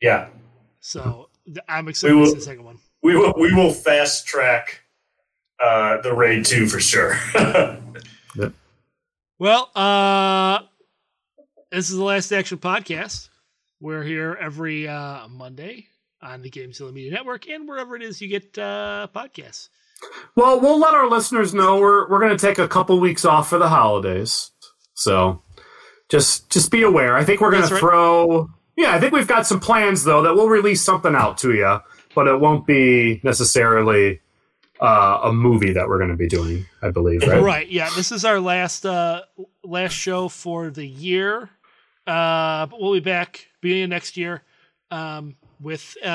Yeah, 0.00 0.28
So 0.80 1.28
I'm 1.68 1.88
excited 1.88 2.14
We 2.16 2.22
to 2.24 2.28
see 2.30 2.34
the 2.36 2.40
second 2.40 2.64
one. 2.64 2.78
we 3.02 3.16
will 3.16 3.34
we 3.38 3.52
will 3.54 3.72
fast 3.72 4.26
track 4.26 4.82
uh, 5.62 6.00
the 6.00 6.14
raid 6.14 6.44
two 6.44 6.66
for 6.66 6.80
sure. 6.80 7.18
yep. 7.34 8.52
Well, 9.38 9.70
uh, 9.74 10.60
this 11.70 11.90
is 11.90 11.96
the 11.96 12.04
Last 12.04 12.32
Action 12.32 12.58
Podcast. 12.58 13.28
We're 13.80 14.02
here 14.02 14.36
every 14.40 14.86
uh, 14.88 15.26
Monday 15.28 15.86
on 16.22 16.42
the 16.42 16.50
Gamezilla 16.50 16.92
Media 16.92 17.10
Network 17.12 17.48
and 17.48 17.66
wherever 17.68 17.96
it 17.96 18.02
is 18.02 18.20
you 18.20 18.28
get 18.28 18.56
uh, 18.58 19.08
podcasts. 19.14 19.68
Well, 20.36 20.60
we'll 20.60 20.78
let 20.78 20.94
our 20.94 21.08
listeners 21.08 21.52
know 21.54 21.78
we're 21.78 22.08
we're 22.08 22.20
going 22.20 22.36
to 22.36 22.46
take 22.46 22.58
a 22.58 22.68
couple 22.68 22.98
weeks 23.00 23.24
off 23.24 23.48
for 23.48 23.58
the 23.58 23.68
holidays. 23.68 24.50
So 24.94 25.42
just 26.10 26.50
just 26.50 26.70
be 26.70 26.82
aware. 26.82 27.16
I 27.16 27.24
think 27.24 27.40
we're 27.40 27.50
going 27.50 27.62
That's 27.62 27.68
to 27.80 27.86
right. 27.86 27.92
throw 27.92 28.50
Yeah, 28.80 28.94
I 28.94 29.00
think 29.00 29.12
we've 29.12 29.26
got 29.28 29.46
some 29.46 29.60
plans 29.60 30.04
though 30.04 30.22
that 30.22 30.34
we'll 30.34 30.48
release 30.48 30.82
something 30.82 31.14
out 31.14 31.38
to 31.38 31.52
you, 31.54 31.80
but 32.14 32.26
it 32.26 32.40
won't 32.40 32.66
be 32.66 33.20
necessarily 33.22 34.20
uh, 34.80 35.20
a 35.24 35.32
movie 35.32 35.72
that 35.74 35.86
we're 35.88 35.98
going 35.98 36.10
to 36.10 36.16
be 36.16 36.28
doing, 36.28 36.64
I 36.82 36.90
believe, 36.90 37.22
right? 37.22 37.42
Right. 37.42 37.68
Yeah. 37.68 37.90
This 37.94 38.10
is 38.12 38.24
our 38.24 38.40
last 38.40 38.86
uh, 38.86 39.22
last 39.62 39.92
show 39.92 40.28
for 40.28 40.70
the 40.70 40.86
year. 40.86 41.50
Uh, 42.06 42.66
but 42.66 42.80
we'll 42.80 42.94
be 42.94 43.00
back 43.00 43.46
beginning 43.60 43.84
of 43.84 43.90
next 43.90 44.16
year 44.16 44.42
um, 44.90 45.36
with 45.60 45.94
uh, 46.04 46.08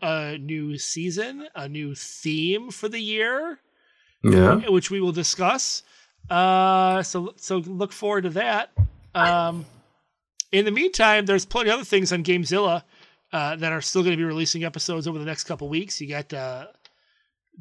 a, 0.00 0.06
a 0.06 0.38
new 0.38 0.78
season, 0.78 1.48
a 1.54 1.68
new 1.68 1.94
theme 1.94 2.70
for 2.70 2.88
the 2.88 3.00
year, 3.00 3.58
Yeah. 4.22 4.60
which 4.68 4.90
we 4.90 5.00
will 5.00 5.12
discuss. 5.12 5.82
Uh, 6.30 7.02
so 7.02 7.34
so 7.36 7.58
look 7.58 7.92
forward 7.92 8.22
to 8.22 8.30
that. 8.30 8.70
Um, 9.14 9.66
in 10.52 10.64
the 10.64 10.70
meantime, 10.70 11.26
there's 11.26 11.44
plenty 11.44 11.70
of 11.70 11.74
other 11.74 11.84
things 11.84 12.12
on 12.12 12.24
Gamezilla 12.24 12.82
uh, 13.32 13.56
that 13.56 13.72
are 13.72 13.80
still 13.80 14.02
going 14.02 14.12
to 14.12 14.16
be 14.16 14.24
releasing 14.24 14.64
episodes 14.64 15.06
over 15.06 15.18
the 15.18 15.24
next 15.24 15.44
couple 15.44 15.68
weeks. 15.68 16.00
You 16.00 16.08
got 16.08 16.32
uh, 16.32 16.66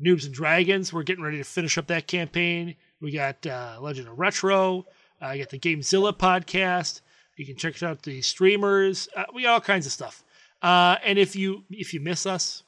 Noobs 0.04 0.26
and 0.26 0.34
Dragons. 0.34 0.94
We're 0.94 1.04
getting 1.04 1.24
ready 1.24 1.38
to 1.38 1.44
finish 1.44 1.78
up 1.78 1.88
that 1.88 2.08
campaign. 2.08 2.76
We 3.02 3.12
got 3.12 3.46
uh, 3.46 3.78
Legend 3.82 4.08
of 4.08 4.18
Retro. 4.18 4.86
Uh, 5.22 5.32
you 5.32 5.44
got 5.44 5.50
the 5.50 5.60
Gamezilla 5.60 6.14
podcast. 6.18 7.02
You 7.38 7.46
can 7.46 7.56
check 7.56 7.82
out 7.84 8.02
the 8.04 8.22
streamers. 8.22 9.10
Uh, 9.16 9.26
we 9.34 9.44
got 9.44 9.54
all 9.54 9.62
kinds 9.62 9.86
of 9.86 9.92
stuff. 9.92 10.24
Uh, 10.62 10.96
and 11.04 11.20
if 11.20 11.36
you 11.36 11.64
if 11.70 11.94
you 11.94 12.00
miss 12.00 12.26
us 12.26 12.64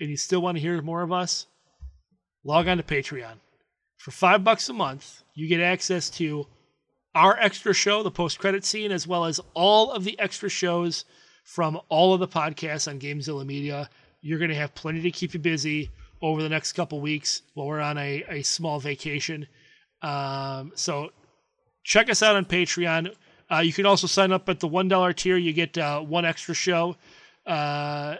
and 0.00 0.08
you 0.08 0.16
still 0.16 0.40
want 0.40 0.56
to 0.56 0.60
hear 0.60 0.80
more 0.80 1.02
of 1.02 1.10
us, 1.10 1.46
log 2.44 2.68
on 2.68 2.76
to 2.76 2.82
Patreon. 2.82 3.34
For 3.98 4.10
five 4.10 4.44
bucks 4.44 4.68
a 4.68 4.72
month, 4.72 5.22
you 5.34 5.48
get 5.48 5.60
access 5.60 6.10
to 6.10 6.46
our 7.14 7.38
extra 7.38 7.74
show, 7.74 8.02
the 8.02 8.10
post 8.10 8.38
credit 8.38 8.64
scene, 8.64 8.92
as 8.92 9.06
well 9.06 9.24
as 9.24 9.40
all 9.54 9.90
of 9.90 10.04
the 10.04 10.18
extra 10.18 10.48
shows 10.48 11.04
from 11.44 11.80
all 11.88 12.14
of 12.14 12.20
the 12.20 12.28
podcasts 12.28 12.88
on 12.88 12.98
Gamezilla 12.98 13.44
Media. 13.44 13.90
You're 14.20 14.38
going 14.38 14.50
to 14.50 14.56
have 14.56 14.74
plenty 14.74 15.02
to 15.02 15.10
keep 15.10 15.34
you 15.34 15.40
busy 15.40 15.90
over 16.20 16.42
the 16.42 16.48
next 16.48 16.72
couple 16.72 17.00
weeks 17.00 17.42
while 17.54 17.66
we're 17.66 17.80
on 17.80 17.98
a, 17.98 18.24
a 18.28 18.42
small 18.42 18.78
vacation. 18.78 19.46
Um, 20.02 20.72
so 20.74 21.10
check 21.84 22.08
us 22.08 22.22
out 22.22 22.36
on 22.36 22.44
Patreon. 22.44 23.14
Uh, 23.50 23.58
you 23.58 23.72
can 23.72 23.86
also 23.86 24.06
sign 24.06 24.32
up 24.32 24.48
at 24.48 24.60
the 24.60 24.68
one 24.68 24.88
dollar 24.88 25.12
tier. 25.12 25.36
You 25.36 25.52
get 25.52 25.76
uh, 25.76 26.00
one 26.00 26.24
extra 26.24 26.54
show. 26.54 26.96
Uh, 27.44 28.16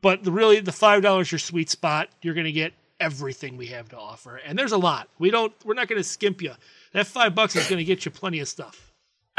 but 0.00 0.22
the 0.22 0.30
really 0.30 0.60
the 0.60 0.72
five 0.72 1.02
dollars 1.02 1.32
your 1.32 1.38
sweet 1.38 1.70
spot. 1.70 2.08
You're 2.22 2.34
going 2.34 2.44
to 2.46 2.52
get 2.52 2.72
everything 3.00 3.56
we 3.56 3.66
have 3.66 3.88
to 3.90 3.98
offer, 3.98 4.36
and 4.36 4.58
there's 4.58 4.72
a 4.72 4.78
lot. 4.78 5.08
We 5.18 5.30
don't. 5.30 5.52
We're 5.64 5.74
not 5.74 5.88
going 5.88 6.00
to 6.00 6.08
skimp 6.08 6.42
you. 6.42 6.52
That 6.94 7.06
five 7.06 7.34
bucks 7.34 7.54
is 7.56 7.66
going 7.68 7.78
to 7.78 7.84
get 7.84 8.04
you 8.04 8.10
plenty 8.10 8.40
of 8.40 8.48
stuff. 8.48 8.92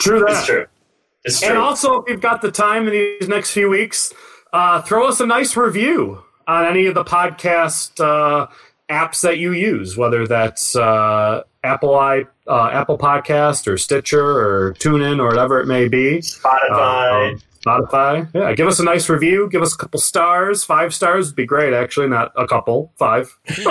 True 0.00 0.20
that. 0.20 0.28
It's 0.30 0.46
true. 0.46 0.66
It's 1.24 1.42
And 1.42 1.52
true. 1.52 1.62
also, 1.62 2.02
if 2.02 2.10
you've 2.10 2.20
got 2.20 2.42
the 2.42 2.50
time 2.50 2.86
in 2.88 2.92
these 2.92 3.28
next 3.28 3.52
few 3.52 3.70
weeks, 3.70 4.12
uh, 4.52 4.82
throw 4.82 5.08
us 5.08 5.20
a 5.20 5.26
nice 5.26 5.56
review 5.56 6.22
on 6.46 6.66
any 6.66 6.86
of 6.86 6.94
the 6.94 7.04
podcast 7.04 7.98
uh, 8.00 8.48
apps 8.90 9.22
that 9.22 9.38
you 9.38 9.52
use, 9.52 9.96
whether 9.96 10.26
that's 10.26 10.76
uh, 10.76 11.42
Apple 11.62 11.94
i 11.94 12.24
uh, 12.46 12.68
Apple 12.72 12.98
Podcast 12.98 13.66
or 13.66 13.78
Stitcher 13.78 14.20
or 14.22 14.74
TuneIn 14.74 15.18
or 15.18 15.28
whatever 15.28 15.60
it 15.60 15.66
may 15.66 15.88
be. 15.88 16.18
Spotify. 16.18 17.36
Uh, 17.36 17.38
Spotify. 17.64 18.28
Yeah, 18.34 18.52
give 18.54 18.66
us 18.66 18.80
a 18.80 18.84
nice 18.84 19.08
review. 19.08 19.48
Give 19.50 19.62
us 19.62 19.74
a 19.74 19.76
couple 19.76 20.00
stars. 20.00 20.64
Five 20.64 20.94
stars 20.94 21.28
would 21.28 21.36
be 21.36 21.46
great, 21.46 21.72
actually, 21.72 22.08
not 22.08 22.32
a 22.36 22.46
couple, 22.46 22.92
five. 22.96 23.36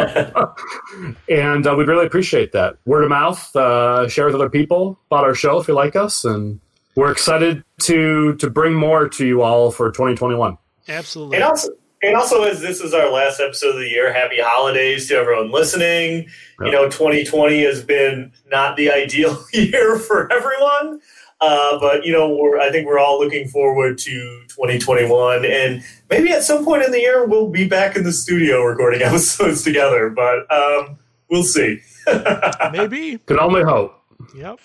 and 1.29 1.67
uh, 1.67 1.75
we'd 1.77 1.87
really 1.87 2.05
appreciate 2.05 2.51
that. 2.53 2.77
Word 2.85 3.03
of 3.03 3.09
mouth, 3.09 3.55
uh, 3.55 4.07
share 4.07 4.25
with 4.25 4.35
other 4.35 4.49
people 4.49 4.99
about 5.09 5.23
our 5.23 5.35
show 5.35 5.59
if 5.59 5.67
you 5.67 5.73
like 5.73 5.95
us. 5.95 6.25
And 6.25 6.59
we're 6.95 7.11
excited 7.11 7.63
to 7.81 8.35
to 8.35 8.49
bring 8.49 8.73
more 8.73 9.09
to 9.09 9.25
you 9.25 9.41
all 9.41 9.71
for 9.71 9.91
2021. 9.91 10.57
Absolutely. 10.87 11.37
And 11.37 11.43
also, 11.43 11.69
and 12.03 12.17
also, 12.17 12.43
as 12.43 12.59
this 12.59 12.81
is 12.81 12.93
our 12.93 13.09
last 13.09 13.39
episode 13.39 13.69
of 13.69 13.79
the 13.79 13.87
year, 13.87 14.11
happy 14.11 14.37
holidays 14.39 15.07
to 15.07 15.15
everyone 15.15 15.51
listening. 15.51 16.27
You 16.59 16.71
know, 16.71 16.89
2020 16.89 17.63
has 17.63 17.81
been 17.81 18.33
not 18.47 18.75
the 18.75 18.91
ideal 18.91 19.41
year 19.53 19.97
for 19.97 20.31
everyone. 20.31 20.99
Uh, 21.43 21.77
but 21.77 22.05
you 22.05 22.13
know, 22.13 22.33
we're, 22.35 22.57
I 22.57 22.71
think 22.71 22.87
we're 22.87 22.99
all 22.99 23.19
looking 23.19 23.49
forward 23.49 23.97
to 23.97 24.11
2021, 24.47 25.43
and 25.45 25.83
maybe 26.09 26.31
at 26.31 26.43
some 26.43 26.63
point 26.63 26.83
in 26.83 26.91
the 26.91 26.99
year 26.99 27.25
we'll 27.25 27.49
be 27.49 27.67
back 27.67 27.97
in 27.97 28.03
the 28.03 28.13
studio 28.13 28.63
recording 28.63 29.01
episodes 29.03 29.61
together. 29.61 30.09
But 30.09 30.49
um, 30.49 30.97
we'll 31.29 31.43
see. 31.43 31.81
maybe. 32.71 33.17
Can 33.25 33.39
only 33.39 33.63
hope. 33.63 33.93
Yep. 34.33 34.59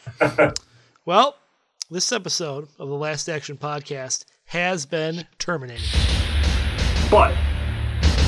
well, 1.04 1.36
this 1.90 2.12
episode 2.12 2.68
of 2.78 2.88
the 2.88 2.94
Last 2.94 3.28
Action 3.28 3.56
Podcast 3.56 4.24
has 4.44 4.86
been 4.86 5.24
terminated. 5.40 5.84
But 7.10 7.34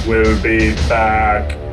we'll 0.09 0.43
be 0.43 0.75
back. 0.89 1.70